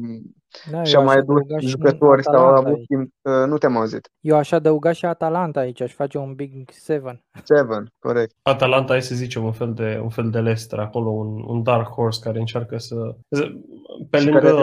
[0.70, 4.10] da, și-au mai adus jucători sau au avut timp, uh, nu te-am auzit.
[4.20, 7.24] Eu aș adăuga și Atalanta aici, aș face un Big Seven.
[7.42, 8.34] Seven, corect.
[8.42, 11.88] Atalanta e să zicem un fel de, un fel de Leicester acolo, un, un Dark
[11.88, 13.16] Horse care încearcă să...
[14.10, 14.56] Pe lângă,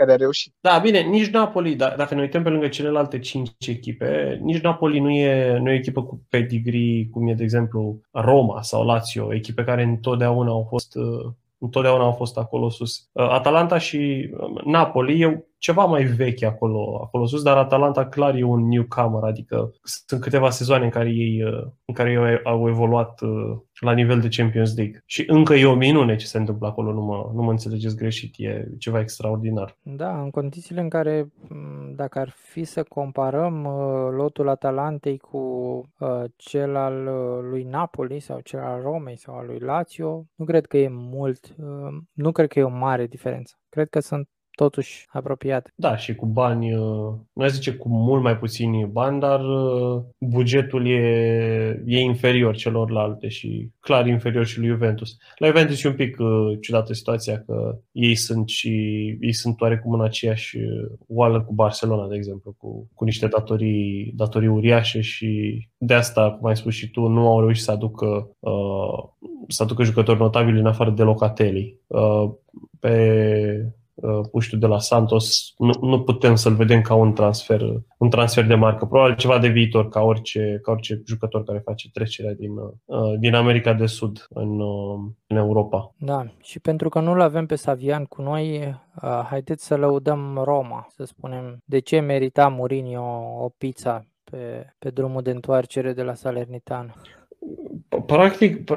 [0.00, 0.54] care a reușit.
[0.60, 4.98] Da, bine, nici Napoli, da, dacă ne uităm pe lângă celelalte cinci echipe, nici Napoli
[4.98, 9.34] nu e, nu e o echipă cu pedigree, cum e, de exemplu, Roma sau Lazio,
[9.34, 13.08] echipe care întotdeauna au fost uh, întotdeauna au fost acolo sus.
[13.12, 18.34] Uh, Atalanta și uh, Napoli e ceva mai vechi acolo, acolo sus, dar Atalanta clar
[18.34, 22.68] e un newcomer, adică sunt câteva sezoane în care ei, uh, în care ei au
[22.68, 23.20] evoluat
[23.80, 25.02] la nivel de Champions League.
[25.06, 28.34] Și încă e o minune ce se întâmplă acolo, nu mă, nu mă înțelegeți greșit,
[28.36, 29.76] e ceva extraordinar.
[29.82, 31.32] Da, în condițiile în care,
[31.94, 33.66] dacă ar fi să comparăm
[34.10, 35.40] lotul Atalantei cu
[36.36, 37.04] cel al
[37.50, 41.54] lui Napoli sau cel al Romei sau al lui Lazio, nu cred că e mult,
[42.12, 43.54] nu cred că e o mare diferență.
[43.68, 44.28] Cred că sunt
[44.62, 45.72] totuși apropiate.
[45.74, 50.86] Da, și cu bani, uh, nu zice cu mult mai puțini bani, dar uh, bugetul
[50.86, 55.16] e, e inferior celorlalte și clar inferior și lui Juventus.
[55.36, 58.70] La Juventus e un pic uh, ciudată situația că ei sunt și
[59.20, 60.58] ei sunt oarecum în aceeași
[61.08, 66.48] oală cu Barcelona, de exemplu, cu, cu niște datorii, datorii uriașe și de asta, cum
[66.48, 70.66] ai spus și tu, nu au reușit să aducă, uh, să aducă jucători notabili în
[70.66, 71.78] afară de Locatelli.
[71.86, 72.30] Uh,
[72.80, 72.94] pe
[73.64, 73.79] Uh,
[74.30, 77.60] puștiu de la Santos, nu, nu putem să-l vedem ca un transfer,
[77.98, 78.86] un transfer de marcă.
[78.86, 82.50] Probabil ceva de viitor, ca orice, ca orice jucător care face trecerea din,
[82.84, 85.94] uh, din America de Sud în, uh, în Europa.
[85.98, 88.74] Da, și pentru că nu-l avem pe Savian cu noi,
[89.28, 91.58] haideți să lăudăm Roma, să spunem.
[91.64, 93.02] De ce merita Mourinho
[93.44, 96.94] o pizza pe, pe drumul de întoarcere de la Salernitana?
[98.06, 98.70] Practic,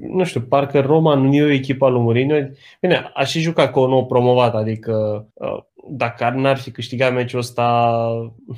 [0.00, 2.34] nu știu, parcă Roma nu e o echipă al lui Mourinho.
[2.80, 5.58] Bine, a și jucat cu o nouă promovat, adică uh,
[5.90, 8.08] dacă n-ar fi câștigat meciul ăsta,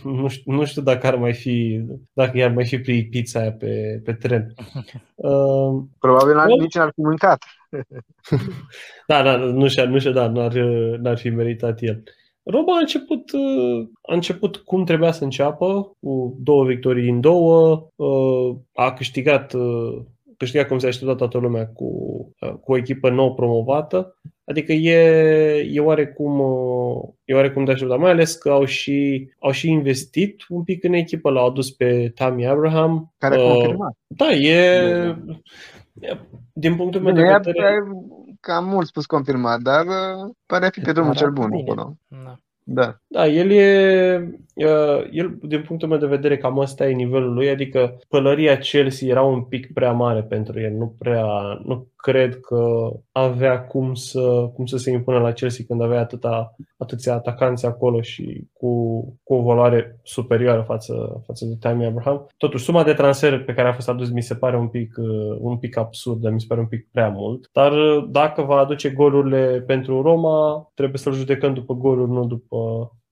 [0.05, 3.53] nu știu, nu știu dacă ar mai fi, dacă i-ar mai fi pri pizza aia
[3.53, 4.55] pe, pe tren.
[5.23, 7.45] Uh, Probabil n-ar, nici n-ar fi mâncat.
[9.07, 10.53] da, da, nu știu, nu știu, da, n-ar,
[11.01, 12.03] n-ar fi meritat el.
[12.43, 17.87] Roma a început, uh, a început cum trebuia să înceapă, cu două victorii în două,
[17.97, 20.03] uh, a câștigat, uh,
[20.37, 21.91] câștigat cum se aștepta toată lumea cu,
[22.61, 24.15] cu o echipă nou promovată.
[24.45, 24.99] Adică e,
[25.73, 26.41] e oarecum,
[27.25, 30.93] e oarecum de așteptat, mai ales că au și, au și investit un pic în
[30.93, 33.15] echipă, l-au adus pe Tammy Abraham.
[33.19, 33.97] Care a confirmat.
[34.07, 35.17] Da, e...
[36.53, 37.79] Din punctul meu de vedere
[38.41, 41.97] cam mult spus confirmat, dar uh, pare a fi pe drumul cel bun acolo.
[42.09, 42.39] Da.
[42.73, 43.01] Da.
[43.07, 44.39] Da, el e,
[45.11, 49.23] el, din punctul meu de vedere, cam ăsta e nivelul lui, adică pălăria Chelsea era
[49.23, 51.27] un pic prea mare pentru el, nu prea,
[51.65, 56.55] nu cred că avea cum să, cum să se impună la Chelsea când avea atâta,
[56.77, 62.27] atâția atacanți acolo și cu, cu o valoare superioară față, față de Tammy Abraham.
[62.37, 64.95] Totuși, suma de transfer pe care a fost adus mi se pare un pic,
[65.39, 67.73] un pic absurdă, mi se pare un pic prea mult, dar
[68.11, 72.57] dacă va aduce golurile pentru Roma, trebuie să-l judecăm după goluri, nu după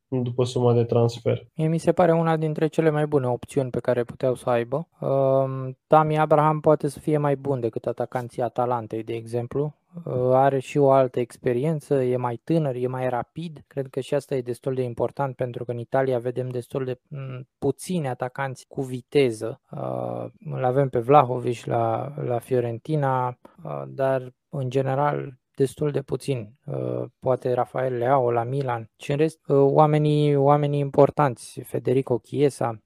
[0.09, 1.47] după suma de transfer.
[1.55, 4.89] Mie mi se pare una dintre cele mai bune opțiuni pe care puteau să aibă.
[5.01, 9.75] Uh, Tami Abraham poate să fie mai bun decât atacanții Atalantei, de exemplu.
[10.05, 13.65] Uh, are și o altă experiență, e mai tânăr, e mai rapid.
[13.67, 17.01] Cred că și asta e destul de important pentru că în Italia vedem destul de
[17.09, 19.61] mm, puțini atacanți cu viteză.
[19.71, 26.51] Uh, îl avem pe Vlahovic la, la Fiorentina, uh, dar în general destul de puțin.
[26.65, 32.79] Uh, poate Rafael Leao la Milan și în rest uh, oamenii, oamenii importanți, Federico Chiesa.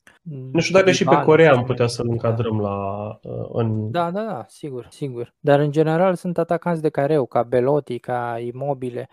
[0.52, 3.90] Nu știu dacă și pe Corea am putea să-l încadrăm la uh, în...
[3.90, 5.34] Da, da, da, sigur, sigur.
[5.40, 9.08] Dar în general sunt atacanți de careu, ca Belotti, ca Imobile.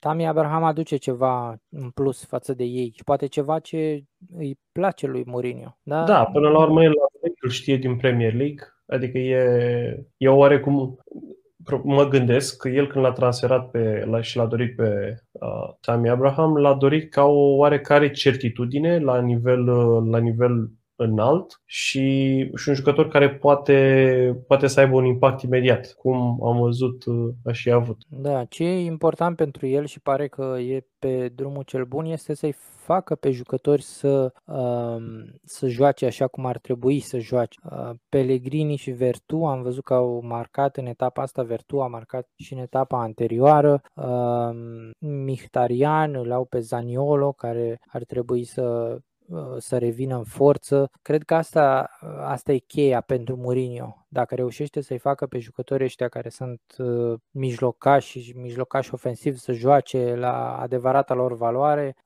[0.00, 4.04] Tami Abraham aduce ceva în plus față de ei și poate ceva ce
[4.36, 5.76] îi place lui Mourinho.
[5.82, 6.92] Da, da până la urmă el
[7.40, 10.98] îl știe din Premier League, adică e, e oarecum
[11.76, 16.08] mă gândesc că el când l-a transferat pe, l-a, și l-a dorit pe uh, Tammy
[16.08, 20.70] Abraham, l-a dorit ca o oarecare certitudine la nivel, uh, la nivel
[21.02, 26.60] înalt și, și un jucător care poate, poate să aibă un impact imediat, cum am
[26.60, 27.96] văzut uh, a și avut.
[28.08, 32.34] Da, ce e important pentru el și pare că e pe drumul cel bun este
[32.34, 35.02] să-i facă pe jucători să, uh,
[35.44, 37.58] să joace așa cum ar trebui să joace.
[37.64, 42.28] Uh, Pellegrini și Vertu am văzut că au marcat în etapa asta, Vertu a marcat
[42.36, 43.82] și în etapa anterioară.
[43.94, 44.50] Uh,
[44.98, 48.96] Mihtarian îl au pe Zaniolo care ar trebui să Uh,
[49.58, 50.90] să revină în forță.
[51.02, 54.06] Cred că asta, uh, asta e cheia pentru Mourinho.
[54.08, 59.52] Dacă reușește să-i facă pe jucătorii ăștia care sunt uh, mijlocași și mijlocași ofensivi să
[59.52, 61.96] joace la adevărata lor valoare,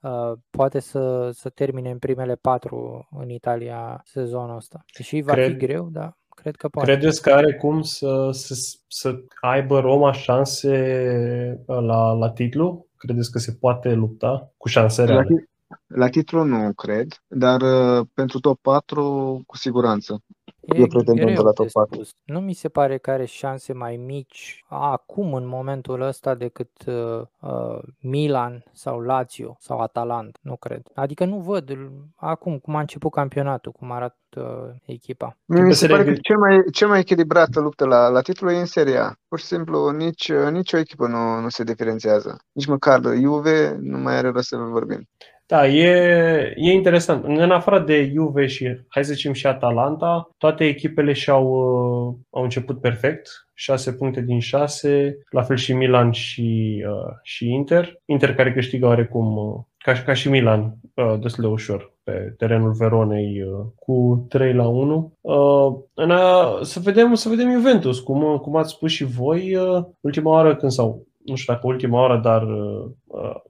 [0.51, 4.85] poate să, să termine în primele patru în Italia sezonul ăsta.
[5.03, 5.51] Și va Cred...
[5.51, 6.17] fi greu, da.
[6.29, 6.91] Cred că poate.
[6.91, 8.55] Credeți că are cum să, să,
[8.89, 12.87] să aibă Roma șanse la, la titlu?
[13.05, 15.49] credeți că se poate lupta cu șanse reale?
[15.87, 20.23] La titlu nu cred, dar uh, pentru top 4 cu siguranță.
[20.61, 21.95] E, e greu la top 4.
[21.95, 22.11] Spus.
[22.25, 27.23] Nu mi se pare că are șanse mai mici acum, în momentul ăsta, decât uh,
[27.41, 30.39] uh, Milan sau Lazio sau Atalanta.
[30.43, 30.83] Nu cred.
[30.95, 31.79] Adică nu văd
[32.15, 35.37] acum cum a început campionatul, cum arată uh, echipa.
[35.45, 38.67] Mi se pare că cel mai, cel mai echilibrată luptă la, la titlu e în
[38.67, 39.19] Seria.
[39.29, 42.37] Pur și simplu, nici, nici o echipă nu, nu se diferențiază.
[42.53, 45.09] Nici măcar Juve nu mai are rost să vorbim.
[45.47, 47.25] Da, e, e interesant.
[47.25, 52.43] În afară de Juve și, hai să zicem, și Atalanta, toate echipele și-au uh, au
[52.43, 53.29] început perfect.
[53.55, 58.01] 6 puncte din 6, la fel și Milan și, uh, și Inter.
[58.05, 62.73] Inter care câștigă oarecum, uh, ca, ca și Milan, uh, destul de ușor pe terenul
[62.73, 65.13] Veronei uh, cu 3 la 1.
[65.21, 69.85] Uh, în a, să, vedem, să vedem Juventus, cum, cum ați spus și voi, uh,
[70.01, 72.91] ultima oară când sau nu știu dacă ultima oară, dar uh, uh,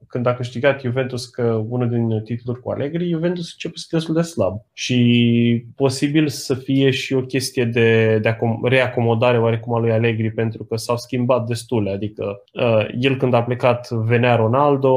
[0.09, 4.23] când a câștigat Juventus că unul din titluri cu Allegri, Juventus începe să destul de
[4.23, 4.61] slab.
[4.73, 10.65] Și posibil să fie și o chestie de, de reacomodare oarecum a lui Allegri, pentru
[10.65, 11.91] că s-au schimbat destule.
[11.91, 14.95] Adică uh, el când a plecat venea Ronaldo,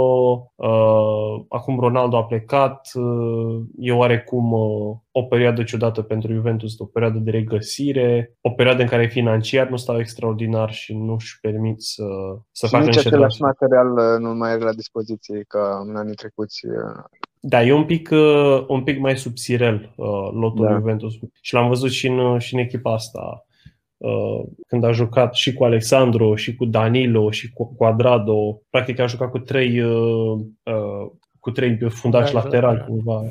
[0.56, 6.86] uh, acum Ronaldo a plecat, uh, e oarecum uh, o perioadă ciudată pentru Juventus, o
[6.86, 11.82] perioadă de regăsire, o perioadă în care financiar nu stau extraordinar și nu își permit
[11.82, 12.04] să,
[12.52, 15.96] să și facă nici niște același material uh, nu mai are la dispoziție ca în
[15.96, 16.66] anii trecuți.
[16.66, 17.04] Uh.
[17.40, 19.94] Da, e un pic, uh, un pic mai subțirel
[20.34, 20.74] lotul da.
[20.74, 23.42] Juventus și l-am văzut și în, și în echipa asta
[24.68, 28.62] când a jucat și cu Alexandru, și cu Danilo, și cu Quadrado.
[28.70, 29.82] Practic a jucat cu trei
[31.40, 33.22] cu trei fundași da, laterali, da, cumva.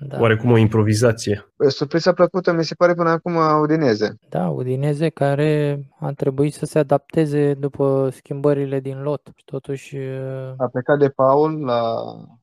[0.00, 0.20] Da.
[0.20, 1.52] Oarecum o improvizație.
[1.68, 4.18] Surpriza plăcută mi se pare până acum Udineze.
[4.28, 9.30] Da, Udineze care a trebuit să se adapteze după schimbările din lot.
[9.44, 9.96] Totuși...
[10.56, 11.94] A plecat de Paul la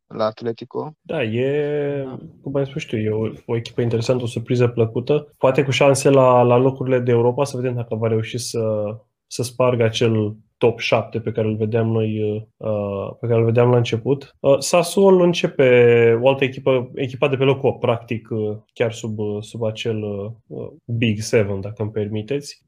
[0.08, 0.96] la Atletico.
[1.02, 2.18] Da, e, da.
[2.42, 5.34] cum am spus știu, e o, o echipă interesantă, o surpriză plăcută.
[5.38, 8.60] Poate cu șanse la, la locurile de Europa, să vedem dacă va reuși să,
[9.28, 12.22] să spargă acel top 7 pe care îl vedeam noi,
[12.58, 14.36] uh, pe care îl vedeam la început.
[14.40, 19.18] Uh, Sassuolo începe o altă echipă, echipa de pe locul 8, practic uh, chiar sub,
[19.40, 20.04] sub acel
[20.86, 22.66] Big 7, dacă îmi permiteți.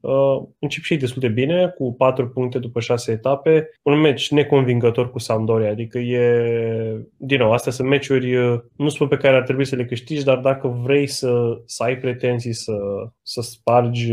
[0.58, 3.70] Încep și ei destul de bine, cu 4 puncte după 6 etape.
[3.82, 8.36] Un meci neconvingător cu Sampdoria, adică e, din nou, astea sunt meciuri,
[8.76, 11.98] nu spun pe care ar trebui să le câștigi, dar dacă vrei să, să ai
[11.98, 12.72] pretenții să,
[13.22, 14.12] să spargi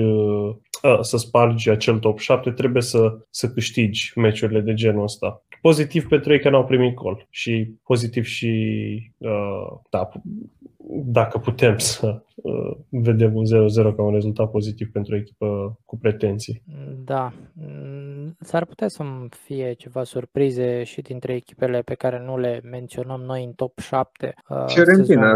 [1.01, 5.43] să spargi acel top 7, trebuie să, să câștigi meciurile de genul ăsta.
[5.61, 10.09] Pozitiv pentru ei că n-au primit gol și pozitiv și uh, da,
[11.05, 15.97] dacă putem să uh, vedem un 0-0 ca un rezultat pozitiv pentru o echipă cu
[15.97, 16.63] pretenții.
[17.03, 17.33] Da,
[18.39, 23.43] s-ar putea să fie ceva surprize și dintre echipele pe care nu le menționăm noi
[23.43, 24.33] în top 7.
[24.49, 25.31] Uh, Fiorentina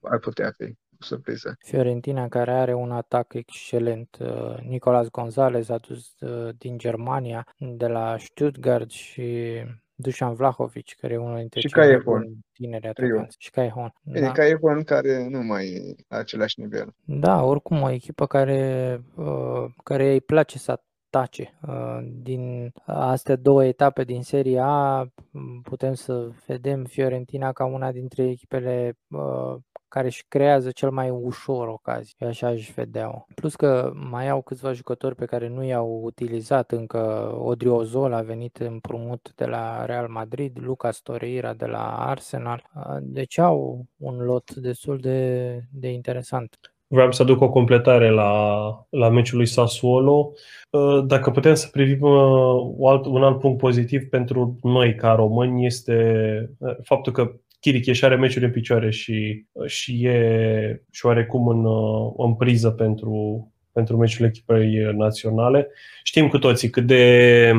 [0.00, 1.56] ar putea fi surpriză.
[1.58, 4.16] Fiorentina care are un atac excelent.
[4.20, 9.60] Uh, Nicolas Gonzalez adus uh, din Germania, de la Stuttgart și
[9.94, 13.36] Dusan Vlahovic, care e unul dintre și cei mai tineri atacanți.
[13.38, 13.92] Și Caihon.
[14.04, 14.32] Bine, da.
[14.32, 16.94] Caihon care nu mai e la același nivel.
[17.04, 20.80] Da, oricum o echipă care, uh, care îi place să
[21.10, 21.58] tace.
[22.22, 25.06] Din astea două etape din Serie A
[25.62, 28.98] putem să vedem Fiorentina ca una dintre echipele
[29.88, 32.14] care își creează cel mai ușor ocazii.
[32.18, 36.70] Eu așa aș vedea Plus că mai au câțiva jucători pe care nu i-au utilizat
[36.70, 37.32] încă.
[37.38, 42.62] Odriozola a venit împrumut de la Real Madrid, Lucas Torreira de la Arsenal.
[43.00, 46.58] Deci au un lot destul de, de interesant.
[46.90, 50.32] Vreau să aduc o completare la, la meciul lui Sassuolo.
[51.06, 52.02] Dacă putem să privim
[53.04, 56.50] un alt punct pozitiv pentru noi ca români este
[56.82, 61.64] faptul că Chiriche are meciuri în picioare și, și e și oarecum în,
[62.16, 65.68] în priză pentru, pentru meciurile echipei naționale.
[66.02, 67.52] Știm cu toții cât de,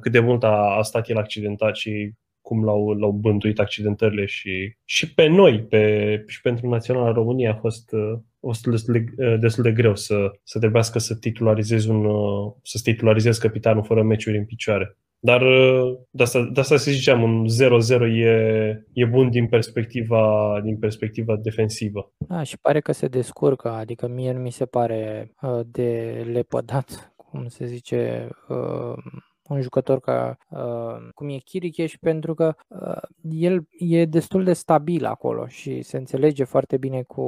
[0.00, 2.12] cât de mult a, a stat el accidentat și
[2.48, 7.54] cum l-au, l-au bântuit accidentările și, și pe noi, pe, și pentru Naționala România a
[7.54, 12.06] fost, a fost destul, de, destul de greu să, să trebuiască să titularizezi un,
[12.62, 14.96] să titularizezi capitanul fără meciuri în picioare.
[15.20, 20.60] Dar uh, de asta, de asta să ziceam, un 0-0 e, e bun din perspectiva,
[20.62, 22.12] din perspectiva defensivă.
[22.16, 27.12] Da, și pare că se descurcă, adică mie nu mi se pare uh, de lepădat,
[27.16, 29.02] cum se zice, uh,
[29.48, 35.04] un jucător ca uh, cum e și pentru că uh, el e destul de stabil
[35.04, 37.22] acolo și se înțelege foarte bine cu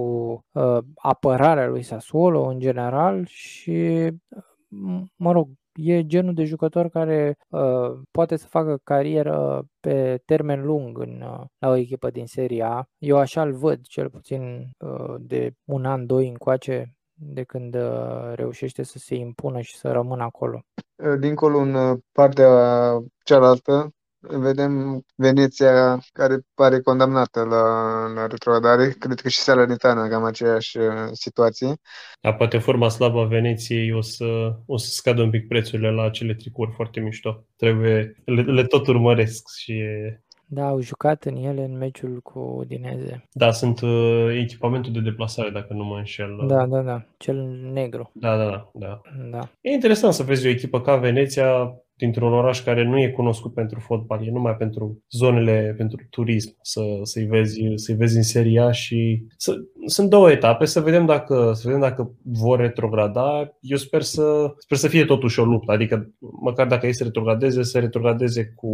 [0.52, 5.48] uh, apărarea lui Sassuolo în general și, uh, mă rog,
[5.82, 11.44] e genul de jucător care uh, poate să facă carieră pe termen lung în, uh,
[11.58, 12.84] la o echipă din Serie A.
[12.98, 18.82] Eu așa-l văd, cel puțin uh, de un an, doi încoace, de când uh, reușește
[18.82, 20.60] să se impună și să rămână acolo.
[21.20, 22.48] Dincolo, în partea
[23.24, 23.90] cealaltă,
[24.20, 27.62] vedem Veneția care pare condamnată la,
[28.14, 28.94] la retrogradare.
[28.98, 31.74] Cred că și Salernitana cam aceeași uh, situație.
[32.20, 36.02] Da, poate forma slabă a Veneției o să, o să scadă un pic prețurile la
[36.02, 37.44] acele tricouri foarte mișto.
[37.56, 40.22] Trebuie, le, le tot urmăresc și e,
[40.52, 43.28] da, au jucat în ele în meciul cu Udineze.
[43.32, 46.44] Da, sunt uh, echipamentul de deplasare, dacă nu mă înșel.
[46.46, 47.36] Da, da, da, cel
[47.72, 48.10] negru.
[48.14, 48.68] Da, da, da.
[48.72, 49.00] da.
[49.30, 49.48] da.
[49.60, 53.80] E interesant să vezi o echipă ca Veneția dintr-un oraș care nu e cunoscut pentru
[53.80, 59.26] fotbal, e numai pentru zonele, pentru turism, să, să-i, vezi, să-i vezi în seria și
[59.36, 59.54] să,
[59.86, 63.56] sunt două etape, să vedem dacă, să vedem dacă vor retrograda.
[63.60, 66.10] Eu sper să, sper să fie totuși o luptă, adică
[66.42, 68.70] măcar dacă ei să retrogradeze, să retrogradeze cu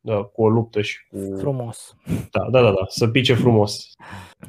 [0.00, 1.36] da, cu o luptă și cu...
[1.38, 1.96] Frumos.
[2.30, 3.86] Da, da, da, da, să pice frumos.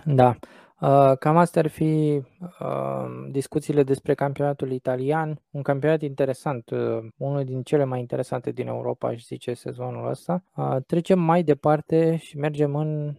[0.05, 0.35] Da.
[0.81, 2.21] Uh, cam astea ar fi
[2.59, 5.41] uh, discuțiile despre campionatul italian.
[5.51, 10.43] Un campionat interesant, uh, unul din cele mai interesante din Europa, aș zice, sezonul ăsta.
[10.87, 13.15] Trecem mai departe și mergem în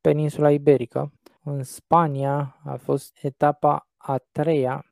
[0.00, 1.12] peninsula iberică.
[1.42, 4.84] În Spania a fost etapa a treia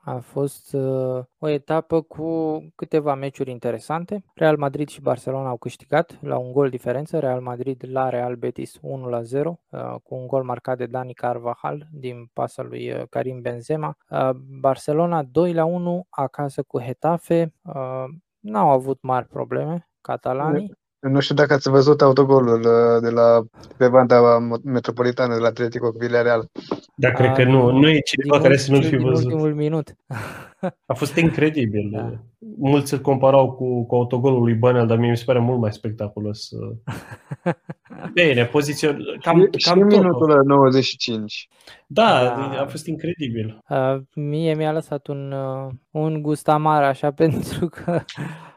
[0.00, 0.76] a fost
[1.38, 4.24] o etapă cu câteva meciuri interesante.
[4.34, 7.18] Real Madrid și Barcelona au câștigat la un gol diferență.
[7.18, 9.60] Real Madrid la Real Betis 1 la 0
[10.02, 13.96] cu un gol marcat de Dani Carvajal din pasa lui Karim Benzema.
[14.60, 17.54] Barcelona 2 la 1 acasă cu Hetafe.
[18.40, 20.82] N-au avut mari probleme catalanii.
[21.08, 23.42] Nu știu dacă ați văzut autogolul uh, de la
[23.76, 26.50] pe banda metropolitană de la Atletico cu Villarreal.
[26.94, 27.70] Da, cred că nu.
[27.70, 29.24] Nu e cineva care să nu fi văzut.
[29.24, 29.94] ultimul minut.
[30.86, 31.90] A fost incredibil.
[31.92, 32.12] Da.
[32.58, 35.72] Mulți îl comparau cu, cu autogolul lui Bănel, dar mie mi se pare mult mai
[35.72, 36.48] spectaculos.
[38.14, 41.48] Bine, poziție cam, și, cam și minutul la 95.
[41.86, 43.62] Da, da, a fost incredibil.
[43.68, 48.53] Uh, mie mi-a lăsat un, uh, un gust amar așa pentru că Uh,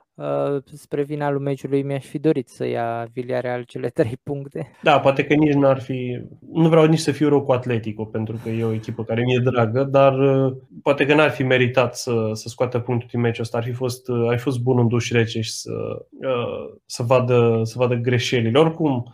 [0.73, 4.72] spre finalul meciului mi-aș fi dorit să ia Villarreal cele trei puncte.
[4.84, 6.22] Da, poate că nici n-ar fi...
[6.53, 9.39] Nu vreau nici să fiu rău cu Atletico, pentru că e o echipă care mi-e
[9.39, 10.53] dragă, dar uh,
[10.84, 13.57] poate că n-ar fi meritat să, să scoată punctul din meciul ăsta.
[13.57, 15.72] Ar fi fost, uh, ar fi fost bun în duș rece și să,
[16.85, 18.60] să, vadă, să vadă greșelile.
[18.60, 19.14] Oricum,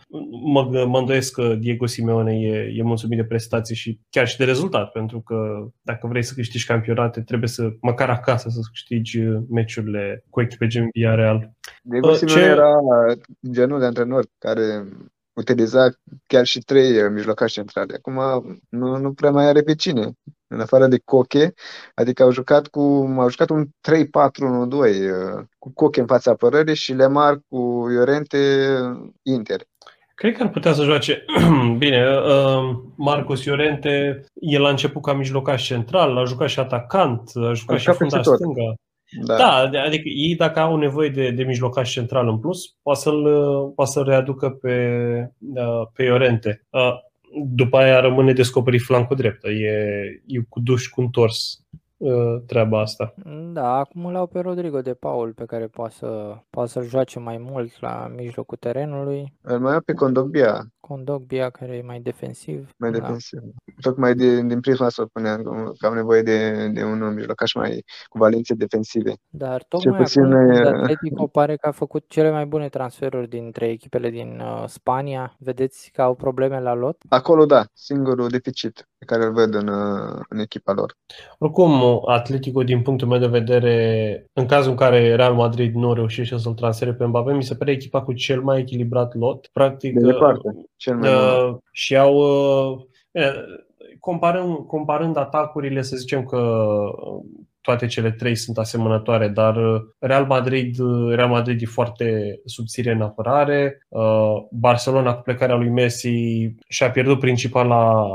[0.52, 4.44] mă, mă îndoiesc că Diego Simeone e, e mulțumit de prestații și chiar și de
[4.44, 5.36] rezultat, pentru că
[5.82, 9.18] dacă vrei să câștigi campionate, trebuie să, măcar acasă, să câștigi
[9.50, 11.52] meciurile cu echipe gen Villarreal.
[11.82, 12.48] Diego uh, Simeone ce...
[12.48, 12.70] era
[13.50, 14.84] genul de antrenor care
[15.32, 15.88] utiliza
[16.26, 17.94] chiar și trei uh, mijlocași centrale.
[17.94, 18.14] Acum
[18.68, 20.10] nu, nu prea mai are pe cine,
[20.46, 21.52] în afară de Coche,
[21.94, 26.92] adică au jucat cu au jucat un 3-4-1-2 uh, cu Coche în fața apărării și
[26.92, 28.38] Lemar cu Iorente
[29.22, 29.60] Inter.
[30.14, 31.24] Cred că ar putea să joace
[31.78, 32.04] bine.
[32.96, 37.78] Marcos Iorente, el a început ca mijlocaș central, a jucat și atacant, a jucat a
[37.78, 38.74] și fundaș stânga.
[39.26, 39.66] Da.
[39.66, 43.22] da, adică ei dacă au nevoie de, de mijlocaș central în plus, poate să-l,
[43.74, 44.88] poate să readucă pe,
[45.92, 46.66] pe Iorente.
[47.46, 49.44] După aia rămâne descoperit flancul drept.
[49.44, 49.48] E,
[50.26, 51.63] e cu duș cu întors.
[51.96, 53.14] Uh, treaba asta.
[53.52, 57.18] Da, acum îl au pe Rodrigo de Paul, pe care poate, să, poate să-l joace
[57.18, 59.34] mai mult la mijlocul terenului.
[59.40, 60.66] Îl mai au pe Condogbia.
[60.80, 62.70] Condogbia, care e mai defensiv.
[62.76, 62.98] Mai da.
[62.98, 63.40] defensiv.
[63.80, 65.42] Tocmai din, din prisma să spuneam
[65.78, 69.12] că am nevoie de, de un mijlocaș mai cu valențe defensive.
[69.28, 70.68] Dar tocmai puțin acum, e...
[70.68, 75.36] Atletico pare că a făcut cele mai bune transferuri dintre echipele din uh, Spania.
[75.38, 77.02] Vedeți că au probleme la lot?
[77.08, 80.96] Acolo da, singurul deficit pe care îl văd în, uh, în echipa lor.
[81.38, 86.36] Oricum, Atletico, din punctul meu de vedere, în cazul în care Real Madrid nu reușește
[86.36, 89.48] să-l transfere pe Mbappé, mi se pare echipa cu cel mai echilibrat lot.
[89.52, 92.84] Practic, de departe, cel mai uh, și au uh,
[94.00, 96.38] comparând, comparând atacurile, să zicem că
[97.64, 102.90] toate cele trei sunt asemănătoare, dar uh, Real Madrid, uh, Real Madrid e foarte subțire
[102.90, 103.86] în apărare.
[103.88, 108.06] Uh, Barcelona cu plecarea lui Messi și-a pierdut principala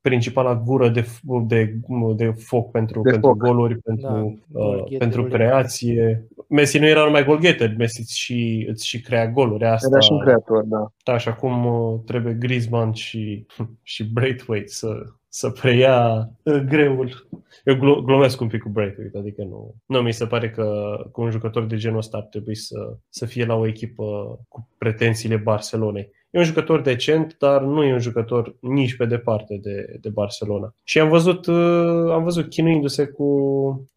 [0.00, 1.06] principala gură de,
[1.46, 1.74] de,
[2.16, 3.38] de foc pentru, de pentru foc.
[3.38, 6.26] goluri, pentru, da, uh, pentru creație.
[6.48, 9.64] Messi nu era numai golgheter, Messi îți și, îți și crea goluri.
[9.64, 10.92] Asta, era și un creator, da.
[11.04, 11.66] Da, și acum
[12.06, 13.46] trebuie Griezmann și,
[13.82, 14.88] și Braithwaite să,
[15.32, 16.28] să preia
[16.66, 17.28] greul.
[17.64, 21.30] Eu glumesc un pic cu Braithwaite, adică nu, nu mi se pare că cu un
[21.30, 24.04] jucător de genul ăsta ar trebui să, să fie la o echipă
[24.48, 26.10] cu pretențiile Barcelonei.
[26.30, 30.74] E un jucător decent, dar nu e un jucător nici pe departe de, de Barcelona.
[30.84, 33.24] Și am văzut, uh, am văzut chinuindu-se cu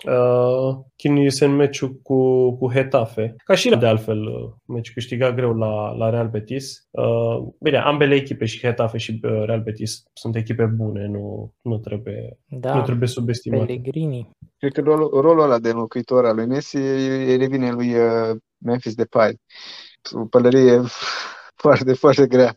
[0.07, 3.35] uh, chinuindu-se în meciul cu, cu Hetafe.
[3.45, 6.87] Ca și de altfel, uh, meci câștiga greu la, la Real Betis.
[6.91, 11.77] Uh, bine, ambele echipe, și Hetafe și uh, Real Betis, sunt echipe bune, nu, nu,
[11.77, 13.65] trebuie, da, nu trebuie subestimate.
[13.65, 14.29] Pellegrini.
[14.57, 16.77] Cred că rolul, rolul ăla de înlocuitor al lui Messi
[17.37, 19.35] revine lui uh, Memphis Depay.
[20.11, 20.81] O pălărie
[21.63, 22.55] foarte, foarte grea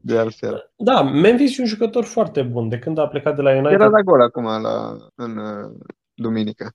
[0.00, 0.72] de altfel.
[0.76, 2.68] Da, Memphis e un jucător foarte bun.
[2.68, 3.72] De când a plecat de la United...
[3.72, 5.70] Era de acolo acum la, în uh,
[6.14, 6.70] duminică.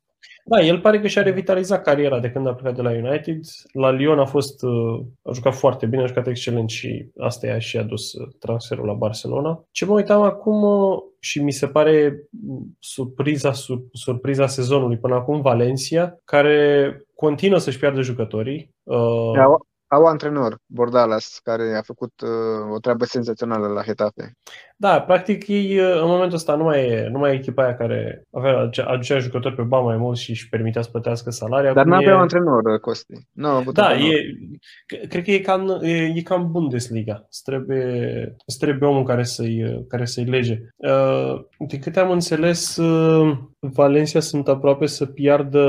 [0.45, 3.39] Da, el pare că și-a revitalizat cariera de când a plecat de la United.
[3.73, 7.59] La Lyon a fost, uh, a jucat foarte bine, a jucat excelent și asta i-a
[7.59, 9.63] și adus uh, transferul la Barcelona.
[9.71, 10.63] Ce mă uitam acum
[11.19, 12.23] și mi se pare
[12.79, 18.73] surpriza, sur, surpriza sezonului până acum, Valencia, care continuă să-și piardă jucătorii.
[18.83, 19.31] Uh,
[19.91, 24.37] au antrenor, Bordalas, care a făcut uh, o treabă senzațională la Hetafe.
[24.81, 27.75] Da, practic ei uh, în momentul ăsta nu mai e, nu mai e echipa aia
[27.75, 31.73] care avea, aducea jucători pe bani mai mulți și își permitea să plătească salarii.
[31.73, 32.21] Dar nu aveau e...
[32.21, 33.13] antrenor, uh, Costi.
[33.31, 34.13] Nu avut da, antrenor.
[34.13, 37.25] e, cred că e cam, e, e cam Bundesliga.
[37.27, 40.59] Îți trebuie, îți trebuie omul care să-i, uh, care să-i lege.
[40.75, 45.59] Uh, de câte am înțeles, uh, Valencia sunt aproape să piardă,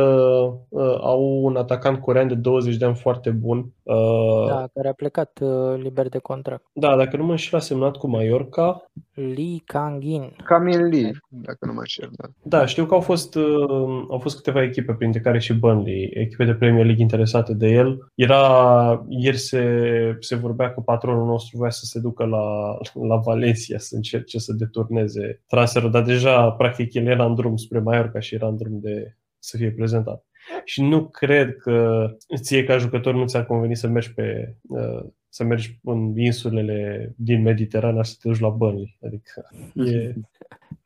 [0.68, 3.58] uh, au un atacant corean de 20 de ani foarte bun.
[3.82, 6.64] Uh, da, care a plecat uh, liber de contract.
[6.72, 8.84] Da, dacă nu mă înșel, a semnat cu Mallorca.
[9.14, 10.36] Lee Kangin.
[10.44, 12.28] Camille Lee, dacă nu mă înșel, da.
[12.42, 16.44] Da, știu că au fost, uh, au fost câteva echipe, printre care și Burnley, echipe
[16.44, 18.10] de Premier League interesate de el.
[18.14, 22.76] Era, ieri se, se vorbea că patronul nostru vrea să se ducă la,
[23.08, 27.78] la Valencia să încerce să deturneze transferul, dar deja, practic, el era în drum spre
[27.78, 30.24] Mallorca și era în drum de să fie prezentat.
[30.64, 32.06] Și nu cred că
[32.40, 37.42] ție ca jucător nu ți-ar conveni să mergi pe uh, să mergi în insulele din
[37.42, 38.98] Mediterana și să te duci la Burnley.
[39.04, 39.48] Adică
[39.90, 40.14] e,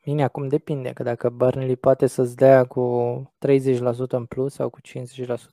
[0.07, 2.83] Bine, acum depinde, că dacă Burnley poate să-ți dea cu
[3.47, 3.49] 30%
[4.07, 4.87] în plus sau cu 50%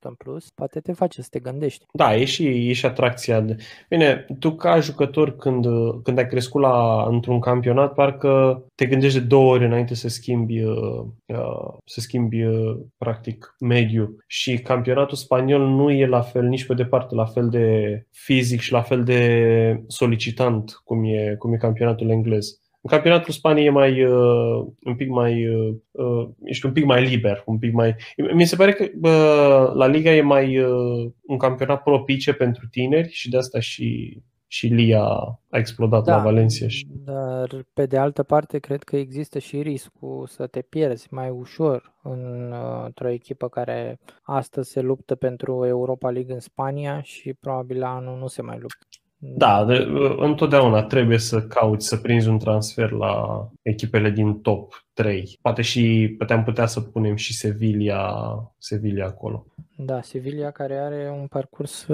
[0.01, 1.85] în plus, poate te face să te gândești.
[1.93, 3.41] Da, e și, e și atracția.
[3.41, 3.57] De...
[3.89, 5.67] Bine, tu ca jucător când,
[6.03, 10.63] când ai crescut la, într-un campionat, parcă te gândești de două ori înainte să schimbi,
[10.63, 14.17] uh, uh să schimbi uh, practic mediu.
[14.27, 18.73] Și campionatul spaniol nu e la fel, nici pe departe, la fel de fizic și
[18.73, 22.63] la fel de solicitant cum e, cum e campionatul englez.
[22.87, 27.05] În campionatul Spaniei e mai, uh, un pic mai, uh, uh, ești un pic mai
[27.05, 27.95] liber, un pic mai...
[28.35, 33.09] Mi se pare că uh, la Liga e mai uh, un campionat propice pentru tineri
[33.11, 36.69] și de asta și, și Lia a explodat da, la Valencia.
[36.69, 36.87] Și...
[37.05, 41.95] Dar pe de altă parte cred că există și riscul să te pierzi mai ușor
[42.03, 47.79] în, uh, într-o echipă care astăzi se luptă pentru Europa League în Spania și probabil
[47.79, 48.87] la anul nu se mai luptă.
[49.27, 49.87] Da, de,
[50.17, 55.39] întotdeauna trebuie să cauți să prinzi un transfer la echipele din top 3.
[55.43, 59.47] Poate și puteam putea să punem și Sevilla, Sevilla acolo.
[59.77, 61.87] Da, Sevilla care are un parcurs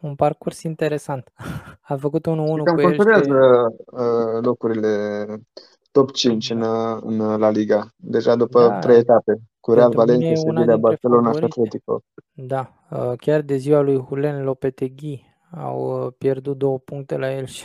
[0.00, 1.32] un parcurs interesant.
[1.88, 2.92] A făcut 1-1 cu el.
[2.92, 3.30] Și...
[3.30, 4.88] Uh, locurile
[5.90, 6.64] top 5 în,
[7.00, 7.88] în La Liga.
[7.96, 8.78] Deja după da.
[8.78, 9.40] trei etape.
[9.60, 12.02] Cu Real Valencia, Sevilla, Barcelona și Atletico.
[12.32, 17.46] Da, uh, chiar de ziua lui Julen Lopetegui au uh, pierdut două puncte la el
[17.46, 17.64] și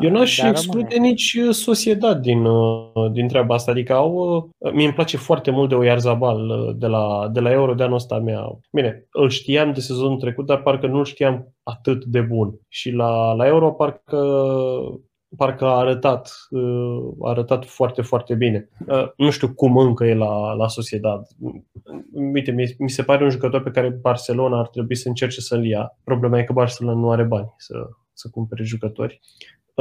[0.00, 3.70] Eu n-aș exclude nici uh, Sociedad din, uh, din treaba asta.
[3.70, 7.82] Adică au, mie îmi place foarte mult de Oyarzabal de la, de la Euro de
[7.82, 8.58] anul ăsta mea.
[8.72, 12.60] Bine, îl știam de sezonul trecut, dar parcă nu știam atât de bun.
[12.68, 14.16] Și la, la Euro parcă
[15.36, 18.68] parcă a arătat, uh, a arătat foarte, foarte bine.
[18.86, 21.26] Uh, nu știu cum încă e la, la Sociedad.
[22.12, 25.98] Uite, mi se pare un jucător pe care Barcelona ar trebui să încerce să-l ia.
[26.04, 27.74] Problema e că Barcelona nu are bani să,
[28.12, 29.20] să cumpere jucători.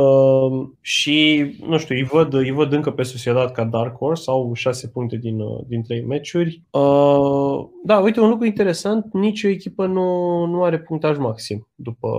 [0.01, 4.53] Uh, și, nu știu, îi văd, îi văd încă pe Sociedad ca Dark Horse, au
[4.53, 6.63] șase puncte din, uh, din trei meciuri.
[6.71, 12.09] Uh, da, uite, un lucru interesant, nicio echipă nu, nu are punctaj maxim după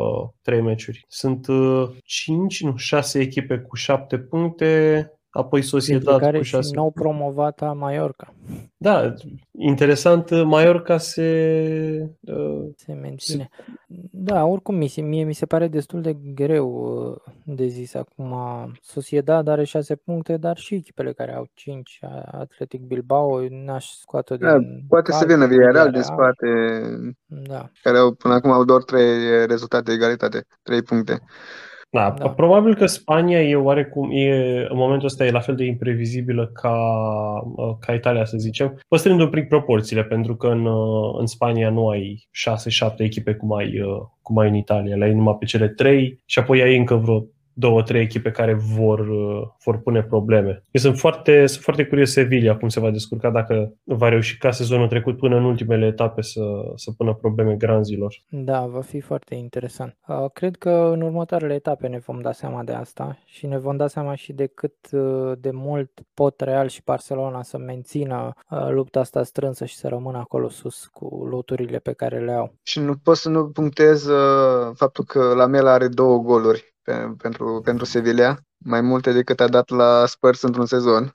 [0.43, 1.05] trei meciuri.
[1.09, 6.69] Sunt uh, cinci, nu, șase echipe cu șapte puncte, apoi Sociedad care cu șase.
[6.69, 8.35] și nou promovată Mallorca.
[8.77, 9.15] Da,
[9.59, 12.17] interesant, Mallorca se...
[12.21, 13.49] Uh, se menține.
[13.53, 13.67] Se...
[14.11, 16.69] Da, oricum, mie mi se pare destul de greu
[17.11, 18.35] uh, de zis acum.
[18.83, 21.99] Sociedad are 6 puncte, dar și echipele care au 5,
[22.31, 26.47] Atletic Bilbao, n-aș scoate da, din Poate să vină Villarreal de spate,
[27.27, 27.71] da.
[27.83, 31.23] care au, până acum au doar 3 rezultate de egalitate, 3 puncte.
[31.91, 35.65] Da, da, probabil că Spania e oarecum, e, în momentul ăsta e la fel de
[35.65, 36.77] imprevizibilă ca,
[37.57, 41.71] uh, ca Italia, să zicem, păstrând un pic proporțiile, pentru că în, uh, în Spania
[41.71, 45.45] nu ai 6-7 echipe cum ai, uh, cum ai în Italia, le ai numai pe
[45.45, 47.25] cele 3 și apoi ai încă vreo
[47.59, 49.07] două, trei echipe care vor,
[49.65, 50.65] vor pune probleme.
[50.71, 54.51] Eu sunt foarte, sunt foarte curios Sevilla cum se va descurca dacă va reuși ca
[54.51, 56.41] sezonul trecut până în ultimele etape să,
[56.75, 58.15] să pună probleme granzilor.
[58.29, 59.97] Da, va fi foarte interesant.
[60.33, 63.87] Cred că în următoarele etape ne vom da seama de asta și ne vom da
[63.87, 64.91] seama și de cât
[65.39, 68.33] de mult pot Real și Barcelona să mențină
[68.69, 72.55] lupta asta strânsă și să rămână acolo sus cu loturile pe care le au.
[72.63, 77.15] Și nu pot să nu punctez uh, faptul că la Mel are două goluri pe,
[77.19, 81.13] pentru, pentru Sevilla mai multe decât a dat la Spurs într-un sezon.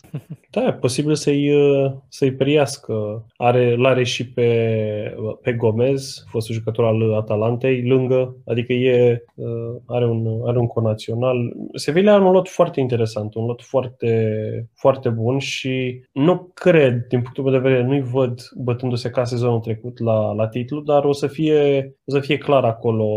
[0.49, 3.25] Da, e posibil să-i, uh, să-i priască.
[3.37, 10.05] Are, l-are și pe, pe Gomez, fostul jucător al Atalantei, lângă, adică e, uh, are,
[10.05, 11.37] un, are un conațional.
[11.73, 17.21] Sevilla are un lot foarte interesant, un lot foarte, foarte bun și nu cred, din
[17.21, 21.11] punctul meu de vedere, nu-i văd bătându-se ca sezonul trecut la, la titlu, dar o
[21.11, 23.07] să fie, o să fie clar acolo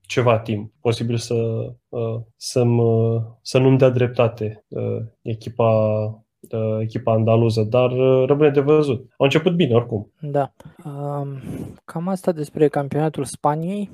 [0.00, 0.72] ceva timp.
[0.80, 1.34] Posibil să,
[1.88, 2.64] uh, să,
[3.42, 5.70] să nu-mi dea dreptate uh, echipa,
[6.50, 8.98] uh, echipa andaluză, dar uh, rămâne de văzut.
[8.98, 10.12] Au început bine oricum.
[10.20, 10.52] Da.
[10.84, 11.38] Um,
[11.84, 13.90] cam asta despre campionatul Spaniei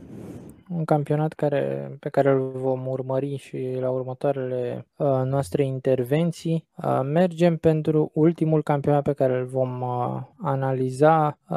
[0.68, 6.66] un campionat care, pe care îl vom urmări și la următoarele uh, noastre intervenții.
[6.76, 11.56] Uh, mergem pentru ultimul campionat pe care îl vom uh, analiza, uh,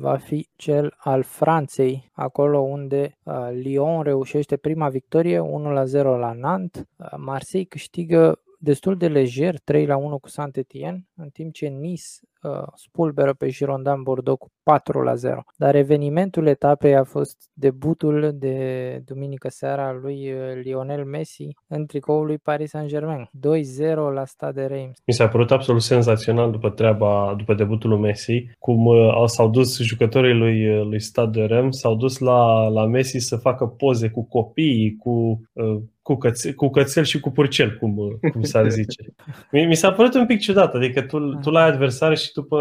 [0.00, 6.82] va fi cel al Franței, acolo unde uh, Lyon reușește prima victorie 1-0 la Nantes,
[6.96, 12.02] uh, Marseille câștigă destul de lejer, 3 la 1 cu Saint-Étienne, în timp ce Nice
[12.42, 15.42] uh, spulberă pe Girondin Bordeaux cu 4 la 0.
[15.56, 22.26] Dar evenimentul etapei a fost debutul de duminică seara lui uh, Lionel Messi în tricoul
[22.26, 23.24] lui Paris Saint-Germain.
[23.24, 24.96] 2-0 la Stade Reims.
[25.06, 29.80] Mi s-a părut absolut senzațional după treaba, după debutul lui Messi, cum uh, s-au dus
[29.80, 34.24] jucătorii lui, uh, lui Stade Reims, s-au dus la, la Messi să facă poze cu
[34.24, 39.14] copiii, cu uh, cu, cățel, cu cățel și cu purcel, cum, cum s-ar zice.
[39.52, 42.58] Mi, mi s-a părut un pic ciudat, adică tu, tu l-ai adversar și după,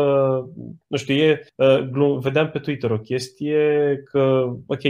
[0.88, 1.42] nu știu, e,
[1.92, 3.58] glum, vedeam pe Twitter o chestie
[4.12, 4.84] că, ok,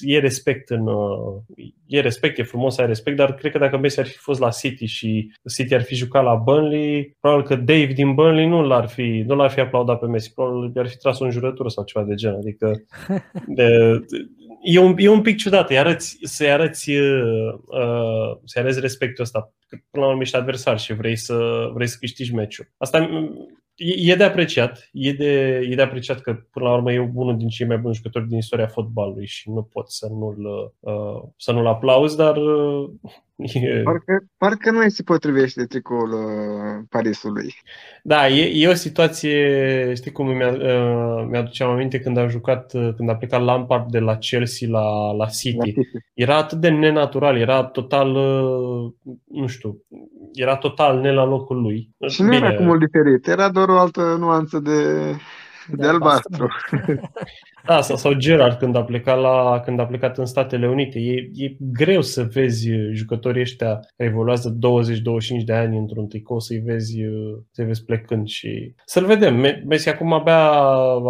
[0.00, 0.86] e respect în,
[1.86, 4.40] e respect, e frumos să ai respect, dar cred că dacă Messi ar fi fost
[4.40, 8.62] la City și City ar fi jucat la Burnley, probabil că Dave din Burnley nu
[8.62, 11.84] l-ar fi, nu l-ar fi aplaudat pe Messi, probabil ar fi tras o înjurătură sau
[11.84, 12.84] ceva de genul, adică
[13.56, 13.98] de,
[14.64, 19.52] e un, e un pic ciudat, să-i arăți, să-i arăți, uh, să arăți respectul ăsta.
[19.90, 22.68] Până la urmă ești adversar și vrei să, vrei să câștigi meciul.
[22.76, 22.98] Asta
[23.74, 24.88] e, e de apreciat.
[24.92, 27.94] E de, e de apreciat că, până la urmă, e unul din cei mai buni
[27.94, 32.90] jucători din istoria fotbalului și nu pot să nu-l, uh, să nu-l aplauzi, dar uh,
[33.54, 33.82] E...
[33.82, 37.54] Parcă, parcă nu se potrivește tricoul uh, Parisului.
[38.02, 42.94] Da, e, e o situație, știi cum mi-a, uh, mi-aduceam aminte când a jucat, uh,
[42.96, 45.56] când a plecat Lampard de la Chelsea la, la City.
[45.56, 45.80] La City.
[46.14, 48.92] Era atât de nenatural, era total, uh,
[49.24, 49.82] nu știu,
[50.32, 51.90] era total ne la locul lui.
[52.08, 52.46] Și nu Bine.
[52.46, 54.72] era cu mult diferit, era doar o altă nuanță de,
[55.68, 56.46] de, de albastru.
[57.66, 60.98] Da, sau, sau Gerard când a plecat, la, când a plecat în Statele Unite.
[60.98, 64.56] E, e greu să vezi jucătorii ăștia care evoluează
[65.40, 67.00] 20-25 de ani într-un tricou, să-i vezi,
[67.50, 69.62] să vezi plecând și să-l vedem.
[69.66, 70.50] Messi acum abia,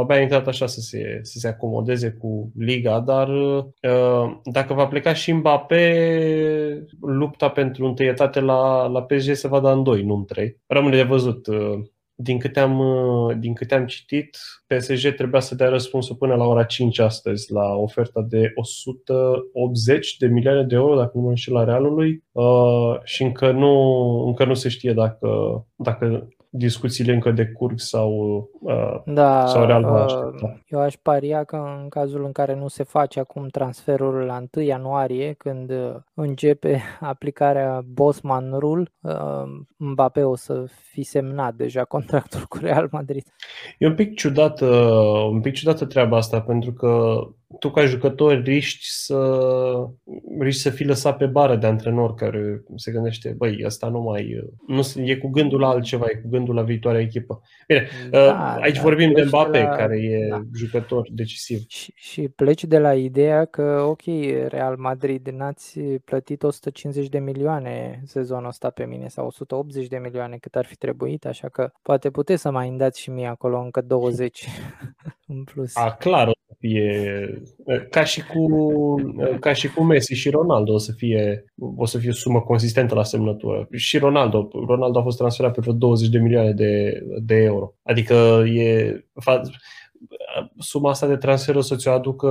[0.01, 4.87] abia a intrat așa să se, să se acomodeze cu Liga, dar uh, dacă va
[4.87, 10.15] pleca și Mbappé, lupta pentru întâietate la, la PSG se va da în doi, nu
[10.15, 10.57] în trei.
[10.67, 11.79] Rămâne de văzut uh,
[12.15, 16.45] din câte, am, uh, din câte am citit, PSG trebuia să dea răspunsul până la
[16.45, 21.55] ora 5 astăzi la oferta de 180 de milioane de euro, dacă nu mă înșel
[21.55, 23.73] la Realului, uh, și încă nu,
[24.27, 25.29] încă nu se știe dacă,
[25.75, 28.11] dacă discuțiile încă decurg sau,
[28.61, 32.83] uh, da, sau real uh, Eu aș paria că în cazul în care nu se
[32.83, 39.43] face acum transferul la 1 ianuarie, când uh, începe aplicarea Bosman Rule, uh,
[39.77, 43.25] Mbappé o să fi semnat deja contractul cu Real Madrid.
[43.79, 44.67] E un pic ciudată,
[45.31, 47.17] un pic ciudată treaba asta, pentru că
[47.59, 49.19] tu ca jucător riști să,
[50.39, 54.45] riști să fii lăsat pe bară de antrenor care se gândește, băi, asta nu mai,
[54.67, 57.41] nu, e cu gândul la altceva, e cu gândul la viitoarea echipă.
[57.67, 60.43] Bine, da, uh, aici da, vorbim de Mbappé, la, care e da.
[60.55, 61.65] jucător decisiv.
[61.69, 64.03] Și, și pleci de la ideea că, ok,
[64.49, 70.37] Real Madrid, n-ați plătit 150 de milioane sezonul ăsta pe mine sau 180 de milioane
[70.37, 73.81] cât ar fi trebuit, așa că poate puteți să mai îndați și mie acolo încă
[73.81, 74.47] 20
[75.27, 75.77] în plus.
[75.77, 77.43] A, clar, fie
[77.91, 78.47] ca și cu
[79.41, 81.45] ca și cu Messi și Ronaldo o să fie
[81.77, 83.69] o să fie o sumă consistentă la semnătură.
[83.73, 87.75] Și Ronaldo, Ronaldo a fost transferat pe vreo 20 de milioane de, de euro.
[87.83, 89.05] Adică e
[90.59, 92.29] suma asta de transfer o să ți-o aducă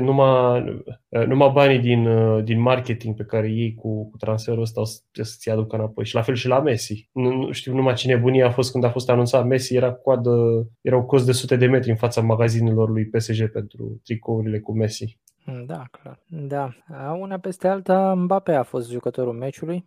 [0.00, 2.08] numai, numai banii din,
[2.44, 6.04] din marketing pe care ei cu, cu transferul ăsta o să, să-ți aducă înapoi.
[6.04, 7.08] Și la fel și la Messi.
[7.12, 10.66] Nu, nu știu numai ce nebunie a fost când a fost anunțat Messi, era coadă,
[10.80, 14.76] era o cost de sute de metri în fața magazinelor lui PSG pentru tricourile cu
[14.76, 15.18] Messi.
[15.66, 16.18] Da, clar.
[16.26, 16.72] Da.
[17.20, 19.84] Una peste alta, Mbappe a fost jucătorul meciului.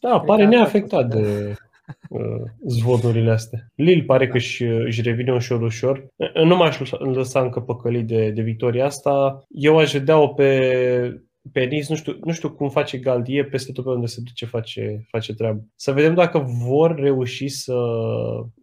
[0.00, 1.56] Da, pare neafectat de, Uh,
[2.66, 3.58] zvonurile astea.
[3.74, 6.06] Lil pare că își, își revine ușor, ușor.
[6.44, 9.44] Nu m-aș lăsa încă păcălit de, de victoria asta.
[9.48, 10.60] Eu aș vedea-o pe,
[11.52, 14.46] pe Nice, nu știu, nu știu cum face Galdie, peste tot pe unde se duce
[14.46, 15.64] face, face treabă.
[15.74, 17.74] Să vedem dacă vor reuși să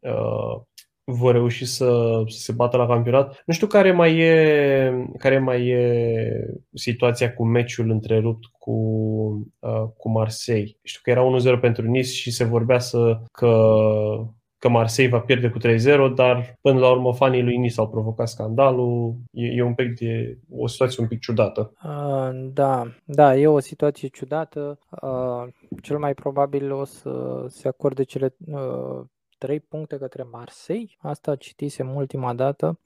[0.02, 0.62] uh,
[1.12, 3.44] vor reuși să, să se bată la campionat.
[3.46, 8.72] Nu știu care mai e, care mai e situația cu meciul întrerupt cu,
[9.60, 10.78] uh, cu Marseille.
[10.84, 13.72] Știu că era 1-0 pentru Nice și se vorbea să, că,
[14.58, 18.28] că Marseille va pierde cu 3-0, dar până la urmă fanii lui Nice au provocat
[18.28, 19.16] scandalul.
[19.32, 21.72] E, e un pic de, o situație un pic ciudată.
[21.84, 24.80] Uh, da, da, e o situație ciudată.
[25.02, 25.48] Uh,
[25.82, 29.02] cel mai probabil o să se acorde cele uh,
[29.40, 30.90] 3 puncte către Marseille.
[30.98, 32.80] Asta citisem ultima dată.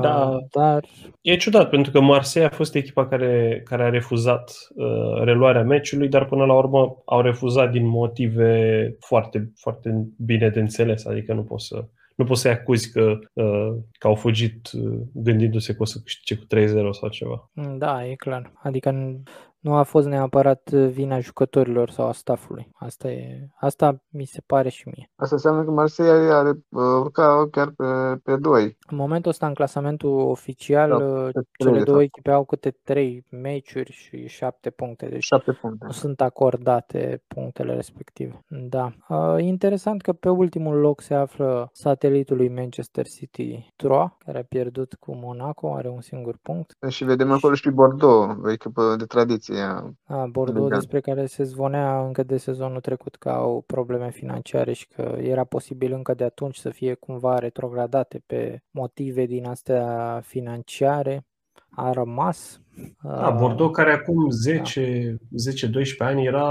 [0.00, 0.84] Da, uh, dar...
[1.20, 6.08] E ciudat, pentru că Marseille a fost echipa care, care a refuzat uh, reluarea meciului,
[6.08, 11.42] dar până la urmă au refuzat din motive foarte, foarte bine de înțeles, adică nu
[11.42, 11.84] poți să
[12.16, 16.36] nu poți să-i acuzi că, uh, că au fugit uh, gândindu-se că o să câștige
[16.36, 17.50] cu 3-0 sau ceva.
[17.78, 18.52] Da, e clar.
[18.62, 19.20] Adică
[19.66, 22.70] nu a fost neapărat vina jucătorilor sau a staffului.
[22.74, 25.10] Asta, e, asta mi se pare și mie.
[25.16, 27.84] Asta înseamnă că Marseille are, are uh, urca chiar pe,
[28.22, 28.76] pe 2.
[28.90, 30.88] În momentul ăsta, în clasamentul oficial,
[31.32, 35.06] da, cele două echipe au câte 3 meciuri și 7 puncte.
[35.06, 35.84] Deci 7 puncte.
[35.84, 38.44] nu sunt acordate punctele respective.
[38.48, 38.92] Da.
[39.08, 44.44] Uh, interesant că pe ultimul loc se află satelitul lui Manchester City, Troa, care a
[44.44, 46.76] pierdut cu Monaco, are un singur punct.
[46.88, 52.04] Și vedem acolo și Bordeaux, o echipă de tradiție a, Bordeaux despre care se zvonea
[52.06, 56.56] încă de sezonul trecut că au probleme financiare și că era posibil încă de atunci
[56.56, 61.26] să fie cumva retrogradate pe motive din astea financiare.
[61.70, 62.60] A rămas.
[63.02, 65.80] Da, Bordeaux care acum 10, da.
[65.80, 66.48] 10-12 ani era,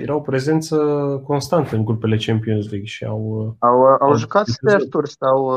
[0.00, 0.76] era o prezență
[1.24, 3.56] constantă în grupele Champions League și au...
[3.58, 5.50] Au, au, au jucat sferturi sau,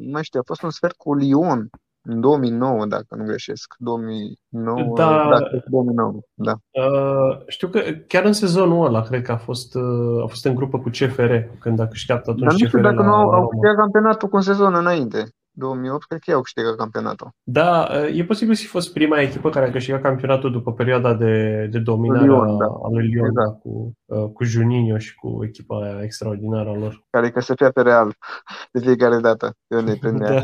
[0.00, 1.70] nu mai știu, a fost un sfert cu Lyon
[2.04, 3.74] în 2009, dacă nu greșesc.
[3.78, 5.38] 2009, da, da
[5.70, 6.52] 2009, da.
[6.70, 10.54] Uh, știu că chiar în sezonul ăla, cred că a fost, uh, a fost în
[10.54, 13.28] grupă cu CFR, când a câștigat atunci Dar nu știu CFR dacă la, nu au,
[13.30, 15.28] au câștigat campionatul cu un sezon înainte.
[15.56, 17.30] 2008, cred că ei au câștigat campionatul.
[17.42, 21.14] Da, uh, e posibil să fi fost prima echipă care a câștigat campionatul după perioada
[21.14, 22.64] de, de dominare Lyon, da.
[22.64, 23.48] a lui Lyon, exact.
[23.48, 27.04] da, cu, uh, cu Juninho și cu echipa aia extraordinară a lor.
[27.10, 28.14] Care că se pe Real
[28.72, 29.54] de fiecare dată.
[29.66, 30.40] Eu ne da.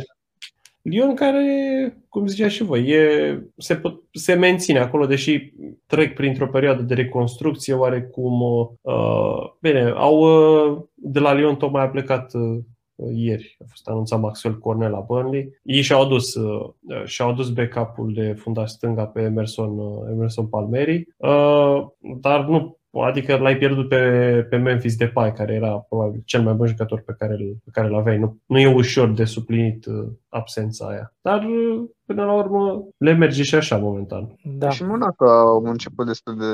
[0.83, 1.45] Lyon care,
[2.09, 3.81] cum zicea și voi, e, se,
[4.13, 5.53] se menține acolo, deși
[5.87, 8.41] trec printr-o perioadă de reconstrucție oarecum.
[8.81, 12.59] Uh, bine, au, uh, de la Lyon tocmai a plecat uh,
[13.15, 15.61] ieri, a fost anunțat Maxwell Cornell la Burnley.
[15.63, 16.71] Ei și-au adus, uh,
[17.05, 21.87] și-au adus backup-ul de fundaș stânga pe Emerson, uh, Emerson Palmeri, uh,
[22.21, 23.99] dar nu Adică l-ai pierdut pe,
[24.51, 28.19] pe Memphis Depay, care era probabil cel mai bun jucător pe care, pe care l-aveai.
[28.19, 31.15] Nu, nu e ușor de suplinit uh, absența aia.
[31.21, 34.37] Dar uh, până la urmă le merge și așa momentan.
[34.45, 34.71] Da.
[34.71, 36.45] Și Monaco au început destul de,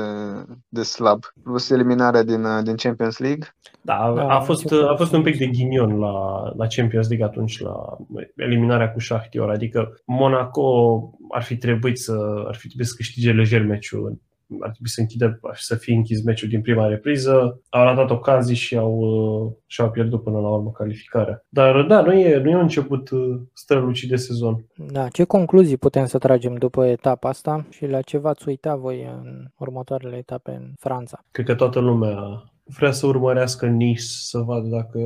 [0.67, 1.19] de slab.
[1.43, 3.47] Plus eliminarea din, uh, din Champions League.
[3.81, 6.13] Da, da a, fost, a fost un pic de ghinion la,
[6.55, 7.97] la Champions League atunci, la
[8.35, 9.49] eliminarea cu Shakhtar.
[9.49, 10.99] Adică Monaco
[11.29, 14.25] ar fi trebuit să, ar fi trebuit să câștige lejer meciul
[14.59, 17.61] ar trebui să închidă și să fie închis meciul din prima repriză.
[17.69, 21.45] Au ratat ocazii și au, uh, și au pierdut până la urmă calificarea.
[21.49, 24.65] Dar da, nu e, nu e un început uh, strălucit de sezon.
[24.75, 29.03] Da, ce concluzii putem să tragem după etapa asta și la ce v-ați uita voi
[29.23, 31.25] în următoarele etape în Franța?
[31.31, 34.99] Cred că toată lumea vrea să urmărească Nice, să vadă dacă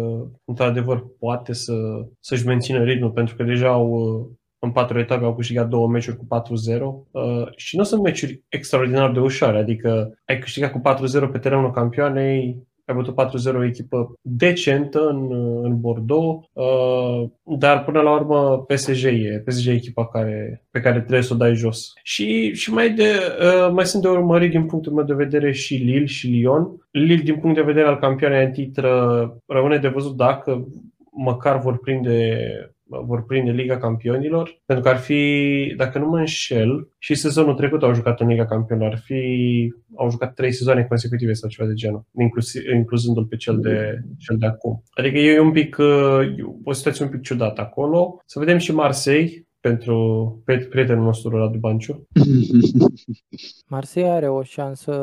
[0.46, 1.74] într-adevăr poate să,
[2.20, 4.26] să-și mențină ritmul, pentru că deja au uh,
[4.64, 6.80] în patru etape au câștigat două meciuri cu 4-0
[7.12, 10.82] uh, și nu sunt meciuri extraordinar de ușoare, adică ai câștigat cu
[11.28, 15.32] 4-0 pe terenul campioanei, ai bătut 4-0 o echipă decentă în,
[15.64, 21.00] în Bordeaux, uh, dar până la urmă PSG e, PSG e echipa care, pe care
[21.00, 21.94] trebuie să o dai jos.
[22.04, 23.10] Și, și mai, de,
[23.40, 26.88] uh, mai sunt de urmărit din punctul meu de vedere și Lille și Lyon.
[26.92, 28.92] Lille din punct de vedere al campionei în titră
[29.48, 30.68] rămâne de văzut dacă
[31.12, 32.38] măcar vor prinde
[33.06, 37.84] vor prinde Liga Campionilor, pentru că ar fi, dacă nu mă înșel, și sezonul trecut
[37.84, 41.74] au jucat în Liga Campionilor, ar fi, au jucat trei sezoane consecutive sau ceva de
[41.74, 44.84] genul, inclus, incluzându-l pe cel de, cel de acum.
[44.92, 46.20] Adică e un pic, uh,
[46.64, 48.22] o situație un pic ciudată acolo.
[48.26, 50.38] Să vedem și Marseille, pentru
[50.70, 52.08] prietenul nostru Radu Banciu.
[53.68, 54.94] Marseille are o șansă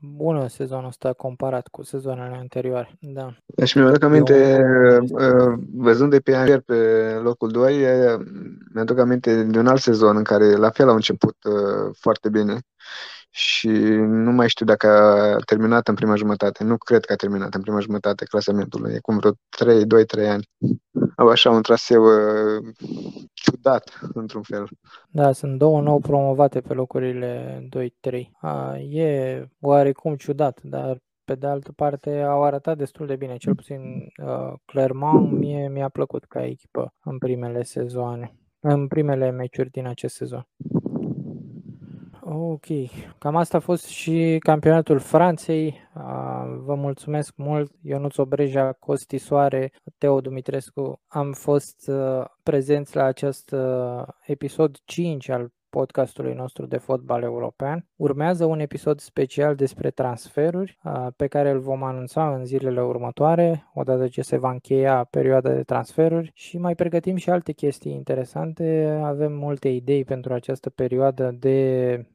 [0.00, 2.96] bună sezonul ăsta comparat cu sezoanele anterioare.
[3.00, 3.36] Da.
[3.46, 4.58] Deci mi-aduc aminte,
[5.10, 6.74] uh, văzând de pe Angers pe
[7.22, 7.76] locul 2,
[8.74, 12.58] mi-aduc aminte de un alt sezon în care la fel au început uh, foarte bine
[13.30, 13.68] și
[13.98, 16.64] nu mai știu dacă a terminat în prima jumătate.
[16.64, 18.90] Nu cred că a terminat în prima jumătate clasamentul.
[18.90, 20.48] E cum vreo 3, 2-3 ani.
[21.16, 22.74] Au așa un traseu uh,
[23.32, 24.68] ciudat, într-un fel.
[25.08, 27.62] Da, sunt două nou promovate pe locurile
[28.10, 28.20] 2-3.
[28.88, 30.98] e oarecum ciudat, dar
[31.28, 33.80] pe de altă parte au arătat destul de bine, cel puțin
[34.22, 40.14] uh, Clermont mie mi-a plăcut ca echipă în primele sezoane, în primele meciuri din acest
[40.14, 40.48] sezon.
[42.30, 42.64] Ok,
[43.18, 45.74] cam asta a fost și campionatul Franței.
[46.64, 51.00] Vă mulțumesc mult, Ionuț Obreja, Costi Soare, Teo Dumitrescu.
[51.06, 51.90] Am fost
[52.42, 53.54] prezenți la acest
[54.26, 57.86] episod 5 al podcastului nostru de fotbal european.
[57.96, 60.78] Urmează un episod special despre transferuri
[61.16, 65.62] pe care îl vom anunța în zilele următoare, odată ce se va încheia perioada de
[65.62, 68.98] transferuri și mai pregătim și alte chestii interesante.
[69.02, 72.06] Avem multe idei pentru această perioadă de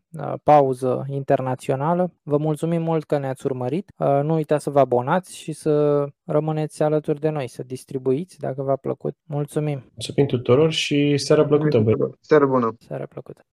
[0.44, 2.14] pauză internațională.
[2.24, 3.92] Vă mulțumim mult că ne-ați urmărit.
[3.98, 8.76] Nu uitați să vă abonați și să rămâneți alături de noi, să distribuiți dacă v-a
[8.76, 9.16] plăcut.
[9.24, 9.84] Mulțumim!
[9.94, 11.84] Mulțumim tuturor și seara plăcută!
[12.20, 12.76] Seara bună!
[12.80, 13.46] Seara plăcută!